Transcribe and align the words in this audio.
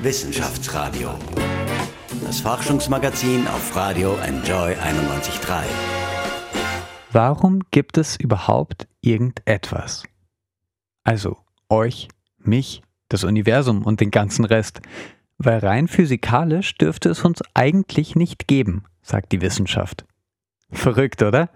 Wissenschaftsradio. 0.00 1.10
Das 2.24 2.40
Forschungsmagazin 2.40 3.48
auf 3.48 3.74
Radio 3.74 4.16
Enjoy 4.18 4.74
91.3. 4.74 5.64
Warum 7.10 7.62
gibt 7.72 7.98
es 7.98 8.14
überhaupt 8.14 8.86
irgendetwas? 9.00 10.04
Also 11.02 11.38
euch, 11.68 12.06
mich, 12.38 12.82
das 13.08 13.24
Universum 13.24 13.82
und 13.82 14.00
den 14.00 14.12
ganzen 14.12 14.44
Rest. 14.44 14.82
Weil 15.36 15.58
rein 15.58 15.88
physikalisch 15.88 16.76
dürfte 16.76 17.08
es 17.08 17.24
uns 17.24 17.42
eigentlich 17.54 18.14
nicht 18.14 18.46
geben, 18.46 18.84
sagt 19.02 19.32
die 19.32 19.40
Wissenschaft. 19.40 20.04
Verrückt, 20.70 21.24
oder? 21.24 21.50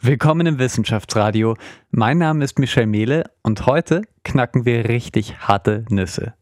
Willkommen 0.00 0.46
im 0.46 0.60
Wissenschaftsradio. 0.60 1.56
Mein 1.90 2.18
Name 2.18 2.44
ist 2.44 2.60
Michel 2.60 2.86
Mehle 2.86 3.24
und 3.42 3.66
heute 3.66 4.02
knacken 4.22 4.66
wir 4.66 4.88
richtig 4.88 5.40
harte 5.40 5.84
Nüsse. 5.88 6.34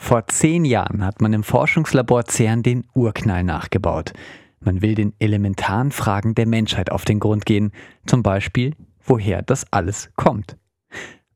Vor 0.00 0.26
zehn 0.28 0.64
Jahren 0.64 1.04
hat 1.04 1.20
man 1.20 1.34
im 1.34 1.42
Forschungslabor 1.42 2.24
CERN 2.24 2.62
den 2.62 2.86
Urknall 2.94 3.42
nachgebaut. 3.42 4.14
Man 4.60 4.80
will 4.80 4.94
den 4.94 5.12
elementaren 5.18 5.90
Fragen 5.90 6.34
der 6.34 6.46
Menschheit 6.46 6.90
auf 6.90 7.04
den 7.04 7.20
Grund 7.20 7.44
gehen, 7.44 7.72
zum 8.06 8.22
Beispiel, 8.22 8.74
woher 9.04 9.42
das 9.42 9.70
alles 9.70 10.10
kommt. 10.16 10.56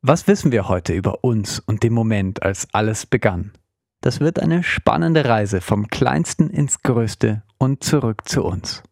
Was 0.00 0.26
wissen 0.26 0.52
wir 0.52 0.68
heute 0.68 0.94
über 0.94 1.22
uns 1.22 1.58
und 1.58 1.82
den 1.82 1.92
Moment, 1.92 2.42
als 2.42 2.68
alles 2.72 3.04
begann? 3.04 3.52
Das 4.00 4.20
wird 4.20 4.40
eine 4.40 4.62
spannende 4.62 5.26
Reise 5.26 5.60
vom 5.60 5.88
Kleinsten 5.88 6.48
ins 6.48 6.82
Größte 6.82 7.42
und 7.58 7.84
zurück 7.84 8.26
zu 8.26 8.42
uns. 8.42 8.82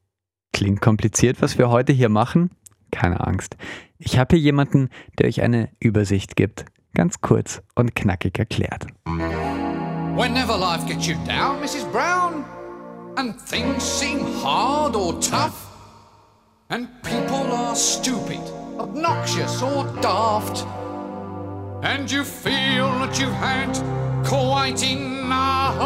Klingt 0.52 0.82
kompliziert, 0.82 1.40
was 1.40 1.58
wir 1.58 1.70
heute 1.70 1.92
hier 1.92 2.10
machen? 2.10 2.50
Keine 2.90 3.26
Angst. 3.26 3.56
Ich 3.98 4.18
habe 4.18 4.36
hier 4.36 4.44
jemanden, 4.44 4.90
der 5.18 5.26
euch 5.26 5.42
eine 5.42 5.70
Übersicht 5.78 6.36
gibt, 6.36 6.66
ganz 6.94 7.20
kurz 7.20 7.62
und 7.74 7.94
knackig 7.94 8.38
erklärt. 8.38 8.86
Whenever 10.16 10.56
life 10.58 10.86
gets 10.86 11.06
you 11.06 11.16
down, 11.26 11.60
Mrs. 11.62 11.90
Brown, 11.92 12.44
and 13.16 13.34
things 13.40 13.82
seem 13.82 14.20
hard 14.42 14.94
or 14.96 15.18
tough, 15.20 15.68
and 16.68 16.88
people 17.02 17.52
are 17.52 17.74
stupid, 17.74 18.40
obnoxious 18.78 19.62
or 19.62 19.84
daft, 20.02 20.66
and 21.82 22.10
you 22.10 22.24
feel 22.24 22.88
that 22.98 23.18
you've 23.18 23.32
had 23.34 23.72
quite 24.24 24.82
enough. 24.82 25.78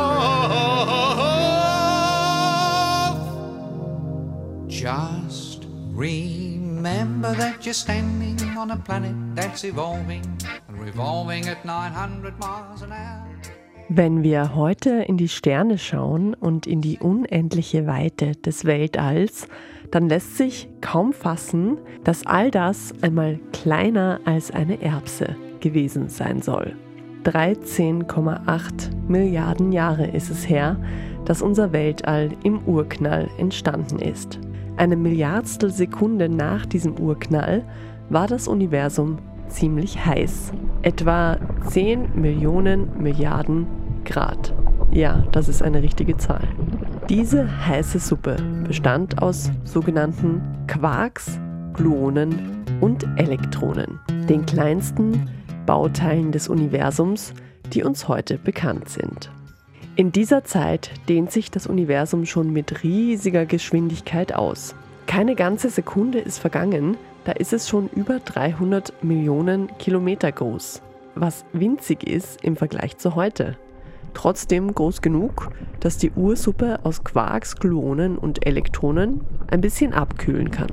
Just 4.69 5.67
remember 5.93 7.35
that 7.35 7.65
you're 7.65 7.75
standing 7.75 8.41
on 8.57 8.73
a 8.73 8.77
planet 8.77 9.15
that's 9.35 9.65
evolving 9.65 10.23
and 10.75 10.87
revolving 10.87 11.49
at 11.49 11.65
900 11.65 12.39
miles 12.39 12.83
an 12.83 12.93
hour. 12.93 13.27
Wenn 13.91 14.23
wir 14.23 14.55
heute 14.55 14.91
in 15.03 15.19
die 15.19 15.29
Sterne 15.29 15.77
schauen 15.77 16.33
und 16.33 16.67
in 16.67 16.81
die 16.81 16.99
unendliche 16.99 17.87
Weite 17.87 18.33
des 18.33 18.65
Weltalls, 18.65 19.47
dann 19.91 20.09
lässt 20.09 20.39
sich 20.39 20.69
kaum 20.81 21.13
fassen, 21.13 21.79
dass 22.03 22.27
all 22.27 22.51
das 22.51 22.95
einmal 23.03 23.39
kleiner 23.53 24.21
als 24.25 24.51
eine 24.51 24.81
Erbse 24.81 25.37
gewesen 25.61 26.09
sein 26.09 26.41
soll. 26.41 26.75
13,8 27.25 28.91
Milliarden 29.07 29.71
Jahre 29.71 30.07
ist 30.07 30.31
es 30.31 30.49
her, 30.49 30.79
dass 31.27 31.43
unser 31.43 31.73
Weltall 31.73 32.31
im 32.43 32.61
Urknall 32.67 33.29
entstanden 33.37 33.99
ist. 33.99 34.41
Eine 34.77 34.97
Milliardstel 34.97 35.71
Sekunde 35.71 36.31
nach 36.31 36.65
diesem 36.67 36.99
Urknall 36.99 37.65
war 38.09 38.27
das 38.27 38.49
Universum 38.49 39.19
ziemlich 39.49 40.05
heiß. 40.05 40.53
Etwa 40.85 41.39
10 41.71 42.11
Millionen 42.15 43.03
Milliarden 43.03 43.67
Grad. 44.05 44.53
Ja, 44.93 45.25
das 45.33 45.49
ist 45.49 45.63
eine 45.63 45.83
richtige 45.83 46.19
Zahl. 46.19 46.47
Diese 47.09 47.67
heiße 47.67 47.99
Suppe 47.99 48.37
bestand 48.69 49.23
aus 49.23 49.51
sogenannten 49.65 50.43
Quarks, 50.67 51.41
Gluonen 51.73 52.67
und 52.83 53.07
Elektronen, 53.17 53.99
den 54.29 54.45
kleinsten 54.45 55.31
Bauteilen 55.65 56.33
des 56.33 56.51
Universums, 56.51 57.33
die 57.73 57.83
uns 57.83 58.07
heute 58.07 58.37
bekannt 58.37 58.91
sind. 58.91 59.31
In 59.97 60.13
dieser 60.13 60.45
Zeit 60.45 60.91
dehnt 61.09 61.33
sich 61.33 61.51
das 61.51 61.67
Universum 61.67 62.27
schon 62.27 62.53
mit 62.53 62.83
riesiger 62.83 63.47
Geschwindigkeit 63.47 64.35
aus. 64.35 64.75
Keine 65.07 65.35
ganze 65.35 65.71
Sekunde 65.71 66.19
ist 66.19 66.41
vergangen, 66.41 66.99
da 67.25 67.33
ist 67.33 67.53
es 67.53 67.69
schon 67.69 67.89
über 67.89 68.21
300 68.21 69.03
Millionen 69.03 69.77
Kilometer 69.79 70.31
groß, 70.31 70.83
was 71.15 71.45
winzig 71.53 72.05
ist 72.09 72.43
im 72.45 72.57
Vergleich 72.57 72.99
zu 72.99 73.15
heute. 73.15 73.57
Trotzdem 74.13 74.73
groß 74.73 75.03
genug, 75.03 75.51
dass 75.81 75.99
die 75.99 76.13
Ursuppe 76.13 76.79
aus 76.85 77.03
Quarks, 77.03 77.57
Gluonen 77.57 78.17
und 78.17 78.47
Elektronen 78.47 79.23
ein 79.49 79.61
bisschen 79.61 79.93
abkühlen 79.93 80.51
kann. 80.51 80.71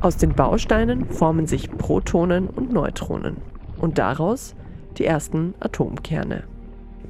Aus 0.00 0.16
den 0.16 0.34
Bausteinen 0.34 1.08
formen 1.08 1.46
sich 1.46 1.70
Protonen 1.70 2.48
und 2.48 2.72
Neutronen 2.72 3.36
und 3.78 3.98
daraus 3.98 4.54
die 4.98 5.04
ersten 5.04 5.54
Atomkerne. 5.60 6.44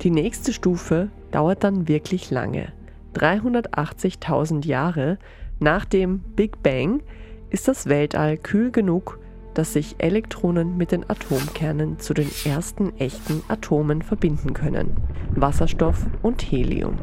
Die 0.02 0.10
nächste 0.10 0.52
Stufe 0.52 1.08
dauert 1.30 1.64
dann 1.64 1.88
wirklich 1.88 2.30
lange. 2.30 2.72
380.000 3.14 4.66
Jahre 4.66 5.18
nach 5.60 5.84
dem 5.84 6.20
Big 6.36 6.62
Bang 6.62 7.00
ist 7.54 7.68
das 7.68 7.86
Weltall 7.86 8.36
kühl 8.36 8.72
genug, 8.72 9.20
dass 9.54 9.74
sich 9.74 9.94
Elektronen 9.98 10.76
mit 10.76 10.90
den 10.90 11.08
Atomkernen 11.08 12.00
zu 12.00 12.12
den 12.12 12.28
ersten 12.44 12.96
echten 12.98 13.44
Atomen 13.46 14.02
verbinden 14.02 14.54
können. 14.54 14.96
Wasserstoff 15.36 16.04
und 16.20 16.42
Helium. 16.42 16.96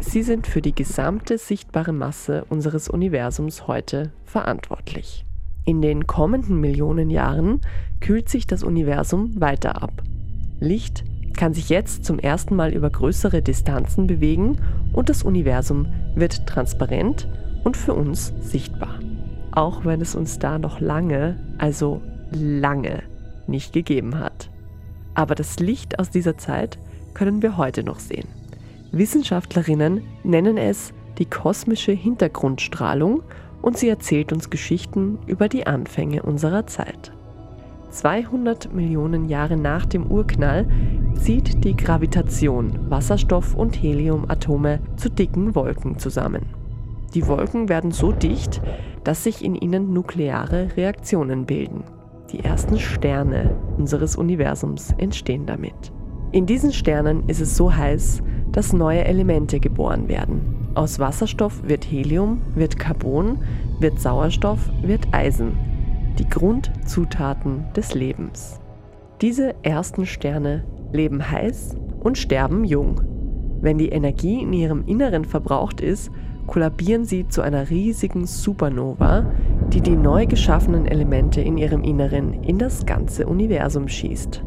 Sie 0.00 0.22
sind 0.22 0.46
für 0.46 0.60
die 0.60 0.74
gesamte 0.74 1.38
sichtbare 1.38 1.94
Masse 1.94 2.44
unseres 2.50 2.90
Universums 2.90 3.66
heute 3.66 4.12
verantwortlich. 4.26 5.24
In 5.64 5.80
den 5.80 6.06
kommenden 6.06 6.60
Millionen 6.60 7.08
Jahren 7.08 7.62
kühlt 8.00 8.28
sich 8.28 8.46
das 8.46 8.62
Universum 8.62 9.40
weiter 9.40 9.82
ab. 9.82 10.02
Licht 10.60 11.04
kann 11.34 11.54
sich 11.54 11.70
jetzt 11.70 12.04
zum 12.04 12.18
ersten 12.18 12.56
Mal 12.56 12.74
über 12.74 12.90
größere 12.90 13.40
Distanzen 13.40 14.06
bewegen 14.06 14.58
und 14.92 15.08
das 15.08 15.22
Universum 15.22 15.86
wird 16.14 16.46
transparent 16.46 17.26
und 17.64 17.78
für 17.78 17.94
uns 17.94 18.34
sichtbar 18.42 18.98
auch 19.56 19.84
wenn 19.84 20.00
es 20.00 20.14
uns 20.14 20.38
da 20.38 20.58
noch 20.58 20.80
lange, 20.80 21.38
also 21.58 22.00
lange, 22.30 23.02
nicht 23.46 23.72
gegeben 23.72 24.18
hat. 24.18 24.50
Aber 25.14 25.34
das 25.34 25.58
Licht 25.60 25.98
aus 25.98 26.10
dieser 26.10 26.36
Zeit 26.36 26.78
können 27.14 27.42
wir 27.42 27.56
heute 27.56 27.84
noch 27.84 28.00
sehen. 28.00 28.28
Wissenschaftlerinnen 28.90 30.02
nennen 30.24 30.56
es 30.56 30.92
die 31.18 31.26
kosmische 31.26 31.92
Hintergrundstrahlung 31.92 33.22
und 33.62 33.78
sie 33.78 33.88
erzählt 33.88 34.32
uns 34.32 34.50
Geschichten 34.50 35.18
über 35.26 35.48
die 35.48 35.66
Anfänge 35.66 36.22
unserer 36.22 36.66
Zeit. 36.66 37.12
200 37.90 38.74
Millionen 38.74 39.28
Jahre 39.28 39.56
nach 39.56 39.86
dem 39.86 40.10
Urknall 40.10 40.66
zieht 41.14 41.64
die 41.64 41.76
Gravitation 41.76 42.90
Wasserstoff- 42.90 43.54
und 43.54 43.80
Heliumatome 43.80 44.80
zu 44.96 45.08
dicken 45.08 45.54
Wolken 45.54 45.98
zusammen. 45.98 46.42
Die 47.14 47.26
Wolken 47.28 47.68
werden 47.68 47.92
so 47.92 48.10
dicht, 48.10 48.60
dass 49.04 49.24
sich 49.24 49.44
in 49.44 49.54
ihnen 49.54 49.92
nukleare 49.92 50.76
Reaktionen 50.76 51.46
bilden. 51.46 51.84
Die 52.32 52.40
ersten 52.40 52.78
Sterne 52.78 53.54
unseres 53.78 54.16
Universums 54.16 54.92
entstehen 54.98 55.46
damit. 55.46 55.92
In 56.32 56.46
diesen 56.46 56.72
Sternen 56.72 57.28
ist 57.28 57.40
es 57.40 57.56
so 57.56 57.72
heiß, 57.74 58.22
dass 58.50 58.72
neue 58.72 59.04
Elemente 59.04 59.60
geboren 59.60 60.08
werden. 60.08 60.68
Aus 60.74 60.98
Wasserstoff 60.98 61.62
wird 61.68 61.84
Helium, 61.84 62.40
wird 62.54 62.78
Carbon, 62.78 63.38
wird 63.78 64.00
Sauerstoff, 64.00 64.58
wird 64.82 65.06
Eisen. 65.12 65.56
Die 66.18 66.28
Grundzutaten 66.28 67.66
des 67.76 67.94
Lebens. 67.94 68.58
Diese 69.20 69.54
ersten 69.62 70.06
Sterne 70.06 70.64
leben 70.92 71.30
heiß 71.30 71.76
und 72.00 72.18
sterben 72.18 72.64
jung. 72.64 73.00
Wenn 73.60 73.78
die 73.78 73.88
Energie 73.90 74.42
in 74.42 74.52
ihrem 74.52 74.84
Inneren 74.86 75.24
verbraucht 75.24 75.80
ist, 75.80 76.10
kollabieren 76.46 77.04
sie 77.04 77.28
zu 77.28 77.42
einer 77.42 77.70
riesigen 77.70 78.26
Supernova, 78.26 79.26
die 79.72 79.80
die 79.80 79.96
neu 79.96 80.26
geschaffenen 80.26 80.86
Elemente 80.86 81.40
in 81.40 81.56
ihrem 81.56 81.82
Inneren 81.82 82.42
in 82.42 82.58
das 82.58 82.86
ganze 82.86 83.26
Universum 83.26 83.88
schießt. 83.88 84.42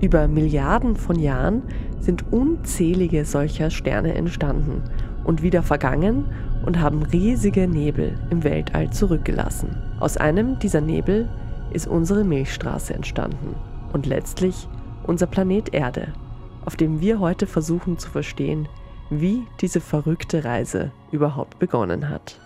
Über 0.00 0.28
Milliarden 0.28 0.96
von 0.96 1.18
Jahren 1.18 1.62
sind 1.98 2.32
unzählige 2.32 3.24
solcher 3.24 3.70
Sterne 3.70 4.14
entstanden 4.14 4.82
und 5.24 5.42
wieder 5.42 5.62
vergangen 5.62 6.24
und 6.64 6.80
haben 6.80 7.02
riesige 7.02 7.68
Nebel 7.68 8.18
im 8.30 8.42
Weltall 8.42 8.90
zurückgelassen. 8.90 9.76
Aus 10.00 10.16
einem 10.16 10.58
dieser 10.58 10.80
Nebel 10.80 11.28
ist 11.70 11.86
unsere 11.86 12.24
Milchstraße 12.24 12.94
entstanden 12.94 13.54
und 13.92 14.06
letztlich 14.06 14.68
unser 15.04 15.26
Planet 15.26 15.72
Erde, 15.74 16.08
auf 16.64 16.76
dem 16.76 17.00
wir 17.00 17.20
heute 17.20 17.46
versuchen 17.46 17.98
zu 17.98 18.10
verstehen, 18.10 18.68
wie 19.10 19.46
diese 19.60 19.80
verrückte 19.80 20.44
Reise 20.44 20.92
überhaupt 21.10 21.58
begonnen 21.58 22.08
hat. 22.08 22.40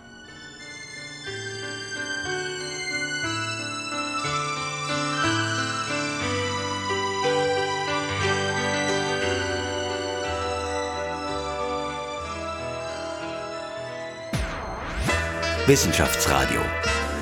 Wissenschaftsradio. 15.67 16.61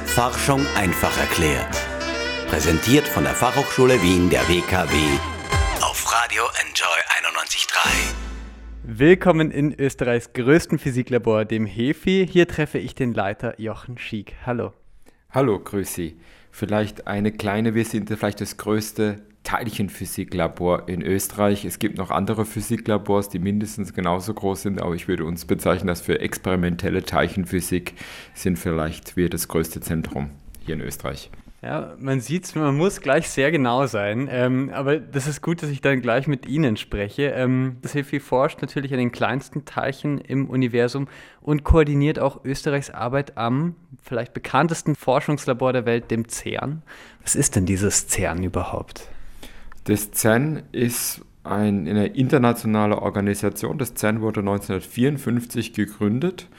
Forschung 0.06 0.66
einfach 0.76 1.18
erklärt. 1.18 1.78
Präsentiert 2.50 3.08
von 3.08 3.24
der 3.24 3.34
Fachhochschule 3.34 4.02
Wien 4.02 4.30
der 4.30 4.48
WKW 4.50 4.96
auf 5.82 6.12
Radio 6.12 6.44
Enjoy 6.62 7.00
913. 7.22 8.23
Willkommen 8.96 9.50
in 9.50 9.74
Österreichs 9.74 10.34
größten 10.34 10.78
Physiklabor, 10.78 11.46
dem 11.46 11.66
HEFI. 11.66 12.28
Hier 12.30 12.48
treffe 12.48 12.78
ich 12.78 12.94
den 12.94 13.12
Leiter 13.12 13.60
Jochen 13.60 13.98
Schiek. 13.98 14.36
Hallo. 14.46 14.72
Hallo, 15.32 15.58
grüß 15.58 15.96
Sie. 15.96 16.20
Vielleicht 16.52 17.08
eine 17.08 17.32
kleine, 17.32 17.74
wir 17.74 17.86
sind 17.86 18.08
vielleicht 18.08 18.40
das 18.40 18.58
größte 18.58 19.24
Teilchenphysiklabor 19.42 20.88
in 20.88 21.02
Österreich. 21.02 21.66
Es 21.66 21.80
gibt 21.80 21.98
noch 21.98 22.12
andere 22.12 22.46
Physiklabors, 22.46 23.30
die 23.30 23.40
mindestens 23.40 23.96
genauso 23.96 24.36
groß 24.36 24.62
sind, 24.62 24.80
aber 24.80 24.94
ich 24.94 25.08
würde 25.08 25.26
uns 25.26 25.46
bezeichnen, 25.46 25.88
dass 25.88 26.02
für 26.02 26.20
experimentelle 26.20 27.02
Teilchenphysik 27.02 27.96
sind 28.36 28.60
vielleicht 28.60 29.18
wir 29.18 29.28
das 29.28 29.48
größte 29.48 29.82
Zentrum 29.82 30.30
hier 30.68 30.76
in 30.76 30.82
Österreich. 30.82 31.32
Ja, 31.64 31.96
man 31.98 32.20
sieht 32.20 32.44
es, 32.44 32.56
man 32.56 32.76
muss 32.76 33.00
gleich 33.00 33.30
sehr 33.30 33.50
genau 33.50 33.88
sein. 33.88 34.28
Ähm, 34.30 34.70
aber 34.74 35.00
das 35.00 35.28
ist 35.28 35.42
gut, 35.42 35.64
dass 35.64 35.70
ich 35.70 35.80
dann 35.80 36.02
gleich 36.02 36.28
mit 36.28 36.46
Ihnen 36.46 36.76
spreche. 36.76 37.28
Ähm, 37.28 37.78
das 37.82 37.94
HIFI 37.94 38.20
forscht 38.20 38.62
natürlich 38.62 38.92
an 38.92 38.98
den 39.00 39.14
kleinsten 39.14 39.64
Teilchen 39.64 40.18
im 40.20 40.50
Universum 40.50 41.08
und 41.40 41.64
koordiniert 41.64 42.20
auch 42.20 42.44
Österreichs 42.44 42.90
Arbeit 42.90 43.38
am 43.38 43.76
vielleicht 44.02 44.34
bekanntesten 44.34 44.94
Forschungslabor 44.96 45.72
der 45.72 45.86
Welt, 45.86 46.12
dem 46.12 46.28
CERN. 46.28 46.82
Was 47.22 47.34
ist 47.34 47.56
denn 47.56 47.66
dieses 47.66 48.10
CERN 48.10 48.44
überhaupt? 48.44 49.08
Das 49.86 50.12
CERN 50.12 50.64
ist 50.74 51.22
ein, 51.46 51.88
eine 51.88 52.08
internationale 52.08 53.02
Organisation. 53.02 53.78
Das 53.78 53.96
CERN 53.96 54.20
wurde 54.20 54.42
1954 54.42 55.72
gegründet 55.72 56.50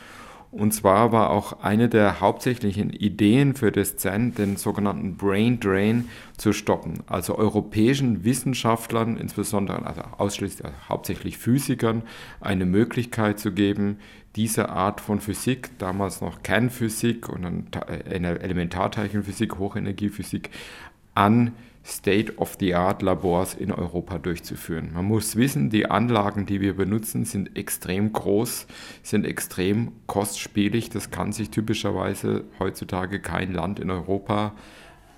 und 0.55 0.73
zwar 0.73 1.11
war 1.11 1.31
auch 1.31 1.65
eine 1.65 1.89
der 1.89 2.21
hauptsächlichen 2.21 2.91
Ideen 2.91 3.55
für 3.57 3.73
das 3.73 3.97
CERN, 3.97 4.35
den 4.35 4.57
sogenannten 4.57 5.17
Brain 5.17 5.59
Drain 5.59 6.09
zu 6.37 6.53
stoppen. 6.53 7.03
Also 7.09 7.37
europäischen 7.37 8.23
Wissenschaftlern, 8.23 9.17
insbesondere 9.17 9.85
also 9.85 10.03
ausschließlich 10.17 10.65
also 10.65 10.77
hauptsächlich 10.89 11.39
Physikern, 11.39 12.03
eine 12.41 12.67
Möglichkeit 12.67 13.41
zu 13.41 13.51
geben, 13.51 13.99
diese 14.37 14.69
Art 14.69 15.01
von 15.01 15.21
Physik, 15.21 15.71
damals 15.79 16.21
noch 16.21 16.43
Kernphysik 16.43 17.29
und 17.29 17.43
dann 17.43 17.67
äh, 17.89 18.15
Elementarteilchenphysik, 18.15 19.59
Hochenergiephysik, 19.59 20.51
an 21.15 21.53
State-of-the-Art-Labors 21.85 23.55
in 23.55 23.71
Europa 23.71 24.19
durchzuführen. 24.19 24.93
Man 24.95 25.05
muss 25.05 25.37
wissen, 25.37 25.69
die 25.69 25.87
Anlagen, 25.87 26.47
die 26.47 26.61
wir 26.61 26.77
benutzen, 26.77 27.25
sind 27.25 27.57
extrem 27.57 28.13
groß, 28.13 28.67
sind 29.03 29.27
extrem 29.27 29.93
kostspielig. 30.07 30.89
Das 30.89 31.11
kann 31.11 31.33
sich 31.33 31.51
typischerweise 31.51 32.45
heutzutage 32.59 33.21
kein 33.21 33.53
Land 33.53 33.81
in 33.81 33.91
Europa 33.91 34.55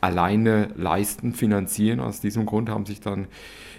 alleine 0.00 0.68
leisten, 0.76 1.32
finanzieren. 1.32 2.00
Aus 2.00 2.20
diesem 2.20 2.46
Grund 2.46 2.68
haben 2.68 2.86
sich 2.86 3.00
dann 3.00 3.28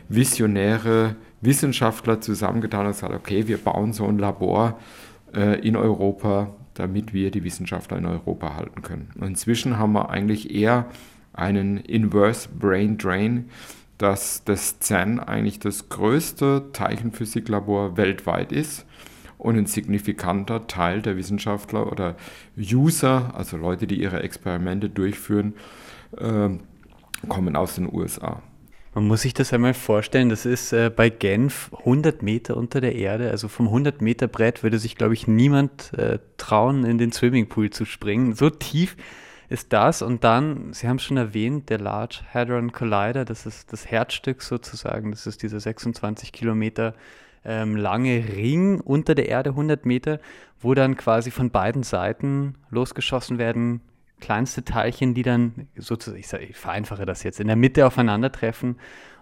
visionäre 0.10 1.16
Wissenschaftler 1.42 2.22
zusammengetan 2.22 2.86
und 2.86 2.94
gesagt, 2.94 3.14
okay, 3.14 3.48
wir 3.48 3.58
bauen 3.58 3.94
so 3.94 4.06
ein 4.06 4.18
Labor 4.18 4.80
äh, 5.34 5.60
in 5.60 5.76
Europa, 5.76 6.56
damit 6.74 7.14
wir 7.14 7.32
die 7.32 7.44
Wissenschaftler 7.44 7.98
in 7.98 8.06
Europa 8.06 8.56
halten 8.56 8.82
können. 8.82 9.10
Inzwischen 9.22 9.78
haben 9.78 9.94
wir 9.94 10.10
eigentlich 10.10 10.54
eher 10.54 10.86
einen 11.38 11.78
Inverse 11.78 12.50
Brain 12.50 12.98
Drain, 12.98 13.50
dass 13.98 14.44
das 14.44 14.80
CERN 14.80 15.20
eigentlich 15.20 15.60
das 15.60 15.90
größte 15.90 16.70
Teilchenphysiklabor 16.74 17.98
weltweit 17.98 18.52
ist 18.52 18.86
und 19.38 19.58
ein 19.58 19.66
signifikanter 19.66 20.68
Teil 20.68 21.02
der 21.02 21.18
Wissenschaftler 21.18 21.92
oder 21.92 22.16
User, 22.58 23.34
also 23.36 23.58
Leute, 23.58 23.88
die 23.88 24.02
ihre 24.02 24.22
Experimente 24.22 24.90
durchführen, 24.90 25.54
äh, 26.18 26.50
kommen 27.28 27.56
aus 27.56 27.76
den 27.76 27.92
USA. 27.92 28.42
Man 28.94 29.08
muss 29.08 29.22
sich 29.22 29.36
das 29.36 29.54
einmal 29.54 29.76
vorstellen, 29.76 30.30
das 30.30 30.48
ist 30.48 30.74
äh, 30.74 30.90
bei 30.90 31.10
Genf 31.10 31.70
100 31.78 32.24
Meter 32.24 32.58
unter 32.58 32.82
der 32.82 32.96
Erde, 32.96 33.30
also 33.30 33.48
vom 33.48 33.68
100 33.68 34.02
Meter 34.02 34.28
Brett 34.28 34.64
würde 34.64 34.80
sich, 34.80 34.96
glaube 34.96 35.14
ich, 35.14 35.28
niemand 35.28 35.94
äh, 35.94 36.18
trauen, 36.38 36.84
in 36.84 36.98
den 36.98 37.12
Swimmingpool 37.12 37.70
zu 37.70 37.86
springen. 37.86 38.34
So 38.34 38.50
tief 38.50 38.98
ist 39.50 39.74
das. 39.74 40.02
Und 40.02 40.24
dann, 40.24 40.74
Sie 40.74 40.88
haben 40.88 40.98
es 40.98 41.04
schon 41.04 41.18
erwähnt, 41.18 41.70
der 41.70 41.80
Large 41.80 42.22
Hadron 42.34 42.72
Collider, 42.72 43.26
das 43.26 43.46
ist 43.46 43.72
das 43.72 43.90
Herzstück 43.90 44.42
sozusagen. 44.42 45.12
Das 45.12 45.28
ist 45.28 45.44
dieser 45.44 45.60
26 45.60 46.32
Kilometer 46.32 46.94
ähm, 47.46 47.76
lange 47.76 48.24
Ring 48.28 48.82
unter 48.82 49.16
der 49.16 49.30
Erde, 49.30 49.52
100 49.52 49.86
Meter, 49.86 50.20
wo 50.60 50.74
dann 50.74 50.98
quasi 50.98 51.32
von 51.32 51.50
beiden 51.50 51.84
Seiten 51.84 52.56
losgeschossen 52.70 53.38
werden 53.38 53.82
kleinste 54.20 54.64
Teilchen, 54.64 55.14
die 55.14 55.24
dann 55.24 55.68
sozusagen, 55.76 56.20
ich, 56.20 56.28
sage, 56.28 56.46
ich 56.46 56.58
vereinfache 56.58 57.06
das 57.06 57.24
jetzt, 57.24 57.40
in 57.40 57.48
der 57.48 57.56
Mitte 57.56 57.86
aufeinandertreffen, 57.86 58.78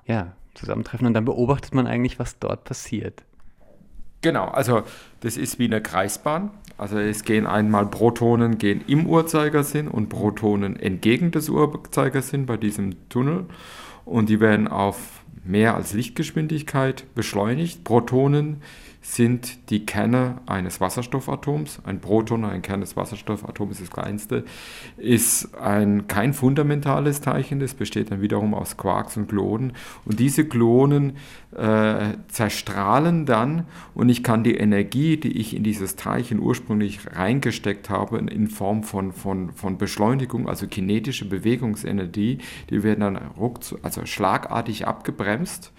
ja, 0.06 0.33
zusammentreffen 0.54 1.06
und 1.06 1.13
dann 1.13 1.25
beobachtet 1.25 1.74
man 1.74 1.88
eigentlich, 1.88 2.18
was 2.18 2.39
dort 2.39 2.63
passiert. 2.63 3.24
Genau, 4.21 4.45
also 4.45 4.83
das 5.19 5.38
ist 5.38 5.59
wie 5.59 5.65
eine 5.65 5.81
Kreisbahn. 5.81 6.51
Also 6.77 6.97
es 6.97 7.23
gehen 7.23 7.47
einmal 7.47 7.85
Protonen 7.85 8.57
gehen 8.57 8.83
im 8.88 9.06
Uhrzeigersinn 9.07 9.88
und 9.88 10.09
Protonen 10.09 10.77
entgegen 10.77 11.31
des 11.31 11.50
Uhrzeigersinns 11.50 12.47
bei 12.47 12.57
diesem 12.57 13.07
Tunnel 13.07 13.45
und 14.03 14.29
die 14.29 14.39
werden 14.39 14.67
auf 14.67 15.21
mehr 15.45 15.75
als 15.75 15.94
Lichtgeschwindigkeit 15.94 17.06
beschleunigt. 17.15 17.83
Protonen 17.83 18.62
sind 19.07 19.69
die 19.69 19.86
Kerne 19.86 20.42
eines 20.48 20.81
Wasserstoffatoms. 20.81 21.80
Ein 21.86 22.02
Proton, 22.02 22.44
ein 22.44 22.63
Kern 22.63 22.81
des 22.81 22.98
Wasserstoffatoms 22.98 23.80
ist 23.80 23.81
das 23.84 23.92
kleinste, 23.92 24.46
ist 24.98 25.56
ein, 25.56 26.07
kein 26.07 26.34
fundamentales 26.34 27.22
Teilchen, 27.22 27.60
das 27.60 27.75
besteht 27.75 28.10
dann 28.10 28.22
wiederum 28.22 28.56
aus 28.56 28.78
Quarks 28.78 29.16
und 29.16 29.30
Gluonen. 29.30 29.74
Und 30.06 30.19
diese 30.19 30.46
Gluonen 30.46 31.18
äh, 31.56 32.13
zerstrahlen 32.30 33.28
dann 33.28 33.68
und 33.94 34.10
ich 34.10 34.24
kann 34.24 34.44
die 34.44 34.56
Energie, 34.57 35.18
die 35.18 35.38
ich 35.38 35.56
in 35.56 35.63
dieses 35.63 35.96
Teilchen 35.96 36.40
ursprünglich 36.40 37.00
reingesteckt 37.16 37.92
habe, 37.92 38.18
in 38.18 38.48
Form 38.48 38.84
von, 38.84 39.13
von, 39.13 39.52
von 39.52 39.78
Beschleunigung, 39.78 40.50
also 40.50 40.66
kinetische 40.68 41.30
Bewegungsenergie, 41.30 42.40
die 42.72 42.81
werden 42.81 43.02
dann 43.02 43.18
ruckzuck, 43.38 43.80
also 43.84 44.04
schlagartig 44.07 44.88
abgebremst 44.88 45.72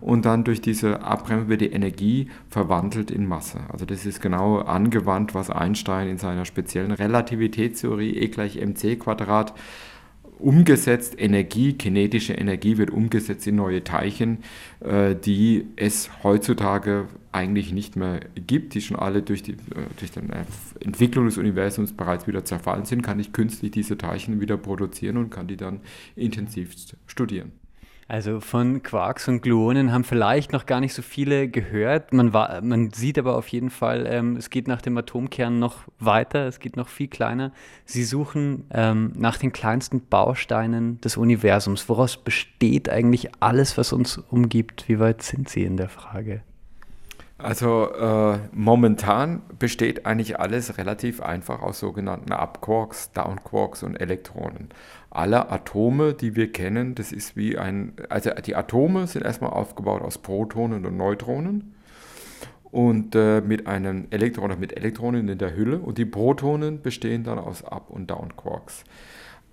und 0.00 0.24
dann 0.24 0.44
durch 0.44 0.60
diese 0.60 1.02
Abbremse 1.02 1.48
wird 1.48 1.60
die 1.60 1.72
Energie 1.72 2.28
verwandelt 2.48 3.10
in 3.10 3.26
Masse. 3.26 3.60
Also 3.68 3.84
das 3.84 4.06
ist 4.06 4.20
genau 4.20 4.58
angewandt, 4.58 5.34
was 5.34 5.50
Einstein 5.50 6.08
in 6.08 6.18
seiner 6.18 6.44
speziellen 6.44 6.92
Relativitätstheorie 6.92 8.16
E 8.16 8.28
gleich 8.28 8.56
mc 8.56 8.96
Quadrat 8.96 9.54
umgesetzt, 10.38 11.14
Energie, 11.18 11.72
kinetische 11.74 12.34
Energie 12.34 12.78
wird 12.78 12.90
umgesetzt 12.90 13.46
in 13.46 13.56
neue 13.56 13.82
Teilchen, 13.84 14.38
äh, 14.80 15.14
die 15.14 15.66
es 15.76 16.10
heutzutage 16.22 17.08
eigentlich 17.32 17.72
nicht 17.72 17.96
mehr 17.96 18.20
gibt, 18.34 18.74
die 18.74 18.80
schon 18.80 18.96
alle 18.96 19.22
durch 19.22 19.42
die, 19.42 19.52
äh, 19.52 19.86
durch 19.98 20.10
die 20.12 20.20
Entwicklung 20.84 21.26
des 21.26 21.38
Universums 21.38 21.92
bereits 21.92 22.26
wieder 22.26 22.44
zerfallen 22.44 22.84
sind, 22.84 23.02
kann 23.02 23.18
ich 23.18 23.32
künstlich 23.32 23.72
diese 23.72 23.98
Teilchen 23.98 24.40
wieder 24.40 24.56
produzieren 24.56 25.16
und 25.16 25.30
kann 25.30 25.48
die 25.48 25.56
dann 25.56 25.80
intensiv 26.16 26.74
studieren. 27.06 27.52
Also 28.10 28.40
von 28.40 28.82
Quarks 28.82 29.28
und 29.28 29.42
Gluonen 29.42 29.92
haben 29.92 30.02
vielleicht 30.02 30.50
noch 30.54 30.64
gar 30.64 30.80
nicht 30.80 30.94
so 30.94 31.02
viele 31.02 31.46
gehört. 31.46 32.14
Man, 32.14 32.32
war, 32.32 32.62
man 32.62 32.90
sieht 32.90 33.18
aber 33.18 33.36
auf 33.36 33.48
jeden 33.48 33.68
Fall, 33.68 34.06
ähm, 34.08 34.36
es 34.36 34.48
geht 34.48 34.66
nach 34.66 34.80
dem 34.80 34.96
Atomkern 34.96 35.58
noch 35.58 35.82
weiter, 35.98 36.46
es 36.46 36.58
geht 36.58 36.78
noch 36.78 36.88
viel 36.88 37.08
kleiner. 37.08 37.52
Sie 37.84 38.04
suchen 38.04 38.64
ähm, 38.70 39.12
nach 39.14 39.36
den 39.36 39.52
kleinsten 39.52 40.00
Bausteinen 40.00 40.98
des 41.02 41.18
Universums. 41.18 41.86
Woraus 41.90 42.16
besteht 42.16 42.88
eigentlich 42.88 43.28
alles, 43.40 43.76
was 43.76 43.92
uns 43.92 44.16
umgibt? 44.16 44.88
Wie 44.88 44.98
weit 44.98 45.20
sind 45.20 45.50
Sie 45.50 45.64
in 45.64 45.76
der 45.76 45.90
Frage? 45.90 46.40
Also 47.38 47.92
äh, 47.92 48.38
momentan 48.50 49.42
besteht 49.60 50.06
eigentlich 50.06 50.40
alles 50.40 50.76
relativ 50.76 51.20
einfach 51.20 51.62
aus 51.62 51.78
sogenannten 51.78 52.32
Upquarks, 52.32 53.12
Downquarks 53.12 53.84
und 53.84 53.94
Elektronen. 53.94 54.70
Alle 55.10 55.50
Atome, 55.50 56.14
die 56.14 56.36
wir 56.36 56.52
kennen, 56.52 56.94
das 56.94 57.12
ist 57.12 57.36
wie 57.36 57.56
ein, 57.56 57.94
also 58.08 58.30
die 58.44 58.54
Atome 58.54 59.06
sind 59.06 59.24
erstmal 59.24 59.50
aufgebaut 59.50 60.02
aus 60.02 60.18
Protonen 60.18 60.84
und 60.84 60.96
Neutronen 60.96 61.74
und 62.70 63.14
äh, 63.14 63.40
mit 63.40 63.66
einem 63.66 64.06
Elektron 64.10 64.58
mit 64.60 64.76
Elektronen 64.76 65.28
in 65.28 65.38
der 65.38 65.56
Hülle 65.56 65.78
und 65.78 65.98
die 65.98 66.04
Protonen 66.04 66.82
bestehen 66.82 67.24
dann 67.24 67.38
aus 67.38 67.64
Up- 67.64 67.90
und 67.90 68.10
Downquarks. 68.10 68.84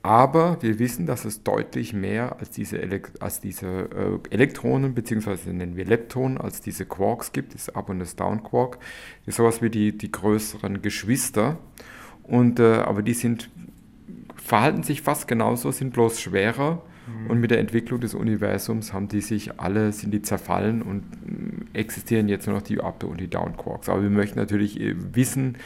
Aber 0.06 0.62
wir 0.62 0.78
wissen, 0.78 1.08
dass 1.08 1.26
es 1.26 1.42
deutlich 1.42 1.92
mehr 1.92 2.38
als 2.38 2.52
diese, 2.52 2.80
Elekt 2.80 3.24
als 3.24 3.40
diese 3.40 3.66
äh, 3.66 4.20
Elektronen, 4.30 4.94
beziehungsweise 4.94 5.52
nennen 5.52 5.76
wir 5.76 5.86
Leptonen, 5.86 6.38
als 6.38 6.62
diese 6.62 6.86
Quarks 6.86 7.32
gibt, 7.32 7.56
das 7.56 7.70
Up- 7.70 7.90
und 7.90 7.98
das 7.98 8.16
Down-Quark. 8.16 8.78
Das 9.26 9.30
ist 9.30 9.38
sowas 9.38 9.64
wie 9.64 9.72
die, 9.72 9.98
die 9.98 10.12
größeren 10.12 10.84
Geschwister. 10.84 11.58
Und, 12.22 12.60
äh, 12.60 12.76
aber 12.76 13.02
die 13.02 13.16
sind, 13.16 13.50
verhalten 14.46 14.84
sich 14.84 15.02
fast 15.02 15.28
genauso, 15.28 15.72
sind 15.72 15.94
bloß 15.94 16.22
schwerer. 16.22 16.84
Mhm. 17.08 17.30
Und 17.32 17.40
mit 17.40 17.52
der 17.52 17.60
Entwicklung 17.60 18.00
des 18.00 18.14
Universums 18.14 18.94
haben 18.94 19.08
die 19.08 19.22
sich 19.22 19.60
alle, 19.60 19.92
sind 19.92 20.12
die 20.12 20.22
zerfallen 20.22 20.82
und 20.82 21.04
äh, 21.74 21.80
existieren 21.80 22.30
jetzt 22.30 22.46
nur 22.46 22.56
noch 22.56 22.62
die 22.62 22.80
Up- 22.80 23.04
und 23.04 23.20
die 23.20 23.28
Down-Quarks. 23.28 23.90
Aber 23.90 24.04
wir 24.04 24.10
möchten 24.10 24.38
natürlich 24.40 24.80
äh, 24.80 24.96
wissen, 25.16 25.58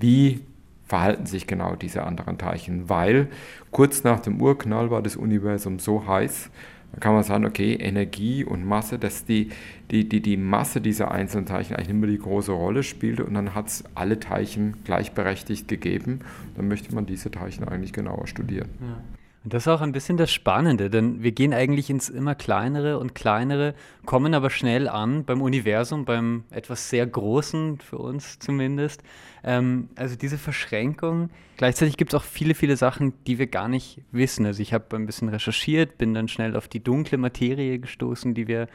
wie 0.00 0.40
verhalten 0.84 1.26
sich 1.26 1.46
genau 1.46 1.76
diese 1.76 2.02
anderen 2.02 2.38
Teilchen, 2.38 2.88
weil 2.88 3.28
kurz 3.70 4.04
nach 4.04 4.20
dem 4.20 4.42
Urknall 4.42 4.90
war 4.90 5.00
das 5.00 5.16
Universum 5.16 5.78
so 5.78 6.06
heiß, 6.06 6.50
da 6.92 6.98
kann 7.00 7.14
man 7.14 7.22
sagen, 7.22 7.46
okay, 7.46 7.74
Energie 7.74 8.44
und 8.44 8.66
Masse, 8.66 8.98
dass 8.98 9.24
die, 9.24 9.50
die, 9.90 10.08
die, 10.08 10.20
die 10.20 10.36
Masse 10.36 10.80
dieser 10.80 11.10
einzelnen 11.10 11.46
Teilchen 11.46 11.76
eigentlich 11.76 11.88
immer 11.88 12.06
die 12.06 12.18
große 12.18 12.52
Rolle 12.52 12.82
spielte 12.82 13.24
und 13.24 13.34
dann 13.34 13.54
hat 13.54 13.68
es 13.68 13.84
alle 13.94 14.20
Teilchen 14.20 14.84
gleichberechtigt 14.84 15.68
gegeben. 15.68 16.20
Dann 16.54 16.68
möchte 16.68 16.94
man 16.94 17.06
diese 17.06 17.30
Teilchen 17.30 17.66
eigentlich 17.66 17.92
genauer 17.92 18.26
studieren. 18.26 18.68
Ja. 18.80 19.02
Und 19.44 19.52
das 19.52 19.64
ist 19.64 19.68
auch 19.68 19.80
ein 19.80 19.90
bisschen 19.90 20.16
das 20.16 20.32
Spannende, 20.32 20.88
denn 20.88 21.22
wir 21.22 21.32
gehen 21.32 21.52
eigentlich 21.52 21.90
ins 21.90 22.08
immer 22.08 22.36
kleinere 22.36 23.00
und 23.00 23.14
kleinere, 23.14 23.74
kommen 24.06 24.34
aber 24.34 24.50
schnell 24.50 24.88
an 24.88 25.24
beim 25.24 25.42
Universum, 25.42 26.04
beim 26.04 26.44
etwas 26.50 26.90
sehr 26.90 27.06
Großen, 27.06 27.78
für 27.80 27.98
uns 27.98 28.38
zumindest. 28.38 29.02
Ähm, 29.42 29.88
also 29.96 30.14
diese 30.14 30.38
Verschränkung. 30.38 31.30
Gleichzeitig 31.56 31.96
gibt 31.96 32.12
es 32.12 32.20
auch 32.20 32.24
viele, 32.24 32.54
viele 32.54 32.76
Sachen, 32.76 33.14
die 33.26 33.38
wir 33.38 33.48
gar 33.48 33.66
nicht 33.66 34.02
wissen. 34.12 34.46
Also 34.46 34.62
ich 34.62 34.72
habe 34.72 34.94
ein 34.94 35.06
bisschen 35.06 35.28
recherchiert, 35.28 35.98
bin 35.98 36.14
dann 36.14 36.28
schnell 36.28 36.56
auf 36.56 36.68
die 36.68 36.82
dunkle 36.82 37.18
Materie 37.18 37.80
gestoßen, 37.80 38.34
die 38.34 38.46
wir 38.46 38.68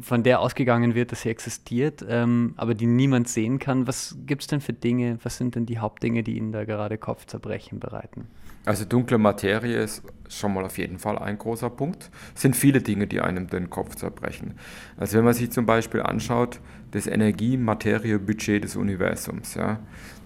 von 0.00 0.22
der 0.22 0.40
ausgegangen 0.40 0.94
wird, 0.94 1.12
dass 1.12 1.22
sie 1.22 1.30
existiert, 1.30 2.04
ähm, 2.08 2.54
aber 2.56 2.74
die 2.74 2.86
niemand 2.86 3.28
sehen 3.28 3.58
kann. 3.58 3.86
Was 3.86 4.16
gibt 4.26 4.42
es 4.42 4.48
denn 4.48 4.60
für 4.60 4.72
Dinge, 4.72 5.18
was 5.22 5.36
sind 5.36 5.54
denn 5.54 5.66
die 5.66 5.78
Hauptdinge, 5.78 6.22
die 6.22 6.36
Ihnen 6.36 6.52
da 6.52 6.64
gerade 6.64 6.98
Kopfzerbrechen 6.98 7.80
bereiten? 7.80 8.28
Also 8.66 8.84
dunkle 8.84 9.16
Materie 9.16 9.78
ist 9.78 10.02
schon 10.28 10.52
mal 10.52 10.64
auf 10.64 10.76
jeden 10.76 10.98
Fall 10.98 11.18
ein 11.18 11.38
großer 11.38 11.70
Punkt. 11.70 12.10
Es 12.34 12.42
sind 12.42 12.56
viele 12.56 12.82
Dinge, 12.82 13.06
die 13.06 13.20
einem 13.20 13.46
den 13.46 13.70
Kopf 13.70 13.94
zerbrechen. 13.94 14.54
Also 14.96 15.16
wenn 15.16 15.24
man 15.24 15.34
sich 15.34 15.50
zum 15.52 15.66
Beispiel 15.66 16.02
anschaut, 16.02 16.60
das 16.90 17.06
Energie-Materie-Budget 17.06 18.64
des 18.64 18.74
Universums, 18.74 19.54
ja, 19.54 19.78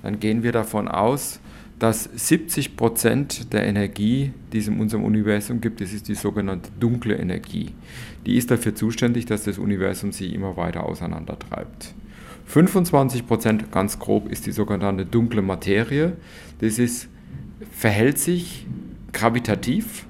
dann 0.03 0.21
gehen 0.21 0.43
wir 0.43 0.53
davon 0.53 0.89
aus, 0.89 1.39
dass 1.79 2.05
70 2.05 2.77
Prozent 2.77 3.53
der 3.53 3.67
Energie, 3.67 4.33
die 4.53 4.59
es 4.59 4.69
in 4.69 4.81
unserem 4.81 5.05
Universum 5.05 5.61
gibt, 5.61 5.83
das 5.83 5.93
ist 5.93 6.09
die 6.09 6.15
sogenannte 6.15 6.71
dunkle 6.81 7.17
Energie. 7.17 7.75
Die 8.25 8.37
ist 8.37 8.51
dafür 8.51 8.75
zuständig, 8.75 9.27
dass 9.27 9.45
das 9.45 9.59
Universum 9.59 10.13
sich 10.13 10.33
immer 10.33 10.57
weiter 10.57 10.85
auseinandertreibt. 10.85 11.95
25 12.47 13.27
Prozent, 13.27 13.71
ganz 13.71 13.99
grob, 13.99 14.31
ist 14.33 14.47
die 14.47 14.53
sogenannte 14.53 15.05
dunkle 15.05 15.43
Materie. 15.43 16.17
Das 16.61 16.79
ist 16.79 17.09
verhält 17.71 18.19
sich 18.19 18.67
gravitativ, 19.13 20.07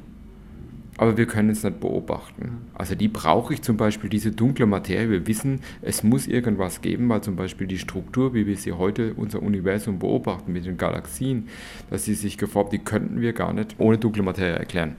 aber 1.00 1.16
wir 1.16 1.24
können 1.24 1.48
es 1.48 1.64
nicht 1.64 1.80
beobachten. 1.80 2.58
Also 2.74 2.94
die 2.94 3.08
brauche 3.08 3.54
ich 3.54 3.62
zum 3.62 3.78
Beispiel, 3.78 4.10
diese 4.10 4.32
dunkle 4.32 4.66
Materie. 4.66 5.08
Wir 5.08 5.26
wissen, 5.26 5.60
es 5.80 6.02
muss 6.02 6.26
irgendwas 6.26 6.82
geben, 6.82 7.08
weil 7.08 7.22
zum 7.22 7.36
Beispiel 7.36 7.66
die 7.66 7.78
Struktur, 7.78 8.34
wie 8.34 8.46
wir 8.46 8.58
sie 8.58 8.72
heute, 8.72 9.14
unser 9.14 9.40
Universum 9.40 9.98
beobachten 9.98 10.52
mit 10.52 10.66
den 10.66 10.76
Galaxien, 10.76 11.48
dass 11.88 12.04
sie 12.04 12.12
sich 12.12 12.36
geformt, 12.36 12.74
die 12.74 12.80
könnten 12.80 13.22
wir 13.22 13.32
gar 13.32 13.54
nicht 13.54 13.76
ohne 13.78 13.96
dunkle 13.96 14.22
Materie 14.22 14.58
erklären. 14.58 14.96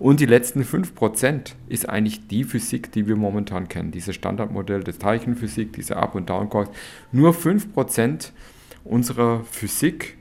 Und 0.00 0.18
die 0.18 0.26
letzten 0.26 0.62
5% 0.62 1.52
ist 1.68 1.88
eigentlich 1.88 2.26
die 2.26 2.42
Physik, 2.42 2.90
die 2.90 3.06
wir 3.06 3.14
momentan 3.14 3.68
kennen. 3.68 3.92
Dieses 3.92 4.16
Standardmodell 4.16 4.82
der 4.82 4.98
Teilchenphysik, 4.98 5.72
diese 5.72 5.98
Up- 5.98 6.16
und 6.16 6.28
Down-Quarks. 6.28 6.70
Nur 7.12 7.30
5% 7.30 8.30
unserer 8.82 9.44
Physik 9.44 10.16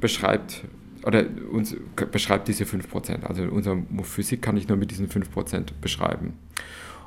beschreibt 0.00 0.62
oder 1.06 1.24
uns 1.52 1.74
beschreibt 2.10 2.48
diese 2.48 2.64
5%. 2.64 3.22
Also 3.22 3.44
unsere 3.44 3.80
Physik 4.02 4.42
kann 4.42 4.56
ich 4.56 4.66
nur 4.66 4.76
mit 4.76 4.90
diesen 4.90 5.08
5% 5.08 5.68
beschreiben. 5.80 6.34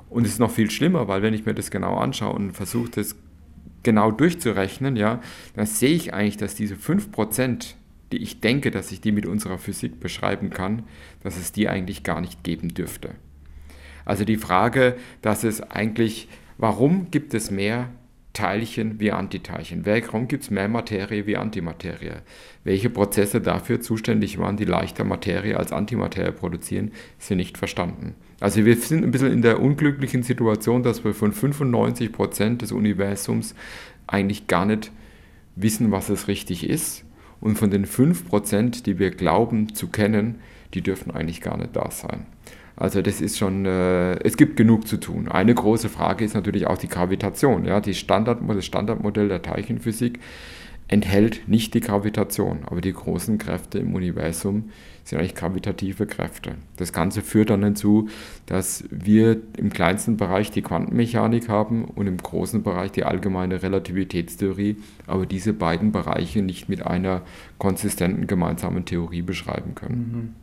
Und 0.10 0.26
es 0.26 0.32
ist 0.32 0.40
noch 0.40 0.52
viel 0.52 0.72
schlimmer, 0.72 1.10
weil 1.10 1.22
wenn 1.22 1.34
ich 1.34 1.46
mir 1.46 1.54
das 1.54 1.70
genau 1.70 1.98
anschaue 1.98 2.34
und 2.34 2.54
versuche, 2.54 2.90
das 2.92 3.16
genau 3.84 4.10
durchzurechnen, 4.10 4.96
ja, 4.96 5.22
dann 5.56 5.66
sehe 5.66 5.94
ich 5.94 6.14
eigentlich, 6.14 6.38
dass 6.38 6.56
diese 6.56 6.76
5%, 6.76 7.74
die 8.14 8.18
ich 8.18 8.40
denke, 8.40 8.72
dass 8.72 8.92
ich 8.94 9.02
die 9.02 9.12
mit 9.12 9.26
unserer 9.26 9.58
Physik 9.58 10.00
beschreiben 10.00 10.50
kann, 10.50 10.84
dass 11.22 11.38
es 11.38 11.52
die 11.52 11.68
eigentlich 11.68 12.04
gar 12.04 12.22
nicht 12.22 12.44
geben 12.44 12.70
dürfte. 12.74 13.12
Also 14.06 14.24
die 14.24 14.38
Frage, 14.38 14.96
dass 15.22 15.44
es 15.44 15.62
eigentlich, 15.62 16.30
warum 16.58 17.12
gibt 17.12 17.34
es 17.34 17.52
mehr 17.52 17.90
Teilchen 18.34 19.00
wie 19.00 19.12
Antiteilchen? 19.12 19.86
Warum 19.86 20.28
gibt 20.28 20.44
es 20.44 20.52
mehr 20.52 20.68
Materie 20.68 21.26
wie 21.26 21.38
Antimaterie? 21.38 22.22
Welche 22.64 22.90
Prozesse 22.90 23.42
dafür 23.42 23.82
zuständig 23.82 24.38
waren, 24.38 24.58
die 24.58 24.66
leichter 24.66 25.04
Materie 25.04 25.58
als 25.58 25.72
Antimaterie 25.72 26.32
produzieren, 26.32 26.92
sind 27.18 27.38
nicht 27.38 27.58
verstanden. 27.58 28.16
Also 28.40 28.66
wir 28.66 28.76
sind 28.78 29.04
ein 29.04 29.12
bisschen 29.12 29.32
in 29.32 29.42
der 29.42 29.60
unglücklichen 29.60 30.24
Situation, 30.24 30.84
dass 30.84 31.04
wir 31.04 31.14
von 31.14 31.34
95 31.34 32.12
Prozent 32.12 32.62
des 32.62 32.72
Universums 32.72 33.56
eigentlich 34.08 34.48
gar 34.48 34.66
nicht 34.66 34.92
wissen, 35.56 35.92
was 35.92 36.10
es 36.10 36.28
richtig 36.28 36.70
ist. 36.70 37.06
Und 37.42 37.58
von 37.58 37.72
den 37.72 37.86
5%, 37.86 38.84
die 38.84 39.00
wir 39.00 39.12
glauben 39.12 39.74
zu 39.74 39.88
kennen, 39.88 40.40
die 40.74 40.82
dürfen 40.82 41.12
eigentlich 41.12 41.42
gar 41.42 41.58
nicht 41.58 41.76
da 41.76 41.90
sein. 41.90 42.26
Also 42.80 43.02
das 43.02 43.20
ist 43.20 43.38
schon, 43.38 43.66
äh, 43.66 44.14
es 44.24 44.38
gibt 44.38 44.56
genug 44.56 44.88
zu 44.88 44.98
tun. 44.98 45.28
Eine 45.28 45.54
große 45.54 45.90
Frage 45.90 46.24
ist 46.24 46.34
natürlich 46.34 46.66
auch 46.66 46.78
die 46.78 46.88
Gravitation. 46.88 47.66
Ja? 47.66 47.82
Die 47.82 47.94
Standard, 47.94 48.40
das 48.48 48.66
Standardmodell 48.66 49.28
der 49.28 49.42
Teilchenphysik 49.42 50.20
enthält 50.88 51.48
nicht 51.48 51.74
die 51.74 51.82
Gravitation, 51.82 52.60
aber 52.66 52.80
die 52.80 52.94
großen 52.94 53.38
Kräfte 53.38 53.80
im 53.80 53.94
Universum 53.94 54.70
sind 55.04 55.20
eigentlich 55.20 55.36
gravitative 55.36 56.08
Kräfte. 56.08 56.56
Das 56.78 56.94
Ganze 56.94 57.22
führt 57.22 57.50
dann 57.50 57.64
hinzu, 57.64 58.08
dass 58.46 58.86
wir 58.90 59.42
im 59.58 59.72
kleinsten 59.72 60.16
Bereich 60.18 60.50
die 60.50 60.62
Quantenmechanik 60.62 61.50
haben 61.50 61.84
und 61.84 62.08
im 62.08 62.18
großen 62.18 62.64
Bereich 62.64 62.92
die 62.92 63.04
allgemeine 63.04 63.62
Relativitätstheorie, 63.62 64.78
aber 65.06 65.26
diese 65.26 65.54
beiden 65.54 65.92
Bereiche 65.92 66.42
nicht 66.42 66.70
mit 66.70 66.86
einer 66.86 67.24
konsistenten 67.58 68.26
gemeinsamen 68.26 68.86
Theorie 68.86 69.22
beschreiben 69.22 69.76
können. 69.76 70.12
Mhm. 70.12 70.39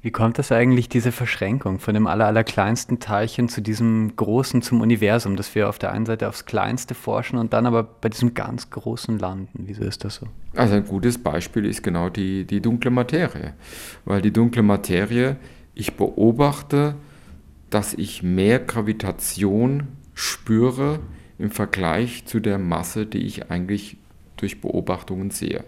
Wie 0.00 0.12
kommt 0.12 0.38
das 0.38 0.52
eigentlich, 0.52 0.88
diese 0.88 1.10
Verschränkung 1.10 1.80
von 1.80 1.92
dem 1.92 2.06
aller, 2.06 2.26
allerkleinsten 2.26 3.00
Teilchen 3.00 3.48
zu 3.48 3.60
diesem 3.60 4.14
großen, 4.14 4.62
zum 4.62 4.80
Universum, 4.80 5.34
dass 5.34 5.52
wir 5.56 5.68
auf 5.68 5.80
der 5.80 5.90
einen 5.90 6.06
Seite 6.06 6.28
aufs 6.28 6.44
Kleinste 6.44 6.94
forschen 6.94 7.36
und 7.36 7.52
dann 7.52 7.66
aber 7.66 7.82
bei 7.82 8.08
diesem 8.08 8.34
ganz 8.34 8.70
Großen 8.70 9.18
landen? 9.18 9.64
Wieso 9.66 9.82
ist 9.82 10.04
das 10.04 10.16
so? 10.16 10.28
Also 10.54 10.74
ein 10.74 10.84
gutes 10.84 11.18
Beispiel 11.18 11.66
ist 11.66 11.82
genau 11.82 12.10
die, 12.10 12.44
die 12.44 12.60
dunkle 12.60 12.92
Materie. 12.92 13.54
Weil 14.04 14.22
die 14.22 14.32
dunkle 14.32 14.62
Materie, 14.62 15.36
ich 15.74 15.94
beobachte, 15.94 16.94
dass 17.68 17.92
ich 17.92 18.22
mehr 18.22 18.60
Gravitation 18.60 19.88
spüre 20.14 21.00
im 21.38 21.50
Vergleich 21.50 22.24
zu 22.24 22.38
der 22.38 22.58
Masse, 22.58 23.04
die 23.04 23.26
ich 23.26 23.50
eigentlich 23.50 23.96
durch 24.36 24.60
Beobachtungen 24.60 25.30
sehe. 25.30 25.64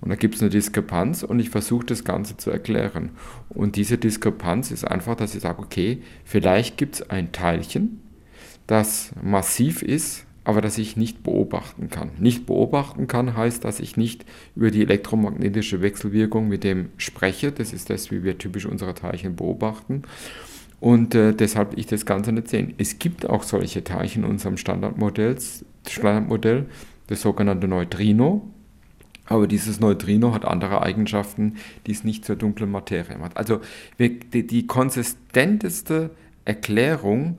Und 0.00 0.08
da 0.08 0.16
gibt 0.16 0.34
es 0.34 0.40
eine 0.40 0.50
Diskrepanz 0.50 1.22
und 1.22 1.40
ich 1.40 1.50
versuche 1.50 1.86
das 1.86 2.04
Ganze 2.04 2.36
zu 2.36 2.50
erklären. 2.50 3.10
Und 3.48 3.76
diese 3.76 3.98
Diskrepanz 3.98 4.70
ist 4.70 4.84
einfach, 4.84 5.14
dass 5.14 5.34
ich 5.34 5.42
sage, 5.42 5.60
okay, 5.60 6.02
vielleicht 6.24 6.78
gibt 6.78 6.96
es 6.96 7.10
ein 7.10 7.32
Teilchen, 7.32 8.00
das 8.66 9.12
massiv 9.22 9.82
ist, 9.82 10.26
aber 10.44 10.62
das 10.62 10.78
ich 10.78 10.96
nicht 10.96 11.22
beobachten 11.22 11.90
kann. 11.90 12.10
Nicht 12.18 12.46
beobachten 12.46 13.06
kann 13.06 13.36
heißt, 13.36 13.64
dass 13.64 13.78
ich 13.78 13.96
nicht 13.96 14.24
über 14.56 14.70
die 14.70 14.82
elektromagnetische 14.82 15.82
Wechselwirkung 15.82 16.48
mit 16.48 16.64
dem 16.64 16.88
spreche. 16.96 17.52
Das 17.52 17.72
ist 17.72 17.90
das, 17.90 18.10
wie 18.10 18.24
wir 18.24 18.38
typisch 18.38 18.66
unsere 18.66 18.94
Teilchen 18.94 19.36
beobachten. 19.36 20.02
Und 20.80 21.14
äh, 21.14 21.34
deshalb 21.34 21.76
ich 21.76 21.86
das 21.86 22.06
Ganze 22.06 22.32
nicht 22.32 22.48
sehen. 22.48 22.74
Es 22.78 22.98
gibt 22.98 23.28
auch 23.28 23.42
solche 23.42 23.84
Teilchen 23.84 24.24
in 24.24 24.30
unserem 24.30 24.56
Standardmodell, 24.56 25.36
Standardmodell 25.86 26.66
das 27.06 27.20
sogenannte 27.20 27.68
Neutrino. 27.68 28.48
Aber 29.30 29.46
dieses 29.46 29.78
Neutrino 29.78 30.34
hat 30.34 30.44
andere 30.44 30.82
Eigenschaften, 30.82 31.54
die 31.86 31.92
es 31.92 32.02
nicht 32.02 32.24
zur 32.24 32.34
dunklen 32.34 32.70
Materie 32.70 33.16
macht. 33.16 33.36
Also 33.36 33.60
die, 34.00 34.18
die 34.18 34.66
konsistenteste 34.66 36.10
Erklärung, 36.44 37.38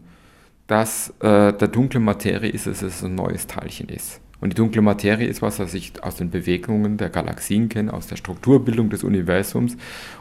dass 0.68 1.10
äh, 1.20 1.52
der 1.52 1.68
dunkle 1.68 2.00
Materie 2.00 2.50
ist, 2.50 2.66
dass 2.66 2.82
es 2.82 3.04
ein 3.04 3.16
neues 3.16 3.46
Teilchen 3.46 3.90
ist. 3.90 4.22
Und 4.40 4.54
die 4.54 4.56
dunkle 4.56 4.82
Materie 4.82 5.28
ist 5.28 5.42
was, 5.42 5.60
was 5.60 5.74
ich 5.74 6.02
aus 6.02 6.16
den 6.16 6.30
Bewegungen 6.30 6.96
der 6.96 7.10
Galaxien 7.10 7.68
kenne, 7.68 7.94
aus 7.94 8.08
der 8.08 8.16
Strukturbildung 8.16 8.90
des 8.90 9.04
Universums. 9.04 9.76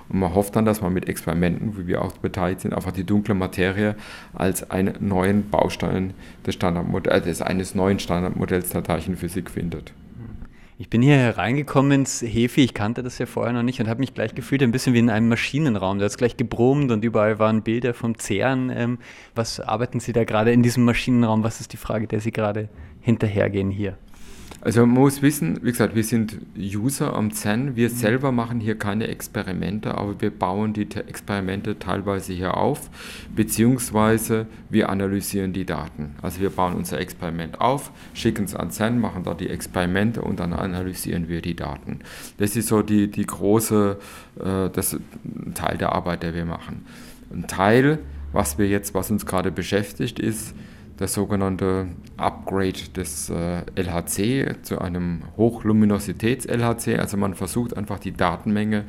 Und 0.08 0.18
man 0.18 0.34
hofft 0.34 0.56
dann, 0.56 0.64
dass 0.64 0.80
man 0.80 0.92
mit 0.92 1.08
Experimenten, 1.08 1.78
wie 1.78 1.86
wir 1.86 2.02
auch 2.02 2.18
beteiligt 2.18 2.62
sind, 2.62 2.74
einfach 2.74 2.90
die 2.90 3.04
dunkle 3.04 3.34
Materie 3.34 3.94
als 4.34 4.72
einen 4.72 4.96
neuen 4.98 5.48
Baustein 5.50 6.14
des, 6.44 6.56
Standardmodells, 6.56 7.40
äh, 7.40 7.44
eines 7.44 7.76
neuen 7.76 8.00
Standardmodells 8.00 8.70
der 8.70 8.82
Teilchenphysik 8.82 9.52
findet. 9.52 9.92
Ich 10.80 10.88
bin 10.88 11.02
hier 11.02 11.18
hereingekommen 11.18 11.92
ins 11.92 12.22
Hefi, 12.22 12.62
ich 12.62 12.72
kannte 12.72 13.02
das 13.02 13.18
ja 13.18 13.26
vorher 13.26 13.52
noch 13.52 13.62
nicht 13.62 13.80
und 13.80 13.86
habe 13.86 14.00
mich 14.00 14.14
gleich 14.14 14.34
gefühlt 14.34 14.62
ein 14.62 14.72
bisschen 14.72 14.94
wie 14.94 14.98
in 14.98 15.10
einem 15.10 15.28
Maschinenraum. 15.28 15.98
Da 15.98 16.06
hat 16.06 16.12
es 16.12 16.16
gleich 16.16 16.38
gebrummt 16.38 16.90
und 16.90 17.04
überall 17.04 17.38
waren 17.38 17.60
Bilder 17.60 17.92
vom 17.92 18.18
CERN. 18.18 18.70
Ähm, 18.74 18.98
was 19.34 19.60
arbeiten 19.60 20.00
Sie 20.00 20.14
da 20.14 20.24
gerade 20.24 20.52
in 20.52 20.62
diesem 20.62 20.86
Maschinenraum? 20.86 21.44
Was 21.44 21.60
ist 21.60 21.74
die 21.74 21.76
Frage, 21.76 22.06
der 22.06 22.20
Sie 22.20 22.32
gerade 22.32 22.70
hinterhergehen 23.02 23.70
hier? 23.70 23.98
Also 24.62 24.80
man 24.80 24.90
muss 24.90 25.22
wissen, 25.22 25.58
wie 25.62 25.70
gesagt, 25.70 25.94
wir 25.94 26.04
sind 26.04 26.38
User 26.54 27.14
am 27.16 27.30
CERN. 27.30 27.76
Wir 27.76 27.88
selber 27.88 28.30
machen 28.30 28.60
hier 28.60 28.78
keine 28.78 29.08
Experimente, 29.08 29.96
aber 29.96 30.20
wir 30.20 30.30
bauen 30.30 30.74
die 30.74 30.82
Experimente 30.82 31.78
teilweise 31.78 32.34
hier 32.34 32.58
auf, 32.58 32.90
beziehungsweise 33.34 34.46
wir 34.68 34.90
analysieren 34.90 35.54
die 35.54 35.64
Daten. 35.64 36.14
Also 36.20 36.40
wir 36.40 36.50
bauen 36.50 36.74
unser 36.74 37.00
Experiment 37.00 37.58
auf, 37.58 37.90
schicken 38.12 38.44
es 38.44 38.54
an 38.54 38.70
CERN, 38.70 38.98
machen 38.98 39.24
da 39.24 39.32
die 39.32 39.48
Experimente 39.48 40.20
und 40.20 40.40
dann 40.40 40.52
analysieren 40.52 41.28
wir 41.28 41.40
die 41.40 41.56
Daten. 41.56 42.00
Das 42.36 42.54
ist 42.54 42.68
so 42.68 42.82
die, 42.82 43.10
die 43.10 43.24
große, 43.24 43.96
äh, 44.40 44.68
das 44.68 44.98
Teil 45.54 45.78
der 45.78 45.92
Arbeit, 45.92 46.22
der 46.22 46.34
wir 46.34 46.44
machen. 46.44 46.84
Ein 47.32 47.46
Teil, 47.46 47.98
was 48.32 48.58
wir 48.58 48.68
jetzt, 48.68 48.92
was 48.92 49.10
uns 49.10 49.24
gerade 49.24 49.50
beschäftigt, 49.50 50.18
ist, 50.18 50.54
das 51.00 51.14
sogenannte 51.14 51.88
Upgrade 52.18 52.90
des 52.94 53.30
äh, 53.30 53.62
LHC 53.74 54.56
zu 54.62 54.78
einem 54.78 55.22
Hochluminositäts-LHC. 55.38 56.98
Also 56.98 57.16
man 57.16 57.34
versucht 57.34 57.74
einfach 57.74 57.98
die 57.98 58.12
Datenmenge 58.12 58.84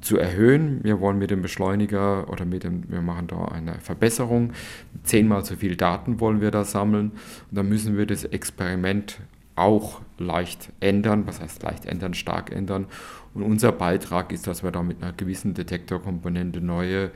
zu 0.00 0.18
erhöhen. 0.18 0.80
Wir 0.82 1.00
wollen 1.00 1.16
mit 1.18 1.30
dem 1.30 1.40
Beschleuniger 1.40 2.28
oder 2.28 2.44
mit 2.44 2.64
dem, 2.64 2.90
wir 2.90 3.02
machen 3.02 3.28
da 3.28 3.44
eine 3.44 3.74
Verbesserung. 3.74 4.52
Zehnmal 5.04 5.44
so 5.44 5.54
viel 5.54 5.76
Daten 5.76 6.18
wollen 6.18 6.40
wir 6.40 6.50
da 6.50 6.64
sammeln. 6.64 7.12
Und 7.50 7.56
dann 7.56 7.68
müssen 7.68 7.96
wir 7.96 8.06
das 8.06 8.24
Experiment 8.24 9.20
auch 9.54 10.00
leicht 10.18 10.72
ändern. 10.80 11.24
Was 11.26 11.40
heißt 11.40 11.62
leicht 11.62 11.86
ändern? 11.86 12.14
Stark 12.14 12.50
ändern. 12.50 12.86
Und 13.32 13.44
unser 13.44 13.70
Beitrag 13.70 14.32
ist, 14.32 14.48
dass 14.48 14.64
wir 14.64 14.72
da 14.72 14.82
mit 14.82 15.00
einer 15.00 15.12
gewissen 15.12 15.54
Detektorkomponente 15.54 16.60
neue 16.60 17.12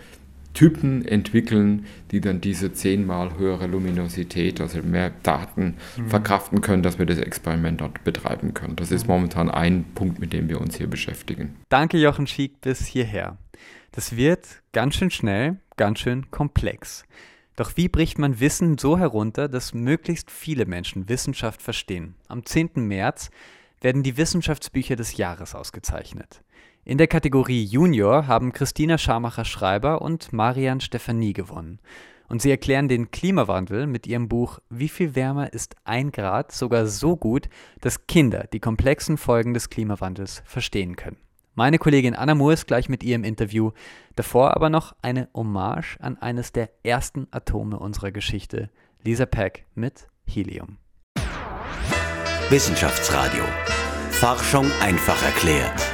Typen 0.55 1.05
entwickeln, 1.05 1.87
die 2.11 2.21
dann 2.21 2.41
diese 2.41 2.73
zehnmal 2.73 3.39
höhere 3.39 3.67
Luminosität, 3.67 4.61
also 4.61 4.83
mehr 4.83 5.13
Daten 5.23 5.77
mhm. 5.97 6.09
verkraften 6.09 6.61
können, 6.61 6.83
dass 6.83 6.99
wir 6.99 7.07
das 7.07 7.19
Experiment 7.19 7.81
dort 7.81 8.05
betreiben 8.05 8.55
können. 8.55 8.77
Das 8.77 8.91
ist 8.91 9.09
momentan 9.09 9.51
ein 9.51 9.85
Punkt, 9.95 10.19
mit 10.19 10.33
dem 10.33 10.49
wir 10.49 10.61
uns 10.61 10.77
hier 10.77 10.89
beschäftigen. 10.89 11.57
Danke, 11.69 11.99
Jochen 11.99 12.27
Schiek, 12.27 12.61
bis 12.61 12.87
hierher. 12.87 13.39
Das 13.93 14.17
wird 14.17 14.63
ganz 14.73 14.97
schön 14.97 15.11
schnell, 15.11 15.59
ganz 15.77 16.01
schön 16.01 16.31
komplex. 16.31 17.05
Doch 17.57 17.77
wie 17.77 17.89
bricht 17.89 18.19
man 18.19 18.41
Wissen 18.41 18.79
so 18.79 18.99
herunter, 18.99 19.49
dass 19.49 19.75
möglichst 19.75 20.31
viele 20.31 20.65
Menschen 20.65 21.09
Wissenschaft 21.09 21.61
verstehen? 21.61 22.15
Am 22.29 22.45
10. 22.47 22.71
März 22.77 23.31
werden 23.83 24.03
die 24.03 24.17
Wissenschaftsbücher 24.17 24.97
des 24.97 25.17
Jahres 25.17 25.55
ausgezeichnet. 25.55 26.42
In 26.85 26.99
der 26.99 27.07
Kategorie 27.07 27.63
Junior 27.63 28.27
haben 28.27 28.53
Christina 28.53 28.99
Scharmacher-Schreiber 28.99 30.03
und 30.03 30.33
Marian 30.33 30.81
Stefanie 30.81 31.33
gewonnen. 31.33 31.79
Und 32.29 32.43
sie 32.43 32.51
erklären 32.51 32.89
den 32.89 33.13
Klimawandel 33.13 33.87
mit 33.87 34.09
ihrem 34.09 34.29
Buch 34.29 34.59
Wie 34.69 34.89
viel 34.89 35.15
wärmer 35.15 35.53
ist 35.53 35.77
ein 35.85 36.11
Grad 36.11 36.51
sogar 36.51 36.87
so 36.87 37.17
gut, 37.17 37.49
dass 37.81 38.09
Kinder 38.09 38.49
die 38.53 38.59
komplexen 38.59 39.17
Folgen 39.17 39.55
des 39.55 39.71
Klimawandels 39.71 40.43
verstehen 40.45 40.97
können. 40.97 41.19
Meine 41.55 41.79
Kollegin 41.79 42.17
Anna 42.17 42.35
Moore 42.35 42.55
ist 42.55 42.67
gleich 42.67 42.89
mit 42.89 43.05
ihr 43.05 43.15
im 43.15 43.23
Interview. 43.23 43.71
Davor 44.17 44.57
aber 44.57 44.69
noch 44.69 44.97
eine 45.03 45.29
Hommage 45.35 45.99
an 46.01 46.17
eines 46.19 46.51
der 46.51 46.71
ersten 46.83 47.29
Atome 47.31 47.79
unserer 47.79 48.11
Geschichte, 48.11 48.71
Lisa 49.05 49.27
Peck 49.27 49.67
mit 49.77 50.09
Helium. 50.27 50.79
Wissenschaftsradio. 52.51 53.45
Forschung 54.11 54.67
einfach 54.81 55.23
erklärt. 55.23 55.92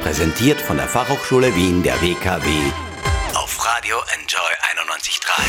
Präsentiert 0.00 0.58
von 0.60 0.78
der 0.78 0.88
Fachhochschule 0.88 1.54
Wien 1.54 1.82
der 1.82 2.00
WKW 2.00 2.48
auf 3.34 3.58
Radio 3.66 3.96
Enjoy 4.18 4.50
91.3. 4.74 5.42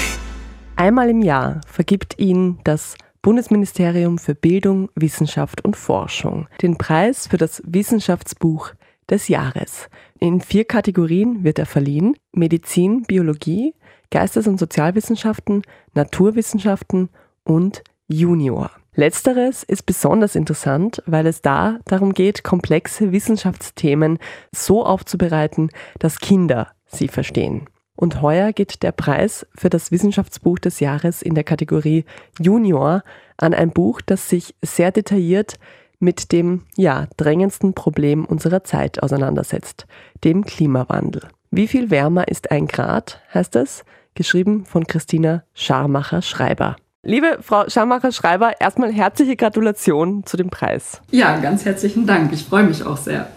Einmal 0.75 1.09
im 1.09 1.21
Jahr 1.21 1.61
vergibt 1.65 2.19
ihn 2.19 2.59
das 2.65 2.95
Bundesministerium 3.21 4.17
für 4.17 4.35
Bildung, 4.35 4.89
Wissenschaft 4.93 5.63
und 5.63 5.77
Forschung 5.77 6.47
den 6.61 6.77
Preis 6.77 7.27
für 7.27 7.37
das 7.37 7.63
Wissenschaftsbuch 7.65 8.71
des 9.09 9.29
Jahres. 9.29 9.87
In 10.19 10.41
vier 10.41 10.65
Kategorien 10.65 11.45
wird 11.45 11.57
er 11.57 11.65
verliehen. 11.65 12.17
Medizin, 12.33 13.03
Biologie, 13.03 13.73
Geistes- 14.09 14.47
und 14.47 14.59
Sozialwissenschaften, 14.59 15.61
Naturwissenschaften 15.93 17.09
und 17.45 17.83
Junior. 18.09 18.71
Letzteres 18.93 19.63
ist 19.63 19.85
besonders 19.85 20.35
interessant, 20.35 21.01
weil 21.05 21.25
es 21.25 21.41
da 21.41 21.79
darum 21.85 22.13
geht, 22.13 22.43
komplexe 22.43 23.13
Wissenschaftsthemen 23.13 24.19
so 24.51 24.85
aufzubereiten, 24.85 25.69
dass 25.99 26.19
Kinder 26.19 26.67
sie 26.87 27.07
verstehen. 27.07 27.67
Und 27.95 28.21
heuer 28.21 28.51
geht 28.51 28.83
der 28.83 28.91
Preis 28.91 29.45
für 29.55 29.69
das 29.69 29.91
Wissenschaftsbuch 29.91 30.59
des 30.59 30.79
Jahres 30.81 31.21
in 31.21 31.35
der 31.35 31.43
Kategorie 31.43 32.03
Junior 32.39 33.03
an 33.37 33.53
ein 33.53 33.71
Buch, 33.71 34.01
das 34.01 34.27
sich 34.27 34.55
sehr 34.61 34.91
detailliert 34.91 35.57
mit 35.99 36.31
dem 36.31 36.63
ja, 36.75 37.07
drängendsten 37.15 37.73
Problem 37.73 38.25
unserer 38.25 38.63
Zeit 38.63 39.01
auseinandersetzt, 39.01 39.85
dem 40.23 40.43
Klimawandel. 40.43 41.29
Wie 41.51 41.67
viel 41.67 41.91
wärmer 41.91 42.27
ist 42.27 42.51
ein 42.51 42.67
Grad, 42.67 43.21
heißt 43.33 43.55
es, 43.55 43.85
geschrieben 44.15 44.65
von 44.65 44.85
Christina 44.85 45.43
Scharmacher-Schreiber. 45.53 46.75
Liebe 47.03 47.39
Frau 47.41 47.67
Schammacher-Schreiber, 47.67 48.61
erstmal 48.61 48.91
herzliche 48.91 49.35
Gratulation 49.35 50.23
zu 50.23 50.37
dem 50.37 50.51
Preis. 50.51 51.01
Ja, 51.09 51.39
ganz 51.39 51.65
herzlichen 51.65 52.05
Dank. 52.05 52.31
Ich 52.31 52.43
freue 52.43 52.61
mich 52.61 52.85
auch 52.85 52.97
sehr. 52.97 53.27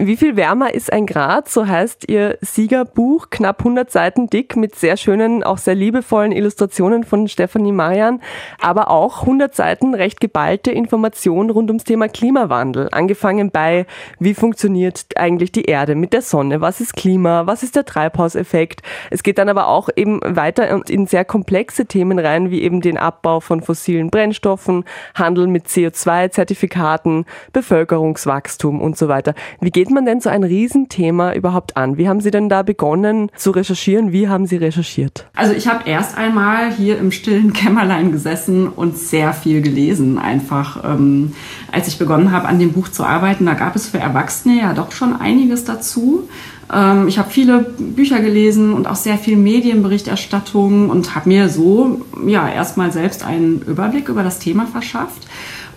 Wie 0.00 0.16
viel 0.16 0.36
wärmer 0.36 0.74
ist 0.74 0.92
ein 0.92 1.06
Grad? 1.06 1.48
So 1.48 1.66
heißt 1.66 2.08
Ihr 2.08 2.38
Siegerbuch, 2.40 3.30
knapp 3.30 3.58
100 3.58 3.90
Seiten 3.90 4.28
dick 4.28 4.54
mit 4.54 4.76
sehr 4.76 4.96
schönen, 4.96 5.42
auch 5.42 5.58
sehr 5.58 5.74
liebevollen 5.74 6.30
Illustrationen 6.30 7.02
von 7.02 7.26
Stefanie 7.26 7.72
Marian, 7.72 8.22
aber 8.60 8.92
auch 8.92 9.22
100 9.22 9.56
Seiten 9.56 9.96
recht 9.96 10.20
geballte 10.20 10.70
Informationen 10.70 11.50
rund 11.50 11.68
ums 11.68 11.82
Thema 11.82 12.06
Klimawandel. 12.06 12.88
Angefangen 12.92 13.50
bei, 13.50 13.86
wie 14.20 14.34
funktioniert 14.34 15.06
eigentlich 15.16 15.50
die 15.50 15.64
Erde 15.64 15.96
mit 15.96 16.12
der 16.12 16.22
Sonne? 16.22 16.60
Was 16.60 16.80
ist 16.80 16.94
Klima? 16.94 17.48
Was 17.48 17.64
ist 17.64 17.74
der 17.74 17.84
Treibhauseffekt? 17.84 18.82
Es 19.10 19.24
geht 19.24 19.38
dann 19.38 19.48
aber 19.48 19.66
auch 19.66 19.88
eben 19.96 20.20
weiter 20.22 20.88
in 20.88 21.08
sehr 21.08 21.24
komplexe 21.24 21.86
Themen 21.86 22.20
rein, 22.20 22.52
wie 22.52 22.62
eben 22.62 22.82
den 22.82 22.98
Abbau 22.98 23.40
von 23.40 23.62
fossilen 23.62 24.10
Brennstoffen, 24.10 24.84
Handel 25.16 25.48
mit 25.48 25.66
CO2-Zertifikaten, 25.66 27.24
Bevölkerungswachstum 27.52 28.80
und 28.80 28.96
so 28.96 29.08
weiter. 29.08 29.34
Wie 29.60 29.72
geht 29.72 29.87
geht 29.88 29.94
man 29.94 30.04
denn 30.04 30.20
so 30.20 30.28
ein 30.28 30.44
Riesenthema 30.44 31.32
überhaupt 31.32 31.78
an? 31.78 31.96
Wie 31.96 32.10
haben 32.10 32.20
Sie 32.20 32.30
denn 32.30 32.50
da 32.50 32.62
begonnen 32.62 33.30
zu 33.36 33.52
recherchieren? 33.52 34.12
Wie 34.12 34.28
haben 34.28 34.44
Sie 34.44 34.56
recherchiert? 34.56 35.24
Also 35.34 35.54
ich 35.54 35.66
habe 35.66 35.88
erst 35.88 36.18
einmal 36.18 36.70
hier 36.70 36.98
im 36.98 37.10
stillen 37.10 37.54
Kämmerlein 37.54 38.12
gesessen 38.12 38.68
und 38.68 38.98
sehr 38.98 39.32
viel 39.32 39.62
gelesen. 39.62 40.18
Einfach, 40.18 40.84
ähm, 40.84 41.32
als 41.72 41.88
ich 41.88 41.98
begonnen 41.98 42.32
habe, 42.32 42.48
an 42.48 42.58
dem 42.58 42.72
Buch 42.72 42.88
zu 42.88 43.02
arbeiten, 43.02 43.46
da 43.46 43.54
gab 43.54 43.76
es 43.76 43.88
für 43.88 43.96
Erwachsene 43.96 44.58
ja 44.58 44.74
doch 44.74 44.92
schon 44.92 45.18
einiges 45.18 45.64
dazu. 45.64 46.28
Ähm, 46.70 47.08
ich 47.08 47.18
habe 47.18 47.30
viele 47.30 47.60
Bücher 47.78 48.20
gelesen 48.20 48.74
und 48.74 48.86
auch 48.88 48.96
sehr 48.96 49.16
viel 49.16 49.38
Medienberichterstattung 49.38 50.90
und 50.90 51.14
habe 51.14 51.30
mir 51.30 51.48
so 51.48 52.02
ja 52.26 52.46
erstmal 52.46 52.92
selbst 52.92 53.24
einen 53.24 53.62
Überblick 53.62 54.10
über 54.10 54.22
das 54.22 54.38
Thema 54.38 54.66
verschafft. 54.66 55.26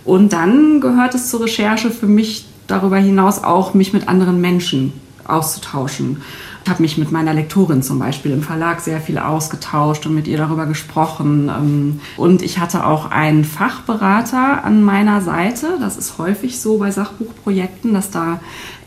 Und 0.04 0.34
dann 0.34 0.82
gehört 0.82 1.16
es 1.16 1.30
zur 1.30 1.44
Recherche 1.44 1.92
für 1.92 2.08
mich 2.08 2.51
darüber 2.72 2.98
hinaus 2.98 3.44
auch 3.44 3.74
mich 3.74 3.94
mit 3.94 4.08
anderen 4.08 4.42
Menschen 4.42 4.94
auszutauschen. 5.26 6.22
Ich 6.64 6.70
habe 6.70 6.84
mich 6.84 6.98
mit 6.98 7.12
meiner 7.12 7.34
Lektorin 7.34 7.82
zum 7.82 7.98
Beispiel 7.98 8.32
im 8.32 8.44
Verlag 8.44 8.82
sehr 8.82 9.02
viel 9.02 9.18
ausgetauscht 9.18 10.06
und 10.06 10.14
mit 10.14 10.28
ihr 10.28 10.38
darüber 10.38 10.68
gesprochen. 10.68 11.50
Ähm, 11.50 12.00
und 12.18 12.44
ich 12.44 12.60
hatte 12.60 12.86
auch 12.86 13.10
einen 13.10 13.46
Fachberater 13.46 14.64
an 14.64 14.84
meiner 14.84 15.22
Seite. 15.22 15.78
Das 15.80 15.98
ist 15.98 16.20
häufig 16.20 16.60
so 16.60 16.78
bei 16.78 16.92
Sachbuchprojekten, 16.92 17.94
dass 17.94 18.12
da 18.12 18.40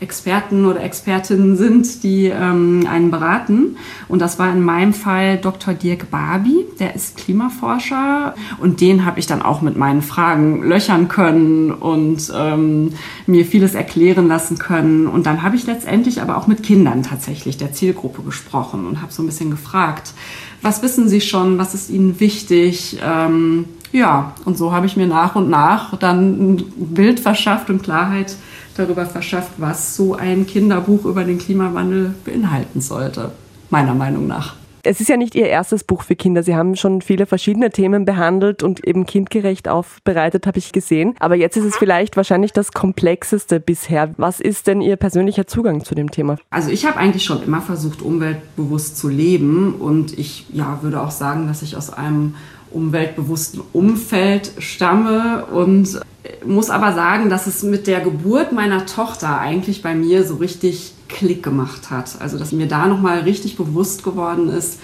Experten 0.05 0.65
oder 0.65 0.83
Expertinnen 0.83 1.57
sind, 1.57 2.03
die 2.03 2.27
ähm, 2.27 2.87
einen 2.87 3.09
beraten. 3.09 3.77
Und 4.07 4.19
das 4.19 4.37
war 4.37 4.51
in 4.51 4.61
meinem 4.61 4.93
Fall 4.93 5.37
Dr. 5.37 5.73
Dirk 5.73 6.11
Barbi, 6.11 6.63
der 6.79 6.93
ist 6.95 7.17
Klimaforscher. 7.17 8.35
Und 8.59 8.81
den 8.81 9.03
habe 9.03 9.19
ich 9.19 9.25
dann 9.25 9.41
auch 9.41 9.61
mit 9.61 9.77
meinen 9.77 10.03
Fragen 10.03 10.61
löchern 10.61 11.07
können 11.07 11.71
und 11.71 12.31
ähm, 12.35 12.93
mir 13.25 13.45
vieles 13.45 13.73
erklären 13.73 14.27
lassen 14.27 14.59
können. 14.59 15.07
Und 15.07 15.25
dann 15.25 15.41
habe 15.41 15.55
ich 15.55 15.65
letztendlich 15.65 16.21
aber 16.21 16.37
auch 16.37 16.45
mit 16.45 16.61
Kindern 16.61 17.01
tatsächlich 17.01 17.57
der 17.57 17.73
Zielgruppe 17.73 18.21
gesprochen 18.21 18.85
und 18.85 19.01
habe 19.01 19.11
so 19.11 19.23
ein 19.23 19.25
bisschen 19.25 19.49
gefragt, 19.49 20.13
was 20.61 20.83
wissen 20.83 21.09
Sie 21.09 21.21
schon, 21.21 21.57
was 21.57 21.73
ist 21.73 21.89
Ihnen 21.89 22.19
wichtig? 22.19 22.99
Ähm, 23.03 23.65
ja, 23.91 24.33
und 24.43 24.57
so 24.57 24.71
habe 24.71 24.85
ich 24.85 24.97
mir 24.97 25.07
nach 25.07 25.35
und 25.35 25.49
nach 25.49 25.97
dann 25.97 26.55
ein 26.55 26.73
Bild 26.75 27.19
verschafft 27.19 27.69
und 27.69 27.81
Klarheit 27.81 28.35
darüber 28.75 29.05
verschafft, 29.05 29.53
was 29.57 29.95
so 29.95 30.15
ein 30.15 30.45
Kinderbuch 30.45 31.05
über 31.05 31.23
den 31.23 31.39
Klimawandel 31.39 32.13
beinhalten 32.23 32.81
sollte, 32.81 33.31
meiner 33.69 33.93
Meinung 33.93 34.27
nach. 34.27 34.55
Es 34.87 35.01
ist 35.01 35.09
ja 35.09 35.17
nicht 35.17 35.33
Ihr 35.33 35.47
erstes 35.47 35.83
Buch 35.83 36.03
für 36.03 36.15
Kinder. 36.15 36.43
Sie 36.43 36.55
haben 36.55 36.75
schon 36.75 37.01
viele 37.01 37.25
verschiedene 37.25 37.71
Themen 37.71 38.05
behandelt 38.05 38.61
und 38.61 38.85
eben 38.85 39.07
kindgerecht 39.07 39.67
aufbereitet, 39.67 40.45
habe 40.45 40.59
ich 40.59 40.73
gesehen. 40.73 41.15
Aber 41.19 41.35
jetzt 41.35 41.57
ist 41.57 41.65
es 41.65 41.75
vielleicht 41.75 42.15
wahrscheinlich 42.17 42.53
das 42.53 42.71
komplexeste 42.71 43.59
bisher. 43.59 44.13
Was 44.17 44.39
ist 44.39 44.67
denn 44.67 44.81
Ihr 44.81 44.95
persönlicher 44.95 45.47
Zugang 45.47 45.83
zu 45.83 45.95
dem 45.95 46.11
Thema? 46.11 46.37
Also 46.51 46.69
ich 46.69 46.85
habe 46.85 46.97
eigentlich 46.97 47.23
schon 47.23 47.41
immer 47.41 47.61
versucht, 47.61 48.03
umweltbewusst 48.03 48.97
zu 48.97 49.09
leben 49.09 49.73
und 49.73 50.17
ich 50.19 50.45
ja, 50.53 50.79
würde 50.83 51.01
auch 51.01 51.11
sagen, 51.11 51.47
dass 51.47 51.63
ich 51.63 51.75
aus 51.75 51.91
einem 51.91 52.35
umweltbewussten 52.75 53.61
Umfeld 53.73 54.51
stamme 54.59 55.45
und 55.45 55.99
muss 56.45 56.69
aber 56.69 56.93
sagen, 56.93 57.29
dass 57.29 57.47
es 57.47 57.63
mit 57.63 57.87
der 57.87 58.01
Geburt 58.01 58.51
meiner 58.51 58.85
Tochter 58.85 59.39
eigentlich 59.39 59.81
bei 59.81 59.95
mir 59.95 60.23
so 60.23 60.35
richtig 60.35 60.93
Klick 61.07 61.43
gemacht 61.43 61.89
hat. 61.89 62.17
Also 62.19 62.37
dass 62.37 62.51
mir 62.51 62.67
da 62.67 62.87
nochmal 62.87 63.19
richtig 63.19 63.57
bewusst 63.57 64.03
geworden 64.03 64.49
ist, 64.49 64.79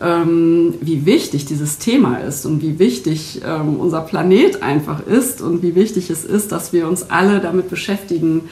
ähm, 0.00 0.74
wie 0.80 1.06
wichtig 1.06 1.46
dieses 1.46 1.78
Thema 1.78 2.16
ist 2.18 2.44
und 2.44 2.62
wie 2.62 2.78
wichtig 2.78 3.40
ähm, 3.46 3.76
unser 3.76 4.02
Planet 4.02 4.62
einfach 4.62 5.06
ist 5.06 5.40
und 5.40 5.62
wie 5.62 5.74
wichtig 5.74 6.10
es 6.10 6.24
ist, 6.24 6.52
dass 6.52 6.72
wir 6.72 6.86
uns 6.88 7.10
alle 7.10 7.40
damit 7.40 7.70
beschäftigen, 7.70 8.42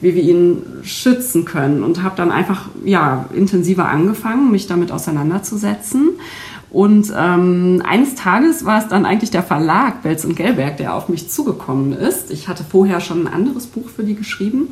wie 0.00 0.14
wir 0.14 0.22
ihn 0.22 0.62
schützen 0.82 1.44
können. 1.44 1.82
Und 1.82 2.02
habe 2.02 2.16
dann 2.16 2.30
einfach 2.30 2.68
ja 2.84 3.26
intensiver 3.34 3.88
angefangen, 3.88 4.50
mich 4.50 4.66
damit 4.66 4.92
auseinanderzusetzen 4.92 6.10
und 6.70 7.12
ähm, 7.16 7.82
eines 7.84 8.14
Tages 8.14 8.64
war 8.64 8.78
es 8.78 8.88
dann 8.88 9.04
eigentlich 9.04 9.32
der 9.32 9.42
Verlag 9.42 10.02
Belz 10.02 10.24
und 10.24 10.36
Gelberg, 10.36 10.76
der 10.76 10.94
auf 10.94 11.08
mich 11.08 11.28
zugekommen 11.28 11.92
ist. 11.92 12.30
Ich 12.30 12.46
hatte 12.46 12.62
vorher 12.62 13.00
schon 13.00 13.26
ein 13.26 13.32
anderes 13.32 13.66
Buch 13.66 13.88
für 13.88 14.04
die 14.04 14.14
geschrieben 14.14 14.68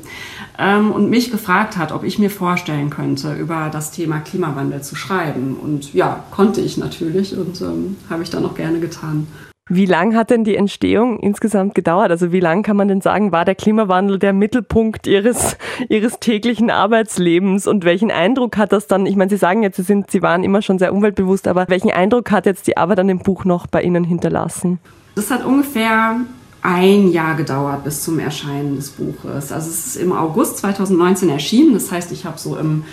ähm, 0.58 0.92
und 0.92 1.11
mich 1.11 1.32
gefragt 1.32 1.76
hat, 1.76 1.90
ob 1.90 2.04
ich 2.04 2.20
mir 2.20 2.30
vorstellen 2.30 2.90
könnte, 2.90 3.34
über 3.34 3.68
das 3.72 3.90
Thema 3.90 4.20
Klimawandel 4.20 4.80
zu 4.82 4.94
schreiben. 4.94 5.56
Und 5.61 5.92
ja, 5.92 6.24
konnte 6.30 6.61
ich 6.61 6.76
natürlich 6.76 7.37
und 7.37 7.61
ähm, 7.62 7.96
habe 8.08 8.22
ich 8.22 8.30
dann 8.30 8.46
auch 8.46 8.54
gerne 8.54 8.78
getan. 8.78 9.26
Wie 9.68 9.85
lang 9.85 10.16
hat 10.16 10.31
denn 10.31 10.44
die 10.44 10.57
Entstehung 10.57 11.20
insgesamt 11.20 11.74
gedauert? 11.74 12.11
Also 12.11 12.33
wie 12.33 12.40
lang 12.40 12.62
kann 12.62 12.76
man 12.76 12.88
denn 12.88 13.02
sagen, 13.02 13.33
war 13.33 13.44
der 13.44 13.54
Klimawandel 13.54 14.18
der 14.18 14.33
Mittelpunkt 14.33 15.07
Ihres, 15.07 15.57
Ihres 15.88 16.20
täglichen 16.20 16.70
Arbeitslebens 16.70 17.66
und 17.66 17.85
welchen 17.85 18.11
Eindruck 18.11 18.57
hat 18.57 18.72
das 18.72 18.87
dann, 18.87 19.04
ich 19.04 19.16
meine, 19.16 19.31
Sie 19.31 19.37
sagen 19.37 19.62
jetzt, 19.62 19.76
Sie, 19.76 19.83
sind, 19.83 20.11
Sie 20.11 20.22
waren 20.22 20.42
immer 20.42 20.62
schon 20.62 20.78
sehr 20.78 20.94
umweltbewusst, 20.94 21.46
aber 21.46 21.66
welchen 21.68 21.90
Eindruck 21.90 22.31
hat 22.31 22.46
jetzt 22.46 22.66
die 22.66 22.76
Arbeit 22.78 22.98
an 23.00 23.09
dem 23.09 23.18
Buch 23.18 23.44
noch 23.44 23.66
bei 23.66 23.83
Ihnen 23.83 24.04
hinterlassen? 24.04 24.78
Das 25.14 25.31
hat 25.31 25.44
ungefähr 25.44 26.16
ein 26.62 27.09
Jahr 27.11 27.35
gedauert 27.35 27.85
bis 27.85 28.04
zum 28.04 28.18
Erscheinen 28.18 28.76
des 28.76 28.90
Buches. 28.90 29.52
Also 29.52 29.68
es 29.68 29.87
ist 29.87 29.96
im 29.96 30.12
August 30.12 30.59
2019 30.59 31.28
erschienen, 31.28 31.74
das 31.74 31.92
heißt, 31.92 32.11
ich 32.12 32.24
habe 32.24 32.38
so 32.38 32.57
im 32.57 32.85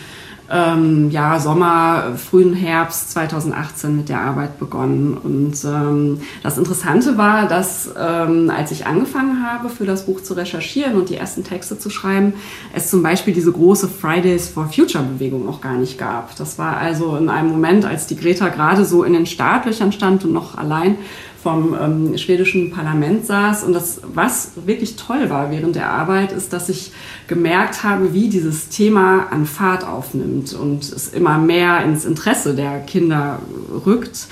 ähm, 0.51 1.09
ja, 1.11 1.39
Sommer, 1.39 2.13
frühen 2.17 2.53
Herbst 2.53 3.11
2018 3.11 3.95
mit 3.95 4.09
der 4.09 4.21
Arbeit 4.21 4.59
begonnen. 4.59 5.17
Und 5.17 5.55
ähm, 5.65 6.21
das 6.43 6.57
Interessante 6.57 7.17
war, 7.17 7.47
dass 7.47 7.89
ähm, 7.97 8.51
als 8.55 8.71
ich 8.71 8.85
angefangen 8.85 9.45
habe, 9.45 9.69
für 9.69 9.85
das 9.85 10.05
Buch 10.05 10.21
zu 10.21 10.33
recherchieren 10.33 10.95
und 10.95 11.09
die 11.09 11.15
ersten 11.15 11.43
Texte 11.43 11.79
zu 11.79 11.89
schreiben, 11.89 12.33
es 12.73 12.89
zum 12.89 13.01
Beispiel 13.01 13.33
diese 13.33 13.51
große 13.51 13.87
Fridays 13.87 14.47
for 14.47 14.67
Future 14.67 15.03
Bewegung 15.03 15.45
noch 15.45 15.61
gar 15.61 15.75
nicht 15.75 15.97
gab. 15.97 16.35
Das 16.35 16.59
war 16.59 16.77
also 16.77 17.15
in 17.17 17.29
einem 17.29 17.49
Moment, 17.49 17.85
als 17.85 18.07
die 18.07 18.15
Greta 18.15 18.49
gerade 18.49 18.85
so 18.85 19.03
in 19.03 19.13
den 19.13 19.25
Startlöchern 19.25 19.91
stand 19.91 20.25
und 20.25 20.33
noch 20.33 20.57
allein 20.57 20.97
vom 21.45 21.75
ähm, 21.79 22.17
schwedischen 22.17 22.71
Parlament 22.71 23.27
saß. 23.27 23.65
Und 23.65 23.73
das, 23.73 24.01
was 24.15 24.53
wirklich 24.65 24.95
toll 24.95 25.29
war 25.29 25.51
während 25.51 25.75
der 25.75 25.91
Arbeit, 25.91 26.31
ist, 26.31 26.53
dass 26.53 26.69
ich 26.69 26.91
gemerkt 27.27 27.83
habe, 27.83 28.15
wie 28.15 28.29
dieses 28.29 28.69
Thema 28.69 29.27
an 29.29 29.45
Fahrt 29.45 29.87
aufnimmt 29.87 30.55
und 30.55 30.81
es 30.81 31.09
immer 31.09 31.37
mehr 31.37 31.85
ins 31.85 32.03
Interesse 32.03 32.55
der 32.55 32.79
Kinder 32.79 33.37
rückt. 33.85 34.25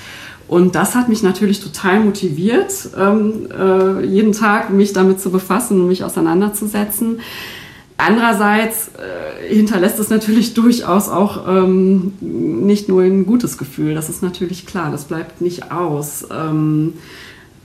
Und 0.48 0.74
das 0.74 0.96
hat 0.96 1.08
mich 1.08 1.22
natürlich 1.22 1.60
total 1.60 2.00
motiviert, 2.00 2.90
ähm, 3.00 3.48
äh, 3.56 4.04
jeden 4.04 4.32
Tag 4.32 4.72
mich 4.72 4.92
damit 4.94 5.22
zu 5.22 5.30
befassen 5.30 5.82
und 5.82 5.90
mich 5.90 6.04
auseinanderzusetzen. 6.04 7.20
Andererseits 7.98 8.90
äh, 8.90 9.54
hinterlässt 9.54 10.00
es 10.00 10.10
natürlich 10.10 10.54
durchaus 10.56 11.10
auch 11.10 11.48
ähm, 11.48 12.14
nicht 12.20 12.90
nur 12.90 13.04
ein 13.04 13.26
gutes 13.26 13.58
Gefühl. 13.58 13.96
Das 13.96 14.10
ist 14.10 14.24
natürlich 14.24 14.66
klar, 14.66 14.92
das 14.92 15.06
bleibt 15.06 15.42
nicht 15.42 15.72
aus. 15.72 16.28
Ähm, 16.32 16.94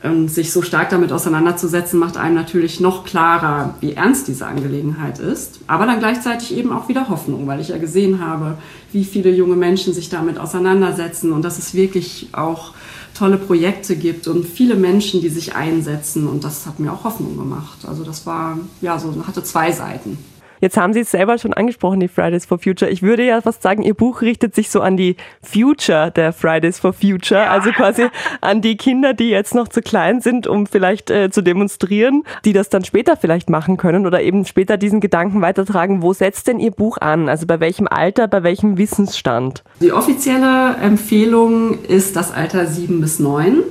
und 0.03 0.29
sich 0.29 0.53
so 0.53 0.63
stark 0.63 0.91
damit 0.91 1.11
auseinanderzusetzen, 1.11 1.99
macht 1.99 2.17
einem 2.17 2.37
natürlich 2.37 2.79
noch 2.79 3.05
klarer, 3.05 3.75
wie 3.81 3.95
ernst 3.95 4.29
diese 4.29 4.47
Angelegenheit 4.47 5.19
ist. 5.19 5.59
Aber 5.67 5.87
dann 5.87 5.99
gleichzeitig 5.99 6.57
eben 6.57 6.73
auch 6.73 6.89
wieder 6.89 7.09
Hoffnung, 7.09 7.49
weil 7.49 7.61
ich 7.61 7.69
ja 7.69 7.79
gesehen 7.79 8.25
habe, 8.25 8.59
wie 8.93 9.05
viele 9.05 9.31
junge 9.31 9.57
Menschen 9.57 9.93
sich 9.93 10.09
damit 10.09 10.39
auseinandersetzen 10.39 11.33
und 11.33 11.43
dass 11.45 11.59
es 11.59 11.75
wirklich 11.75 12.29
auch 12.33 12.75
tolle 13.19 13.37
Projekte 13.37 13.97
gibt 13.97 14.29
und 14.29 14.47
viele 14.47 14.77
Menschen, 14.77 15.21
die 15.21 15.29
sich 15.29 15.55
einsetzen. 15.55 16.29
Und 16.29 16.45
das 16.45 16.67
hat 16.67 16.79
mir 16.79 16.93
auch 16.93 17.05
Hoffnung 17.05 17.37
gemacht. 17.37 17.79
Also 17.87 18.05
das 18.05 18.25
war, 18.27 18.59
ja, 18.81 18.99
so 18.99 19.15
hatte 19.27 19.43
zwei 19.43 19.73
Seiten. 19.73 20.19
Jetzt 20.61 20.77
haben 20.77 20.93
Sie 20.93 21.01
es 21.01 21.11
selber 21.11 21.39
schon 21.39 21.53
angesprochen, 21.53 22.01
die 22.01 22.09
Fridays 22.09 22.47
for 22.47 22.59
Future. 22.59 22.91
Ich 22.91 23.03
würde 23.03 23.25
ja 23.25 23.41
fast 23.41 23.63
sagen, 23.63 23.83
Ihr 23.83 23.95
Buch 23.95 24.23
richtet 24.23 24.55
sich 24.55 24.71
so 24.71 24.81
an 24.81 24.97
die 24.97 25.17
Future 25.43 26.11
der 26.11 26.33
Fridays 26.33 26.79
for 26.79 26.93
Future, 26.93 27.43
ja. 27.43 27.51
also 27.51 27.71
quasi 27.71 28.07
an 28.41 28.61
die 28.61 28.77
Kinder, 28.77 29.15
die 29.15 29.31
jetzt 29.31 29.55
noch 29.55 29.69
zu 29.69 29.81
klein 29.81 30.21
sind, 30.21 30.47
um 30.47 30.67
vielleicht 30.67 31.11
äh, 31.11 31.31
zu 31.31 31.43
demonstrieren, 31.43 32.25
die 32.45 32.53
das 32.53 32.69
dann 32.69 32.85
später 32.85 33.17
vielleicht 33.17 33.51
machen 33.51 33.77
können 33.77 34.07
oder 34.07 34.23
eben 34.23 34.45
später 34.45 34.77
diesen 34.77 35.01
Gedanken 35.01 35.41
weitertragen. 35.41 36.03
Wo 36.03 36.13
setzt 36.13 36.47
denn 36.49 36.59
Ihr 36.59 36.71
Buch 36.71 36.99
an? 36.99 37.29
Also 37.29 37.47
bei 37.47 37.61
welchem 37.61 37.89
Alter, 37.89 38.29
bei 38.29 38.43
welchem 38.43 38.79
Wissensstand? 38.79 39.63
Die 39.81 39.93
offizielle 39.93 40.77
Empfehlung 40.83 41.83
ist 41.85 42.17
das 42.17 42.33
Alter 42.33 42.67
sieben 42.67 43.01
bis 43.01 43.19
neun. 43.19 43.63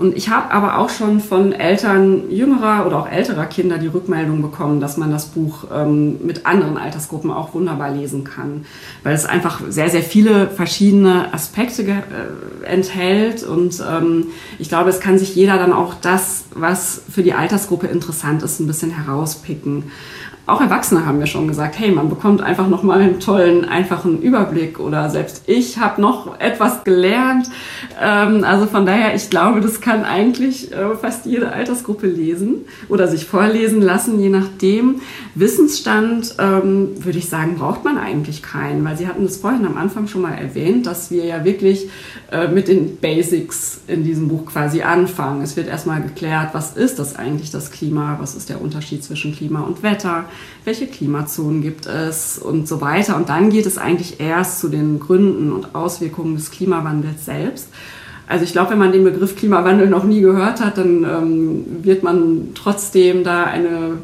Und 0.00 0.16
ich 0.16 0.30
habe 0.30 0.50
aber 0.50 0.78
auch 0.78 0.88
schon 0.88 1.20
von 1.20 1.52
Eltern 1.52 2.30
jüngerer 2.30 2.86
oder 2.86 3.00
auch 3.00 3.06
älterer 3.06 3.44
Kinder 3.44 3.76
die 3.76 3.86
Rückmeldung 3.86 4.40
bekommen, 4.40 4.80
dass 4.80 4.96
man 4.96 5.10
das 5.10 5.26
Buch 5.26 5.64
ähm, 5.70 6.24
mit 6.24 6.46
anderen 6.46 6.78
Altersgruppen 6.78 7.30
auch 7.30 7.52
wunderbar 7.52 7.90
lesen 7.90 8.24
kann, 8.24 8.64
weil 9.02 9.14
es 9.14 9.26
einfach 9.26 9.60
sehr, 9.68 9.90
sehr 9.90 10.02
viele 10.02 10.48
verschiedene 10.48 11.34
Aspekte 11.34 11.82
äh, 11.82 12.64
enthält. 12.64 13.42
Und 13.42 13.84
ähm, 13.86 14.28
ich 14.58 14.70
glaube, 14.70 14.88
es 14.88 15.00
kann 15.00 15.18
sich 15.18 15.34
jeder 15.34 15.58
dann 15.58 15.74
auch 15.74 15.92
das, 16.00 16.44
was 16.54 17.02
für 17.10 17.22
die 17.22 17.34
Altersgruppe 17.34 17.86
interessant 17.86 18.42
ist, 18.42 18.58
ein 18.58 18.66
bisschen 18.66 18.92
herauspicken 18.92 19.84
auch 20.46 20.60
Erwachsene 20.60 21.06
haben 21.06 21.18
mir 21.18 21.26
schon 21.26 21.46
gesagt, 21.46 21.78
hey, 21.78 21.90
man 21.90 22.08
bekommt 22.08 22.40
einfach 22.40 22.68
noch 22.68 22.82
mal 22.82 23.00
einen 23.00 23.20
tollen, 23.20 23.64
einfachen 23.64 24.20
Überblick 24.20 24.80
oder 24.80 25.08
selbst 25.08 25.44
ich 25.46 25.78
habe 25.78 26.00
noch 26.00 26.40
etwas 26.40 26.82
gelernt. 26.84 27.48
Ähm, 28.00 28.42
also 28.44 28.66
von 28.66 28.84
daher, 28.84 29.14
ich 29.14 29.30
glaube, 29.30 29.60
das 29.60 29.80
kann 29.80 30.04
eigentlich 30.04 30.72
äh, 30.72 30.96
fast 30.96 31.26
jede 31.26 31.52
Altersgruppe 31.52 32.06
lesen 32.06 32.64
oder 32.88 33.06
sich 33.06 33.26
vorlesen 33.26 33.80
lassen, 33.80 34.18
je 34.18 34.28
nachdem. 34.28 35.00
Wissensstand, 35.34 36.34
ähm, 36.38 37.04
würde 37.04 37.18
ich 37.18 37.28
sagen, 37.28 37.56
braucht 37.56 37.84
man 37.84 37.96
eigentlich 37.96 38.42
keinen, 38.42 38.84
weil 38.84 38.96
Sie 38.96 39.06
hatten 39.06 39.24
es 39.24 39.36
vorhin 39.36 39.66
am 39.66 39.76
Anfang 39.76 40.08
schon 40.08 40.22
mal 40.22 40.34
erwähnt, 40.34 40.86
dass 40.86 41.10
wir 41.10 41.24
ja 41.24 41.44
wirklich 41.44 41.88
äh, 42.32 42.48
mit 42.48 42.68
den 42.68 42.96
Basics 42.96 43.80
in 43.86 44.04
diesem 44.04 44.28
Buch 44.28 44.46
quasi 44.46 44.82
anfangen. 44.82 45.42
Es 45.42 45.56
wird 45.56 45.68
erstmal 45.68 46.02
geklärt, 46.02 46.50
was 46.52 46.76
ist 46.76 46.98
das 46.98 47.16
eigentlich, 47.16 47.50
das 47.50 47.70
Klima, 47.70 48.16
was 48.20 48.34
ist 48.34 48.48
der 48.48 48.60
Unterschied 48.60 49.04
zwischen 49.04 49.34
Klima 49.34 49.60
und 49.60 49.82
Wetter 49.82 50.24
welche 50.64 50.86
Klimazonen 50.86 51.62
gibt 51.62 51.86
es 51.86 52.38
und 52.38 52.68
so 52.68 52.80
weiter. 52.80 53.16
Und 53.16 53.28
dann 53.28 53.50
geht 53.50 53.66
es 53.66 53.78
eigentlich 53.78 54.20
erst 54.20 54.60
zu 54.60 54.68
den 54.68 55.00
Gründen 55.00 55.52
und 55.52 55.74
Auswirkungen 55.74 56.36
des 56.36 56.50
Klimawandels 56.50 57.24
selbst. 57.24 57.68
Also 58.30 58.44
ich 58.44 58.52
glaube, 58.52 58.70
wenn 58.70 58.78
man 58.78 58.92
den 58.92 59.02
Begriff 59.02 59.34
Klimawandel 59.34 59.88
noch 59.88 60.04
nie 60.04 60.20
gehört 60.20 60.60
hat, 60.60 60.78
dann 60.78 61.04
ähm, 61.04 61.64
wird 61.82 62.04
man 62.04 62.50
trotzdem 62.54 63.24
da 63.24 63.44
eine, 63.44 63.98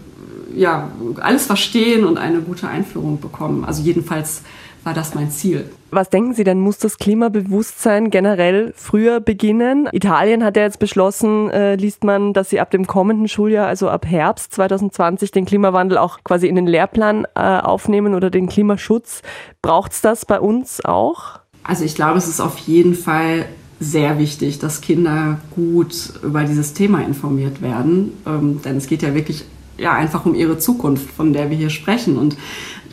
ja, 0.52 0.90
alles 1.20 1.46
verstehen 1.46 2.04
und 2.04 2.18
eine 2.18 2.40
gute 2.40 2.66
Einführung 2.66 3.20
bekommen. 3.20 3.64
Also 3.64 3.82
jedenfalls 3.82 4.42
war 4.86 4.94
das 4.94 5.16
mein 5.16 5.30
Ziel. 5.32 5.68
Was 5.90 6.10
denken 6.10 6.32
Sie 6.32 6.44
denn, 6.44 6.60
muss 6.60 6.78
das 6.78 6.98
Klimabewusstsein 6.98 8.10
generell 8.10 8.72
früher 8.76 9.18
beginnen? 9.18 9.88
Italien 9.92 10.44
hat 10.44 10.56
ja 10.56 10.62
jetzt 10.62 10.78
beschlossen, 10.78 11.50
äh, 11.50 11.74
liest 11.74 12.04
man, 12.04 12.32
dass 12.32 12.50
sie 12.50 12.60
ab 12.60 12.70
dem 12.70 12.86
kommenden 12.86 13.26
Schuljahr, 13.26 13.66
also 13.66 13.90
ab 13.90 14.06
Herbst 14.06 14.54
2020, 14.54 15.32
den 15.32 15.44
Klimawandel 15.44 15.98
auch 15.98 16.20
quasi 16.22 16.46
in 16.46 16.54
den 16.54 16.68
Lehrplan 16.68 17.26
äh, 17.34 17.40
aufnehmen 17.40 18.14
oder 18.14 18.30
den 18.30 18.48
Klimaschutz. 18.48 19.22
Braucht 19.60 19.90
es 19.92 20.02
das 20.02 20.24
bei 20.24 20.38
uns 20.38 20.84
auch? 20.84 21.40
Also 21.64 21.84
ich 21.84 21.96
glaube, 21.96 22.18
es 22.18 22.28
ist 22.28 22.40
auf 22.40 22.58
jeden 22.58 22.94
Fall 22.94 23.46
sehr 23.80 24.18
wichtig, 24.18 24.60
dass 24.60 24.80
Kinder 24.80 25.40
gut 25.50 26.12
über 26.22 26.44
dieses 26.44 26.74
Thema 26.74 27.00
informiert 27.02 27.60
werden. 27.60 28.12
Ähm, 28.24 28.62
denn 28.62 28.76
es 28.76 28.86
geht 28.86 29.02
ja 29.02 29.14
wirklich 29.14 29.44
ja 29.78 29.92
einfach 29.92 30.24
um 30.26 30.34
ihre 30.34 30.58
Zukunft, 30.58 31.10
von 31.10 31.32
der 31.32 31.50
wir 31.50 31.56
hier 31.56 31.70
sprechen. 31.70 32.16
Und 32.16 32.36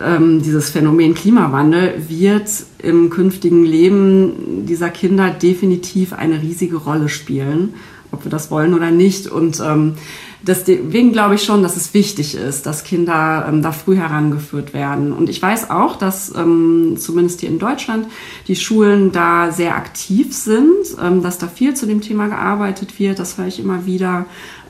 ähm, 0.06 0.42
dieses 0.42 0.70
Phänomen 0.70 1.14
Klimawandel 1.14 2.04
wird 2.08 2.50
im 2.80 3.10
künftigen 3.10 3.64
Leben 3.64 4.66
dieser 4.66 4.90
Kinder 4.90 5.30
definitiv 5.30 6.14
eine 6.14 6.42
riesige 6.42 6.78
Rolle 6.78 7.10
spielen, 7.10 7.74
ob 8.12 8.24
wir 8.26 8.32
das 8.32 8.52
wollen 8.52 8.74
oder 8.74 8.92
nicht. 8.92 9.28
Und 9.28 9.60
ähm, 9.60 9.94
deswegen 10.42 11.12
glaube 11.12 11.36
ich 11.36 11.44
schon, 11.44 11.64
dass 11.64 11.78
es 11.78 11.94
wichtig 11.94 12.36
ist, 12.36 12.66
dass 12.66 12.84
Kinder 12.84 13.46
ähm, 13.48 13.62
da 13.62 13.72
früh 13.72 13.96
herangeführt 13.96 14.74
werden. 14.74 15.14
Und 15.14 15.30
ich 15.30 15.42
weiß 15.42 15.70
auch, 15.70 15.96
dass 15.96 16.34
ähm, 16.36 16.96
zumindest 16.98 17.42
hier 17.42 17.50
in 17.50 17.60
Deutschland 17.60 18.08
die 18.48 18.56
Schulen 18.56 19.12
da 19.12 19.52
sehr 19.52 19.76
aktiv 19.76 20.34
sind, 20.34 20.98
ähm, 21.02 21.24
dass 21.24 21.38
da 21.38 21.48
viel 21.48 21.74
zu 21.74 21.86
dem 21.86 22.02
Thema 22.02 22.28
gearbeitet 22.28 23.00
wird. 23.00 23.20
Das 23.20 23.38
höre 23.38 23.48
ich 23.48 23.60
immer 23.60 23.86
wieder 23.86 24.26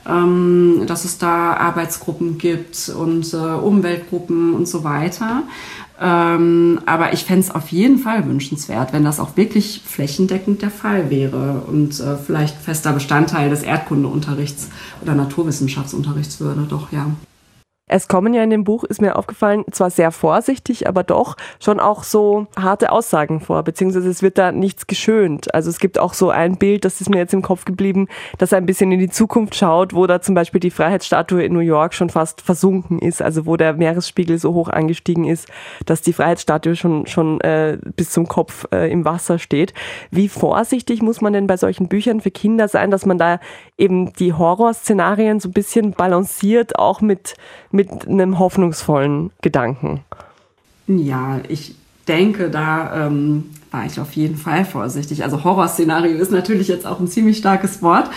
ähm, 0.08 0.84
dass 0.86 1.04
es 1.04 1.18
da 1.18 1.54
Arbeitsgruppen 1.54 2.38
gibt 2.38 2.88
und 2.88 3.32
äh, 3.32 3.36
Umweltgruppen 3.36 4.54
und 4.54 4.68
so 4.68 4.84
weiter. 4.84 5.44
Ähm, 6.00 6.80
aber 6.86 7.12
ich 7.12 7.24
fände 7.24 7.42
es 7.42 7.50
auf 7.54 7.68
jeden 7.68 7.98
Fall 7.98 8.26
wünschenswert, 8.26 8.92
wenn 8.92 9.04
das 9.04 9.20
auch 9.20 9.36
wirklich 9.36 9.80
flächendeckend 9.84 10.60
der 10.60 10.70
Fall 10.70 11.08
wäre 11.08 11.62
und 11.68 12.00
äh, 12.00 12.16
vielleicht 12.16 12.56
fester 12.56 12.92
Bestandteil 12.92 13.48
des 13.48 13.62
Erdkundeunterrichts 13.62 14.70
oder 15.02 15.14
Naturwissenschaftsunterrichts 15.14 16.40
würde. 16.40 16.66
Doch, 16.68 16.90
ja. 16.90 17.06
Es 17.86 18.08
kommen 18.08 18.32
ja 18.32 18.42
in 18.42 18.48
dem 18.48 18.64
Buch, 18.64 18.82
ist 18.84 19.02
mir 19.02 19.14
aufgefallen, 19.16 19.64
zwar 19.70 19.90
sehr 19.90 20.10
vorsichtig, 20.10 20.88
aber 20.88 21.02
doch 21.02 21.36
schon 21.62 21.80
auch 21.80 22.02
so 22.02 22.46
harte 22.58 22.90
Aussagen 22.90 23.40
vor, 23.40 23.62
beziehungsweise 23.62 24.08
es 24.08 24.22
wird 24.22 24.38
da 24.38 24.52
nichts 24.52 24.86
geschönt. 24.86 25.52
Also 25.52 25.68
es 25.68 25.78
gibt 25.78 25.98
auch 25.98 26.14
so 26.14 26.30
ein 26.30 26.56
Bild, 26.56 26.86
das 26.86 27.02
ist 27.02 27.10
mir 27.10 27.18
jetzt 27.18 27.34
im 27.34 27.42
Kopf 27.42 27.66
geblieben, 27.66 28.08
das 28.38 28.54
ein 28.54 28.64
bisschen 28.64 28.90
in 28.90 29.00
die 29.00 29.10
Zukunft 29.10 29.54
schaut, 29.54 29.94
wo 29.94 30.06
da 30.06 30.22
zum 30.22 30.34
Beispiel 30.34 30.60
die 30.60 30.70
Freiheitsstatue 30.70 31.44
in 31.44 31.52
New 31.52 31.58
York 31.58 31.92
schon 31.92 32.08
fast 32.08 32.40
versunken 32.40 33.00
ist, 33.00 33.20
also 33.20 33.44
wo 33.44 33.58
der 33.58 33.74
Meeresspiegel 33.74 34.38
so 34.38 34.54
hoch 34.54 34.70
angestiegen 34.70 35.26
ist, 35.26 35.48
dass 35.84 36.00
die 36.00 36.14
Freiheitsstatue 36.14 36.76
schon, 36.76 37.06
schon 37.06 37.38
äh, 37.42 37.76
bis 37.96 38.12
zum 38.12 38.26
Kopf 38.26 38.66
äh, 38.72 38.90
im 38.90 39.04
Wasser 39.04 39.38
steht. 39.38 39.74
Wie 40.10 40.30
vorsichtig 40.30 41.02
muss 41.02 41.20
man 41.20 41.34
denn 41.34 41.46
bei 41.46 41.58
solchen 41.58 41.88
Büchern 41.88 42.22
für 42.22 42.30
Kinder 42.30 42.66
sein, 42.66 42.90
dass 42.90 43.04
man 43.04 43.18
da 43.18 43.40
eben 43.76 44.14
die 44.14 44.32
Horrorszenarien 44.32 45.38
so 45.38 45.50
ein 45.50 45.52
bisschen 45.52 45.92
balanciert, 45.92 46.78
auch 46.78 47.02
mit 47.02 47.34
mit 47.74 48.06
einem 48.06 48.38
hoffnungsvollen 48.38 49.30
Gedanken? 49.42 50.00
Ja, 50.86 51.40
ich 51.48 51.74
denke, 52.06 52.48
da 52.48 53.06
ähm, 53.06 53.50
war 53.70 53.84
ich 53.86 53.98
auf 53.98 54.12
jeden 54.12 54.36
Fall 54.36 54.64
vorsichtig. 54.64 55.24
Also 55.24 55.42
Horrorszenario 55.42 56.16
ist 56.16 56.30
natürlich 56.30 56.68
jetzt 56.68 56.86
auch 56.86 57.00
ein 57.00 57.08
ziemlich 57.08 57.38
starkes 57.38 57.82
Wort. 57.82 58.08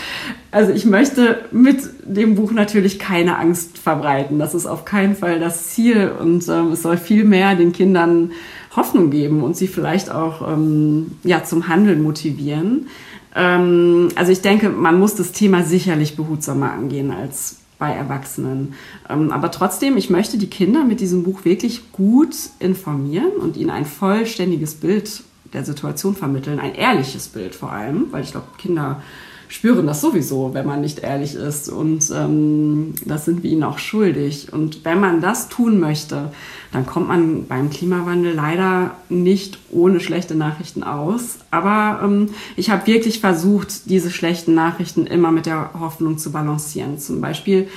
Also 0.51 0.71
ich 0.71 0.85
möchte 0.85 1.39
mit 1.51 1.79
dem 2.03 2.35
Buch 2.35 2.51
natürlich 2.51 2.99
keine 2.99 3.37
Angst 3.39 3.79
verbreiten. 3.79 4.37
Das 4.37 4.53
ist 4.53 4.67
auf 4.67 4.85
keinen 4.85 5.15
Fall 5.15 5.39
das 5.39 5.69
Ziel 5.69 6.11
und 6.19 6.47
ähm, 6.47 6.73
es 6.73 6.83
soll 6.83 6.97
viel 6.97 7.23
mehr 7.23 7.55
den 7.55 7.71
Kindern 7.71 8.31
Hoffnung 8.75 9.09
geben 9.09 9.41
und 9.41 9.57
sie 9.57 9.67
vielleicht 9.67 10.11
auch 10.11 10.47
ähm, 10.47 11.13
ja, 11.23 11.43
zum 11.43 11.67
Handeln 11.67 12.03
motivieren. 12.03 12.87
Ähm, 13.35 14.09
also 14.15 14.31
ich 14.31 14.41
denke, 14.41 14.69
man 14.69 14.99
muss 14.99 15.15
das 15.15 15.31
Thema 15.31 15.63
sicherlich 15.63 16.15
behutsamer 16.15 16.73
angehen 16.73 17.09
als 17.11 17.57
bei 17.79 17.91
Erwachsenen. 17.91 18.73
Ähm, 19.09 19.31
aber 19.31 19.51
trotzdem, 19.51 19.97
ich 19.97 20.09
möchte 20.09 20.37
die 20.37 20.49
Kinder 20.49 20.83
mit 20.83 20.99
diesem 20.99 21.23
Buch 21.23 21.45
wirklich 21.45 21.91
gut 21.91 22.35
informieren 22.59 23.33
und 23.39 23.57
ihnen 23.57 23.69
ein 23.69 23.85
vollständiges 23.85 24.75
Bild 24.75 25.23
der 25.53 25.63
Situation 25.63 26.15
vermitteln, 26.15 26.59
ein 26.59 26.75
ehrliches 26.75 27.27
Bild 27.29 27.55
vor 27.55 27.71
allem, 27.71 28.07
weil 28.11 28.23
ich 28.23 28.31
glaube, 28.31 28.47
Kinder 28.57 29.01
spüren 29.49 29.87
das 29.87 30.01
sowieso, 30.01 30.53
wenn 30.53 30.65
man 30.65 30.81
nicht 30.81 30.99
ehrlich 30.99 31.35
ist. 31.35 31.69
Und 31.69 32.11
ähm, 32.13 32.93
das 33.05 33.25
sind 33.25 33.43
wir 33.43 33.51
ihnen 33.51 33.63
auch 33.63 33.79
schuldig. 33.79 34.51
Und 34.51 34.83
wenn 34.85 34.99
man 34.99 35.21
das 35.21 35.49
tun 35.49 35.79
möchte, 35.79 36.31
dann 36.71 36.85
kommt 36.85 37.07
man 37.07 37.47
beim 37.47 37.69
Klimawandel 37.69 38.33
leider 38.33 38.91
nicht 39.09 39.57
ohne 39.71 39.99
schlechte 39.99 40.35
Nachrichten 40.35 40.83
aus. 40.83 41.37
Aber 41.51 42.01
ähm, 42.03 42.29
ich 42.55 42.69
habe 42.69 42.87
wirklich 42.87 43.19
versucht, 43.19 43.89
diese 43.89 44.11
schlechten 44.11 44.53
Nachrichten 44.53 45.07
immer 45.07 45.31
mit 45.31 45.45
der 45.45 45.71
Hoffnung 45.79 46.17
zu 46.17 46.31
balancieren. 46.31 46.99
Zum 46.99 47.21
Beispiel 47.21 47.67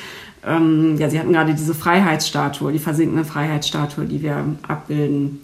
ähm, 0.46 0.96
ja, 0.98 1.10
Sie 1.10 1.18
hatten 1.18 1.32
gerade 1.32 1.54
diese 1.54 1.74
Freiheitsstatue, 1.74 2.72
die 2.72 2.78
versinkende 2.78 3.24
Freiheitsstatue, 3.24 4.06
die 4.06 4.22
wir 4.22 4.44
abbilden 4.66 5.40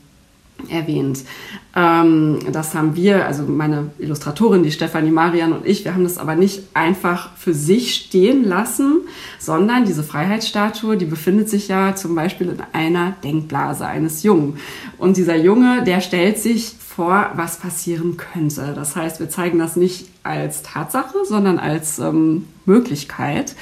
erwähnt. 0.68 1.24
Ähm, 1.74 2.38
das 2.52 2.74
haben 2.74 2.96
wir, 2.96 3.26
also 3.26 3.42
meine 3.44 3.90
Illustratorin, 3.98 4.62
die 4.62 4.72
Stefanie 4.72 5.10
Marian 5.10 5.52
und 5.52 5.66
ich, 5.66 5.84
wir 5.84 5.94
haben 5.94 6.04
das 6.04 6.18
aber 6.18 6.34
nicht 6.34 6.62
einfach 6.74 7.36
für 7.36 7.54
sich 7.54 7.94
stehen 7.94 8.44
lassen, 8.44 9.02
sondern 9.38 9.84
diese 9.84 10.02
Freiheitsstatue, 10.02 10.96
die 10.96 11.04
befindet 11.04 11.48
sich 11.50 11.68
ja 11.68 11.94
zum 11.94 12.14
Beispiel 12.14 12.48
in 12.48 12.58
einer 12.72 13.14
Denkblase 13.22 13.86
eines 13.86 14.22
Jungen. 14.22 14.58
Und 14.98 15.16
dieser 15.16 15.36
Junge, 15.36 15.84
der 15.84 16.00
stellt 16.00 16.38
sich 16.38 16.74
vor, 16.96 17.32
was 17.34 17.58
passieren 17.58 18.16
könnte. 18.16 18.72
Das 18.74 18.96
heißt, 18.96 19.20
wir 19.20 19.28
zeigen 19.28 19.58
das 19.58 19.76
nicht 19.76 20.06
als 20.22 20.62
Tatsache, 20.62 21.24
sondern 21.24 21.58
als 21.58 21.98
ähm, 21.98 22.46
Möglichkeit. 22.64 23.54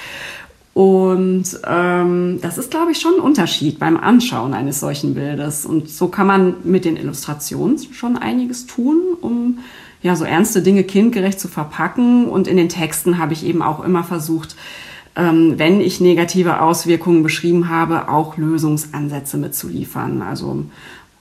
Und 0.74 1.44
ähm, 1.66 2.40
das 2.42 2.58
ist, 2.58 2.72
glaube 2.72 2.90
ich, 2.90 2.98
schon 2.98 3.14
ein 3.14 3.20
Unterschied 3.20 3.78
beim 3.78 3.96
Anschauen 3.96 4.54
eines 4.54 4.80
solchen 4.80 5.14
Bildes. 5.14 5.64
Und 5.64 5.88
so 5.88 6.08
kann 6.08 6.26
man 6.26 6.54
mit 6.64 6.84
den 6.84 6.96
Illustrationen 6.96 7.78
schon 7.92 8.18
einiges 8.18 8.66
tun, 8.66 9.00
um 9.20 9.60
ja 10.02 10.16
so 10.16 10.24
ernste 10.24 10.62
Dinge 10.62 10.82
kindgerecht 10.82 11.38
zu 11.38 11.46
verpacken. 11.46 12.28
Und 12.28 12.48
in 12.48 12.56
den 12.56 12.68
Texten 12.68 13.18
habe 13.18 13.32
ich 13.32 13.46
eben 13.46 13.62
auch 13.62 13.84
immer 13.84 14.02
versucht, 14.02 14.56
ähm, 15.14 15.54
wenn 15.58 15.80
ich 15.80 16.00
negative 16.00 16.60
Auswirkungen 16.60 17.22
beschrieben 17.22 17.68
habe, 17.68 18.08
auch 18.08 18.36
Lösungsansätze 18.36 19.36
mitzuliefern. 19.36 20.22
Also 20.22 20.64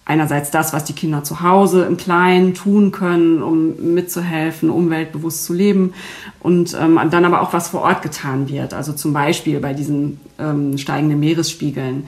einerseits 0.06 0.52
das, 0.52 0.74
was 0.74 0.84
die 0.84 0.94
Kinder 0.94 1.24
zu 1.24 1.42
Hause 1.42 1.84
im 1.86 1.98
Kleinen 1.98 2.54
tun 2.54 2.92
können, 2.92 3.42
um 3.42 3.94
mitzuhelfen, 3.94 4.70
umweltbewusst 4.70 5.46
zu 5.46 5.54
leben 5.54 5.94
und 6.42 6.78
ähm, 6.80 7.00
dann 7.10 7.26
aber 7.26 7.42
auch 7.42 7.54
was 7.54 7.70
vor 7.70 7.82
Ort 7.82 8.02
getan 8.02 8.50
wird. 8.50 8.74
Also 8.74 8.94
zum 8.94 9.14
Beispiel 9.14 9.60
bei 9.60 9.74
diesen 9.74 10.20
ähm, 10.40 10.78
steigenden 10.78 11.20
Meeresspiegeln. 11.20 12.08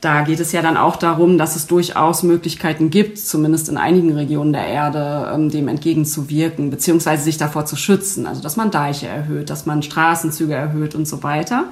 Da 0.00 0.22
geht 0.22 0.40
es 0.40 0.52
ja 0.52 0.60
dann 0.60 0.76
auch 0.76 0.96
darum, 0.96 1.38
dass 1.38 1.56
es 1.56 1.66
durchaus 1.66 2.22
Möglichkeiten 2.22 2.90
gibt, 2.90 3.18
zumindest 3.18 3.68
in 3.68 3.78
einigen 3.78 4.12
Regionen 4.12 4.52
der 4.52 4.66
Erde, 4.66 5.32
ähm, 5.32 5.48
dem 5.48 5.68
entgegenzuwirken, 5.68 6.70
beziehungsweise 6.70 7.24
sich 7.24 7.38
davor 7.38 7.64
zu 7.64 7.76
schützen. 7.76 8.26
Also 8.26 8.42
dass 8.42 8.56
man 8.56 8.70
Deiche 8.70 9.06
erhöht, 9.06 9.50
dass 9.50 9.66
man 9.66 9.82
Straßenzüge 9.82 10.54
erhöht 10.54 10.94
und 10.94 11.06
so 11.06 11.22
weiter 11.22 11.66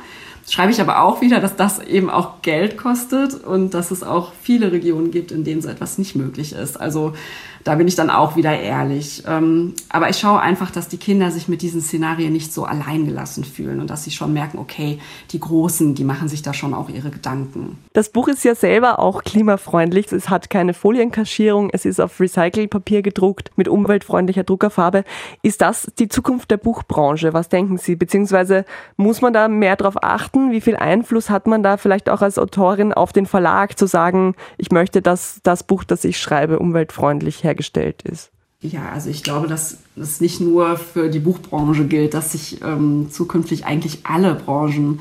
schreibe 0.49 0.73
ich 0.73 0.81
aber 0.81 1.03
auch 1.03 1.21
wieder, 1.21 1.41
dass 1.41 1.57
das 1.57 1.79
eben 1.79 2.11
auch 2.11 2.43
Geld 2.43 2.77
kostet 2.77 3.35
und 3.35 3.75
dass 3.75 3.91
es 3.91 4.03
auch 4.03 4.33
viele 4.43 4.73
Regionen 4.73 5.11
gibt, 5.11 5.33
in 5.33 5.45
denen 5.45 5.63
so 5.63 5.69
etwas 5.69 5.99
nicht 5.99 6.15
möglich 6.17 6.53
ist. 6.53 6.81
Also 6.81 7.15
da 7.65 7.75
bin 7.77 7.89
ich 7.89 7.95
dann 7.95 8.11
auch 8.11 8.37
wieder 8.37 8.57
ehrlich. 8.59 9.23
Ähm, 9.27 9.73
aber 9.89 10.11
ich 10.11 10.19
schaue 10.19 10.39
einfach, 10.39 10.71
dass 10.71 10.89
die 10.89 10.99
Kinder 10.99 11.31
sich 11.31 11.49
mit 11.49 11.63
diesen 11.63 11.81
Szenarien 11.81 12.33
nicht 12.33 12.53
so 12.53 12.65
alleingelassen 12.65 13.43
fühlen 13.43 13.81
und 13.81 13.89
dass 13.89 14.05
sie 14.05 14.11
schon 14.11 14.35
merken, 14.35 14.59
okay, 14.59 14.99
die 15.31 15.41
Großen, 15.41 15.95
die 15.95 16.05
machen 16.05 16.29
sich 16.29 16.43
da 16.43 16.53
schon 16.53 16.75
auch 16.75 16.91
ihre 16.91 17.11
Gedanken. 17.11 17.79
Das 17.95 18.11
Buch 18.11 18.29
ist 18.29 18.45
ja 18.45 18.55
selber 18.55 18.99
auch 18.99 19.25
klimafreundlich. 19.25 20.13
Es 20.13 20.29
hat 20.29 20.51
keine 20.51 20.75
Folienkaschierung, 20.75 21.71
es 21.73 21.87
ist 21.87 22.01
auf 22.01 22.21
Recyclingpapier 22.21 23.01
gedruckt 23.01 23.51
mit 23.57 23.69
umweltfreundlicher 23.69 24.45
Druckerfarbe. 24.45 25.05
Ist 25.43 25.63
das 25.63 25.91
die 25.99 26.09
Zukunft 26.09 26.51
der 26.51 26.59
Buchbranche? 26.59 27.33
Was 27.33 27.49
denken 27.49 27.79
Sie? 27.79 27.97
Beziehungsweise 27.97 28.67
muss 28.97 29.23
man 29.23 29.33
da 29.33 29.49
mehr 29.49 29.77
darauf 29.77 30.03
achten? 30.03 30.53
Wie 30.53 30.61
viel 30.61 30.77
Einfluss 30.77 31.31
hat 31.31 31.47
man 31.47 31.63
da 31.63 31.79
vielleicht 31.79 32.11
auch 32.11 32.21
als 32.21 32.39
Autorin 32.39 32.93
auf 32.93 33.15
den 33.15 33.25
Verlag 33.25 33.79
zu 33.79 33.87
sagen, 33.87 34.35
ich 34.59 34.71
möchte, 34.71 35.01
dass 35.01 35.41
das 35.43 35.63
Buch, 35.63 35.85
das 35.85 36.05
ich 36.05 36.19
schreibe, 36.19 36.59
umweltfreundlich 36.59 37.43
hergestellt 37.43 37.54
hergestellt 37.55 38.03
ist? 38.03 38.31
Ja, 38.61 38.91
also 38.93 39.11
ich 39.11 39.23
glaube, 39.23 39.47
dass 39.47 39.79
es 39.97 40.21
nicht 40.21 40.41
nur 40.41 40.77
für 40.77 41.11
die 41.11 41.19
Buchbranche 41.19 41.85
gilt, 41.85 42.15
dass 42.15 42.33
sich 42.33 42.63
ähm, 42.63 43.09
zukünftig 43.11 43.67
eigentlich 43.67 44.07
alle 44.07 44.35
Branchen 44.35 45.01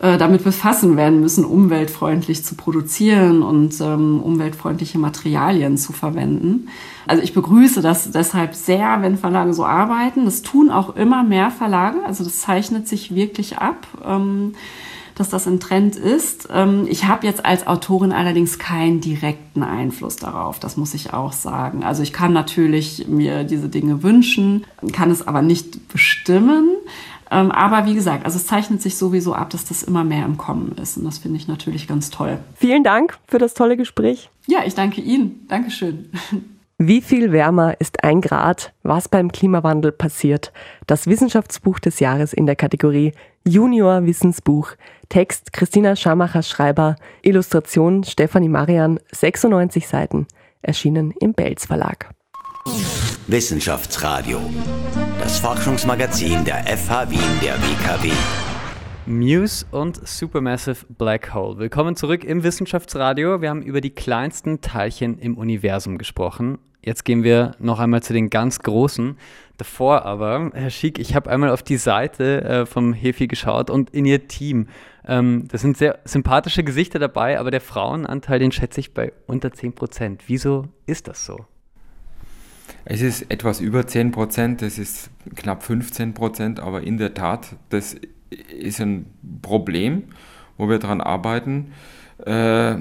äh, 0.00 0.18
damit 0.18 0.44
befassen 0.44 0.96
werden 0.96 1.20
müssen, 1.20 1.44
umweltfreundlich 1.44 2.44
zu 2.44 2.54
produzieren 2.54 3.42
und 3.42 3.80
ähm, 3.80 4.20
umweltfreundliche 4.20 4.98
Materialien 4.98 5.76
zu 5.78 5.92
verwenden. 5.92 6.68
Also 7.08 7.24
ich 7.24 7.34
begrüße 7.34 7.82
das 7.82 8.12
deshalb 8.12 8.54
sehr, 8.54 9.02
wenn 9.02 9.18
Verlage 9.18 9.52
so 9.52 9.64
arbeiten. 9.64 10.24
Das 10.24 10.42
tun 10.42 10.70
auch 10.70 10.94
immer 10.94 11.24
mehr 11.24 11.50
Verlage. 11.50 11.98
Also 12.06 12.22
das 12.22 12.40
zeichnet 12.40 12.86
sich 12.86 13.16
wirklich 13.16 13.58
ab. 13.58 13.88
Ähm, 14.04 14.54
dass 15.14 15.30
das 15.30 15.46
ein 15.46 15.60
Trend 15.60 15.96
ist. 15.96 16.48
Ähm, 16.52 16.86
ich 16.88 17.06
habe 17.06 17.26
jetzt 17.26 17.44
als 17.44 17.66
Autorin 17.66 18.12
allerdings 18.12 18.58
keinen 18.58 19.00
direkten 19.00 19.62
Einfluss 19.62 20.16
darauf, 20.16 20.58
das 20.58 20.76
muss 20.76 20.94
ich 20.94 21.12
auch 21.12 21.32
sagen. 21.32 21.84
Also 21.84 22.02
ich 22.02 22.12
kann 22.12 22.32
natürlich 22.32 23.06
mir 23.08 23.44
diese 23.44 23.68
Dinge 23.68 24.02
wünschen, 24.02 24.64
kann 24.92 25.10
es 25.10 25.26
aber 25.26 25.42
nicht 25.42 25.88
bestimmen. 25.88 26.68
Ähm, 27.30 27.50
aber 27.50 27.86
wie 27.86 27.94
gesagt, 27.94 28.26
also 28.26 28.36
es 28.36 28.46
zeichnet 28.46 28.82
sich 28.82 28.96
sowieso 28.96 29.34
ab, 29.34 29.48
dass 29.50 29.64
das 29.64 29.82
immer 29.82 30.04
mehr 30.04 30.26
im 30.26 30.36
Kommen 30.36 30.72
ist. 30.80 30.98
Und 30.98 31.04
das 31.04 31.18
finde 31.18 31.38
ich 31.38 31.48
natürlich 31.48 31.88
ganz 31.88 32.10
toll. 32.10 32.38
Vielen 32.56 32.84
Dank 32.84 33.18
für 33.26 33.38
das 33.38 33.54
tolle 33.54 33.78
Gespräch. 33.78 34.28
Ja, 34.46 34.60
ich 34.66 34.74
danke 34.74 35.00
Ihnen. 35.00 35.46
Dankeschön. 35.48 36.10
Wie 36.84 37.00
viel 37.00 37.30
wärmer 37.30 37.80
ist 37.80 38.02
ein 38.02 38.20
Grad? 38.20 38.72
Was 38.82 39.08
beim 39.08 39.30
Klimawandel 39.30 39.92
passiert? 39.92 40.52
Das 40.88 41.06
Wissenschaftsbuch 41.06 41.78
des 41.78 42.00
Jahres 42.00 42.32
in 42.32 42.44
der 42.44 42.56
Kategorie 42.56 43.12
Junior 43.46 44.04
Wissensbuch. 44.04 44.72
Text 45.08 45.52
Christina 45.52 45.94
Schamacher-Schreiber. 45.94 46.96
Illustration 47.22 48.02
Stefanie 48.02 48.48
Marian. 48.48 48.98
96 49.12 49.86
Seiten. 49.86 50.26
Erschienen 50.60 51.14
im 51.20 51.34
Belz 51.34 51.66
Verlag. 51.66 52.10
Wissenschaftsradio. 53.28 54.40
Das 55.20 55.38
Forschungsmagazin 55.38 56.44
der 56.44 56.64
FH 56.66 57.10
Wien 57.10 57.20
der 57.40 57.54
WKW. 57.62 58.10
Muse 59.06 59.66
und 59.72 60.06
Supermassive 60.06 60.86
Black 60.88 61.34
Hole. 61.34 61.58
Willkommen 61.58 61.96
zurück 61.96 62.22
im 62.22 62.44
Wissenschaftsradio. 62.44 63.40
Wir 63.40 63.50
haben 63.50 63.62
über 63.62 63.80
die 63.80 63.90
kleinsten 63.90 64.60
Teilchen 64.60 65.18
im 65.18 65.36
Universum 65.36 65.98
gesprochen. 65.98 66.58
Jetzt 66.84 67.04
gehen 67.04 67.24
wir 67.24 67.56
noch 67.58 67.80
einmal 67.80 68.02
zu 68.02 68.12
den 68.12 68.30
ganz 68.30 68.60
großen. 68.60 69.16
Davor 69.56 70.04
aber, 70.04 70.52
Herr 70.54 70.70
Schick, 70.70 71.00
ich 71.00 71.16
habe 71.16 71.30
einmal 71.30 71.50
auf 71.50 71.64
die 71.64 71.78
Seite 71.78 72.44
äh, 72.44 72.66
vom 72.66 72.92
Hefi 72.92 73.26
geschaut 73.26 73.70
und 73.70 73.90
in 73.90 74.04
Ihr 74.04 74.28
Team. 74.28 74.68
Ähm, 75.04 75.48
das 75.48 75.62
sind 75.62 75.76
sehr 75.76 75.98
sympathische 76.04 76.62
Gesichter 76.62 77.00
dabei, 77.00 77.40
aber 77.40 77.50
der 77.50 77.60
Frauenanteil, 77.60 78.38
den 78.38 78.52
schätze 78.52 78.78
ich 78.78 78.94
bei 78.94 79.12
unter 79.26 79.52
10 79.52 79.74
Prozent. 79.74 80.24
Wieso 80.28 80.68
ist 80.86 81.08
das 81.08 81.26
so? 81.26 81.44
Es 82.84 83.02
ist 83.02 83.30
etwas 83.32 83.60
über 83.60 83.84
10 83.84 84.12
Prozent, 84.12 84.62
es 84.62 84.78
ist 84.78 85.10
knapp 85.34 85.64
15 85.64 86.14
Prozent, 86.14 86.60
aber 86.60 86.82
in 86.82 86.98
der 86.98 87.14
Tat, 87.14 87.56
das 87.68 87.96
ist 88.32 88.80
ein 88.80 89.06
Problem, 89.42 90.04
wo 90.56 90.68
wir 90.68 90.78
daran 90.78 91.00
arbeiten. 91.00 91.72
Äh, 92.24 92.76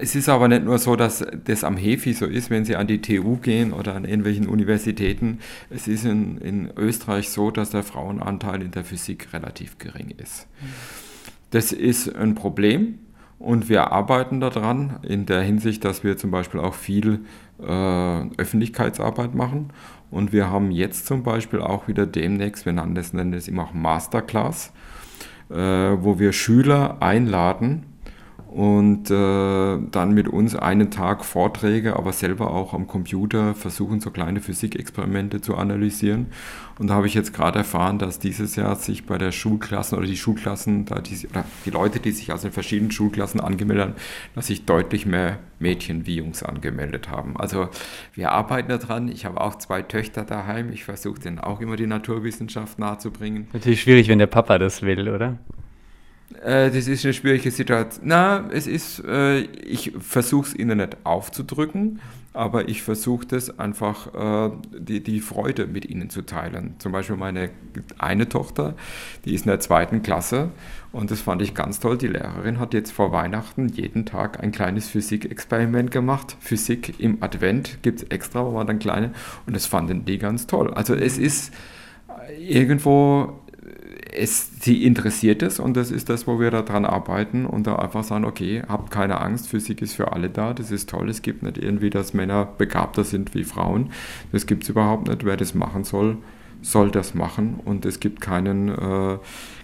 es 0.00 0.14
ist 0.14 0.28
aber 0.28 0.48
nicht 0.48 0.64
nur 0.64 0.78
so, 0.78 0.96
dass 0.96 1.24
das 1.44 1.64
am 1.64 1.76
Hefi 1.76 2.12
so 2.12 2.26
ist, 2.26 2.50
wenn 2.50 2.64
Sie 2.64 2.76
an 2.76 2.86
die 2.86 3.00
TU 3.00 3.36
gehen 3.36 3.72
oder 3.72 3.94
an 3.94 4.04
irgendwelchen 4.04 4.48
Universitäten. 4.48 5.38
Es 5.70 5.86
ist 5.86 6.04
in, 6.04 6.38
in 6.38 6.70
Österreich 6.76 7.28
so, 7.30 7.50
dass 7.50 7.70
der 7.70 7.82
Frauenanteil 7.82 8.62
in 8.62 8.72
der 8.72 8.84
Physik 8.84 9.32
relativ 9.32 9.78
gering 9.78 10.12
ist. 10.16 10.48
Das 11.50 11.72
ist 11.72 12.14
ein 12.14 12.34
Problem 12.34 12.98
und 13.38 13.68
wir 13.68 13.92
arbeiten 13.92 14.40
daran 14.40 14.98
in 15.02 15.26
der 15.26 15.42
Hinsicht, 15.42 15.84
dass 15.84 16.02
wir 16.02 16.16
zum 16.16 16.30
Beispiel 16.30 16.60
auch 16.60 16.74
viel 16.74 17.20
äh, 17.60 17.64
Öffentlichkeitsarbeit 18.36 19.34
machen. 19.34 19.70
Und 20.10 20.32
wir 20.32 20.50
haben 20.50 20.70
jetzt 20.70 21.06
zum 21.06 21.22
Beispiel 21.22 21.60
auch 21.60 21.88
wieder 21.88 22.06
demnächst, 22.06 22.66
wir 22.66 22.72
nennen 22.72 22.94
das, 22.94 23.12
nennen 23.12 23.32
das 23.32 23.48
immer 23.48 23.64
auch 23.64 23.74
Masterclass, 23.74 24.72
äh, 25.50 25.54
wo 25.54 26.18
wir 26.18 26.32
Schüler 26.32 26.98
einladen, 27.00 27.84
und 28.56 29.10
äh, 29.10 29.78
dann 29.90 30.14
mit 30.14 30.28
uns 30.28 30.56
einen 30.56 30.90
Tag 30.90 31.26
Vorträge, 31.26 31.94
aber 31.94 32.14
selber 32.14 32.52
auch 32.52 32.72
am 32.72 32.86
Computer 32.86 33.54
versuchen, 33.54 34.00
so 34.00 34.10
kleine 34.10 34.40
Physikexperimente 34.40 35.42
zu 35.42 35.56
analysieren. 35.56 36.28
Und 36.78 36.88
da 36.88 36.94
habe 36.94 37.06
ich 37.06 37.12
jetzt 37.12 37.34
gerade 37.34 37.58
erfahren, 37.58 37.98
dass 37.98 38.18
dieses 38.18 38.56
Jahr 38.56 38.74
sich 38.76 39.04
bei 39.04 39.18
der 39.18 39.30
Schulklassen 39.30 39.98
oder 39.98 40.06
die 40.06 40.16
Schulklassen, 40.16 40.86
da 40.86 41.00
die, 41.00 41.28
oder 41.28 41.44
die 41.66 41.70
Leute, 41.70 42.00
die 42.00 42.12
sich 42.12 42.32
also 42.32 42.46
in 42.46 42.54
verschiedenen 42.54 42.90
Schulklassen 42.90 43.40
angemeldet 43.40 43.88
haben, 43.88 43.94
dass 44.34 44.46
sich 44.46 44.64
deutlich 44.64 45.04
mehr 45.04 45.38
Mädchen 45.58 46.06
wie 46.06 46.16
Jungs 46.16 46.42
angemeldet 46.42 47.10
haben. 47.10 47.36
Also 47.36 47.68
wir 48.14 48.32
arbeiten 48.32 48.70
daran. 48.70 49.08
Ich 49.08 49.26
habe 49.26 49.38
auch 49.38 49.56
zwei 49.56 49.82
Töchter 49.82 50.24
daheim. 50.24 50.72
Ich 50.72 50.84
versuche 50.84 51.20
denen 51.20 51.40
auch 51.40 51.60
immer 51.60 51.76
die 51.76 51.86
Naturwissenschaft 51.86 52.78
nahezubringen. 52.78 53.48
Natürlich 53.52 53.82
schwierig, 53.82 54.08
wenn 54.08 54.18
der 54.18 54.28
Papa 54.28 54.56
das 54.56 54.80
will, 54.80 55.10
oder? 55.10 55.36
Äh, 56.42 56.70
das 56.70 56.88
ist 56.88 57.04
eine 57.04 57.14
schwierige 57.14 57.50
Situation. 57.50 58.06
Na, 58.08 58.48
es 58.50 58.66
ist, 58.66 59.02
äh, 59.04 59.40
ich 59.40 59.92
versuche 59.98 60.48
es 60.48 60.54
ihnen 60.54 60.78
nicht 60.78 60.96
aufzudrücken, 61.04 62.00
aber 62.32 62.68
ich 62.68 62.82
versuche 62.82 63.26
das 63.26 63.58
einfach, 63.58 64.48
äh, 64.48 64.50
die, 64.78 65.02
die 65.02 65.20
Freude 65.20 65.66
mit 65.66 65.88
ihnen 65.88 66.10
zu 66.10 66.22
teilen. 66.22 66.74
Zum 66.78 66.92
Beispiel 66.92 67.16
meine 67.16 67.50
eine 67.98 68.28
Tochter, 68.28 68.74
die 69.24 69.34
ist 69.34 69.46
in 69.46 69.50
der 69.50 69.60
zweiten 69.60 70.02
Klasse 70.02 70.50
und 70.92 71.10
das 71.10 71.20
fand 71.20 71.42
ich 71.42 71.54
ganz 71.54 71.80
toll. 71.80 71.96
Die 71.96 72.08
Lehrerin 72.08 72.58
hat 72.58 72.74
jetzt 72.74 72.90
vor 72.90 73.12
Weihnachten 73.12 73.68
jeden 73.68 74.04
Tag 74.04 74.42
ein 74.42 74.52
kleines 74.52 74.88
Physikexperiment 74.88 75.90
gemacht. 75.90 76.36
Physik 76.40 76.98
im 76.98 77.22
Advent 77.22 77.78
gibt 77.82 78.02
es 78.02 78.08
extra, 78.08 78.42
man 78.42 78.66
dann 78.66 78.78
kleine, 78.78 79.12
und 79.46 79.54
das 79.54 79.66
fanden 79.66 80.04
die 80.04 80.18
ganz 80.18 80.46
toll. 80.46 80.74
Also 80.74 80.94
es 80.94 81.18
ist 81.18 81.54
irgendwo 82.38 83.40
es, 84.16 84.50
sie 84.60 84.84
interessiert 84.84 85.42
es 85.42 85.60
und 85.60 85.76
das 85.76 85.90
ist 85.90 86.08
das, 86.08 86.26
wo 86.26 86.40
wir 86.40 86.50
daran 86.50 86.84
arbeiten 86.84 87.46
und 87.46 87.66
da 87.66 87.76
einfach 87.76 88.04
sagen, 88.04 88.24
okay, 88.24 88.62
habt 88.68 88.90
keine 88.90 89.20
Angst, 89.20 89.48
Physik 89.48 89.82
ist 89.82 89.94
für 89.94 90.12
alle 90.12 90.30
da, 90.30 90.54
das 90.54 90.70
ist 90.70 90.88
toll, 90.88 91.08
es 91.08 91.22
gibt 91.22 91.42
nicht 91.42 91.58
irgendwie, 91.58 91.90
dass 91.90 92.14
Männer 92.14 92.46
begabter 92.46 93.04
sind 93.04 93.34
wie 93.34 93.44
Frauen, 93.44 93.90
das 94.32 94.46
gibt 94.46 94.64
es 94.64 94.68
überhaupt 94.68 95.08
nicht, 95.08 95.24
wer 95.24 95.36
das 95.36 95.54
machen 95.54 95.84
soll, 95.84 96.18
soll 96.62 96.90
das 96.90 97.14
machen 97.14 97.60
und 97.64 97.86
es 97.86 98.00
gibt 98.00 98.20
keinen, 98.20 98.68
äh, 98.68 99.18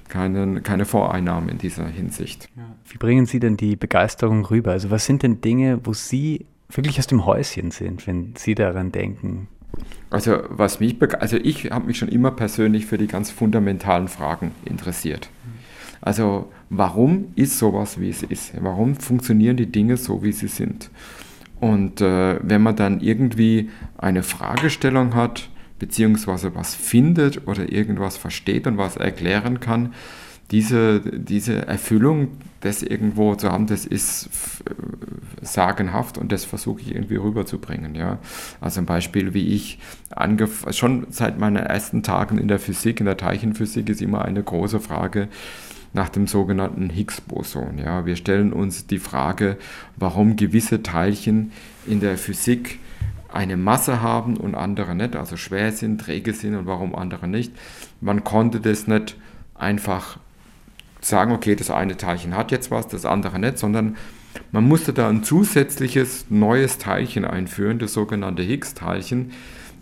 keinen, 0.09 0.63
keine 0.63 0.85
Voreinnahmen 0.85 1.49
in 1.49 1.59
dieser 1.59 1.87
Hinsicht. 1.87 2.49
Wie 2.87 2.99
bringen 2.99 3.27
Sie 3.27 3.41
denn 3.41 3.57
die 3.57 3.77
Begeisterung 3.77 4.45
rüber? 4.45 4.73
Also 4.73 4.91
was 4.91 5.07
sind 5.07 5.23
denn 5.23 5.41
Dinge, 5.41 5.81
wo 5.85 5.95
Sie 5.95 6.47
wirklich 6.71 6.99
aus 6.99 7.07
dem 7.07 7.25
Häuschen 7.25 7.71
sind, 7.71 8.07
wenn 8.07 8.35
Sie 8.37 8.55
daran 8.55 8.93
denken? 8.93 9.49
Also 10.11 10.43
was 10.49 10.81
mich 10.81 10.97
also 11.21 11.37
ich 11.37 11.71
habe 11.71 11.87
mich 11.87 11.99
schon 11.99 12.09
immer 12.09 12.31
persönlich 12.31 12.87
für 12.87 12.99
die 12.99 13.07
ganz 13.07 13.31
fundamentalen 13.31 14.09
Fragen 14.09 14.53
interessiert. 14.65 15.31
Also 16.03 16.51
warum 16.69 17.27
ist 17.37 17.59
sowas, 17.59 18.01
wie 18.01 18.11
es 18.11 18.23
ist? 18.23 18.53
Warum 18.61 18.97
funktionieren 18.97 19.57
die 19.57 19.71
Dinge 19.71 19.97
so, 19.97 20.23
wie 20.23 20.33
sie 20.33 20.49
sind? 20.49 20.91
Und 21.61 22.01
äh, 22.01 22.41
wenn 22.43 22.61
man 22.61 22.75
dann 22.75 23.01
irgendwie 23.01 23.71
eine 23.97 24.25
Fragestellung 24.25 25.15
hat, 25.15 25.49
beziehungsweise 25.79 26.55
was 26.57 26.75
findet 26.75 27.47
oder 27.47 27.73
irgendwas 27.73 28.17
versteht 28.17 28.67
und 28.67 28.79
was 28.79 28.97
erklären 28.97 29.61
kann, 29.61 29.95
diese, 30.51 31.01
diese 31.01 31.67
Erfüllung, 31.67 32.29
das 32.63 32.83
irgendwo 32.83 33.35
zu 33.35 33.51
haben, 33.51 33.67
das 33.67 33.85
ist 33.85 34.31
äh, 34.65 35.45
sagenhaft 35.45 36.17
und 36.17 36.33
das 36.33 36.45
versuche 36.45 36.81
ich 36.81 36.95
irgendwie 36.95 37.17
rüberzubringen. 37.17 37.95
Ja? 37.95 38.19
Also 38.61 38.81
ein 38.81 38.87
Beispiel, 38.87 39.35
wie 39.35 39.55
ich 39.55 39.79
schon 40.71 41.07
seit 41.11 41.39
meinen 41.39 41.57
ersten 41.57 42.03
Tagen 42.03 42.39
in 42.39 42.49
der 42.49 42.61
Physik, 42.61 43.01
in 43.01 43.07
der 43.07 43.17
Teilchenphysik, 43.17 43.89
ist 43.89 44.01
immer 44.01 44.25
eine 44.25 44.43
große 44.43 44.81
Frage 44.81 45.29
nach 45.93 46.09
dem 46.09 46.27
sogenannten 46.27 46.89
Higgs-Boson. 46.89 47.79
Ja? 47.79 48.07
Wir 48.07 48.15
stellen 48.15 48.53
uns 48.53 48.87
die 48.87 49.01
Frage, 49.01 49.59
warum 49.97 50.37
gewisse 50.37 50.85
Teilchen 50.85 51.51
in 51.87 51.99
der 51.99 52.17
Physik 52.17 52.79
eine 53.33 53.57
Masse 53.57 54.03
haben 54.03 54.37
und 54.37 54.55
andere 54.55 54.95
nicht, 54.95 55.17
also 55.17 55.37
schwer 55.37 55.73
sind, 55.73 56.01
träge 56.01 56.33
sind 56.33 56.55
und 56.55 56.67
warum 56.67 56.95
andere 56.95 57.27
nicht. 57.27 57.53
Man 58.01 58.23
konnte 58.23 58.61
das 58.61 58.87
nicht 58.87 59.17
einfach 59.55 60.19
sagen, 61.03 61.33
okay, 61.33 61.55
das 61.55 61.71
eine 61.71 61.97
Teilchen 61.97 62.37
hat 62.37 62.51
jetzt 62.51 62.71
was, 62.71 62.89
das 62.89 63.05
andere 63.05 63.39
nicht, 63.39 63.59
sondern 63.59 63.97
man 64.51 64.65
musste 64.65 64.93
da 64.93 65.09
ein 65.09 65.25
zusätzliches 65.25 66.27
neues 66.31 66.79
Teilchen 66.79 67.25
einführen, 67.25 67.79
das 67.79 67.93
sogenannte 67.93 68.43
Higgs-Teilchen, 68.43 69.33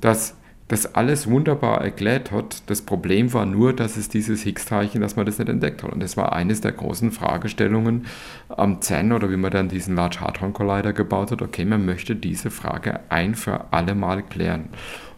das 0.01 0.35
das 0.71 0.95
alles 0.95 1.29
wunderbar 1.29 1.83
erklärt 1.83 2.31
hat. 2.31 2.63
Das 2.67 2.83
Problem 2.83 3.33
war 3.33 3.45
nur, 3.45 3.73
dass 3.73 3.97
es 3.97 4.09
dieses 4.09 4.45
Higgs-Teilchen, 4.45 5.01
dass 5.01 5.17
man 5.17 5.27
das 5.27 5.41
nicht 5.41 5.49
entdeckt 5.49 5.83
hat. 5.83 5.93
Und 5.93 6.01
das 6.01 6.17
war 6.17 6.33
eines 6.33 6.61
der 6.61 6.71
großen 6.71 7.11
Fragestellungen 7.11 8.07
am 8.49 8.81
CERN 8.81 9.11
oder 9.11 9.33
wie 9.33 9.37
man 9.37 9.51
dann 9.51 9.69
diesen 9.69 9.97
Large 9.97 10.21
Hadron 10.21 10.53
Collider 10.53 10.93
gebaut 10.93 11.33
hat. 11.33 11.43
Okay, 11.43 11.65
man 11.65 11.85
möchte 11.85 12.15
diese 12.15 12.53
Frage 12.53 13.01
ein 13.09 13.35
für 13.35 13.73
alle 13.73 13.97
Mal 13.97 14.23
klären. 14.23 14.69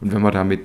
Und 0.01 0.15
wenn 0.15 0.23
man 0.23 0.33
damit 0.33 0.61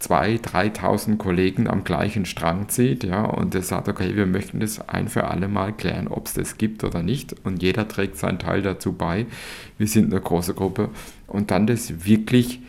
2.000, 0.00 0.76
3.000 0.78 1.16
Kollegen 1.16 1.68
am 1.68 1.82
gleichen 1.82 2.24
Strang 2.24 2.68
zieht, 2.68 3.02
ja, 3.02 3.24
und 3.24 3.54
er 3.54 3.62
sagt, 3.62 3.88
okay, 3.88 4.14
wir 4.14 4.26
möchten 4.26 4.60
das 4.60 4.88
ein 4.88 5.08
für 5.08 5.24
alle 5.24 5.48
Mal 5.48 5.72
klären, 5.72 6.06
ob 6.06 6.26
es 6.26 6.34
das 6.34 6.56
gibt 6.56 6.84
oder 6.84 7.02
nicht, 7.02 7.34
und 7.44 7.62
jeder 7.62 7.88
trägt 7.88 8.16
seinen 8.16 8.38
Teil 8.38 8.62
dazu 8.62 8.92
bei. 8.92 9.26
Wir 9.76 9.88
sind 9.88 10.12
eine 10.12 10.20
große 10.20 10.54
Gruppe 10.54 10.90
und 11.26 11.50
dann 11.50 11.66
das 11.66 12.04
wirklich 12.04 12.60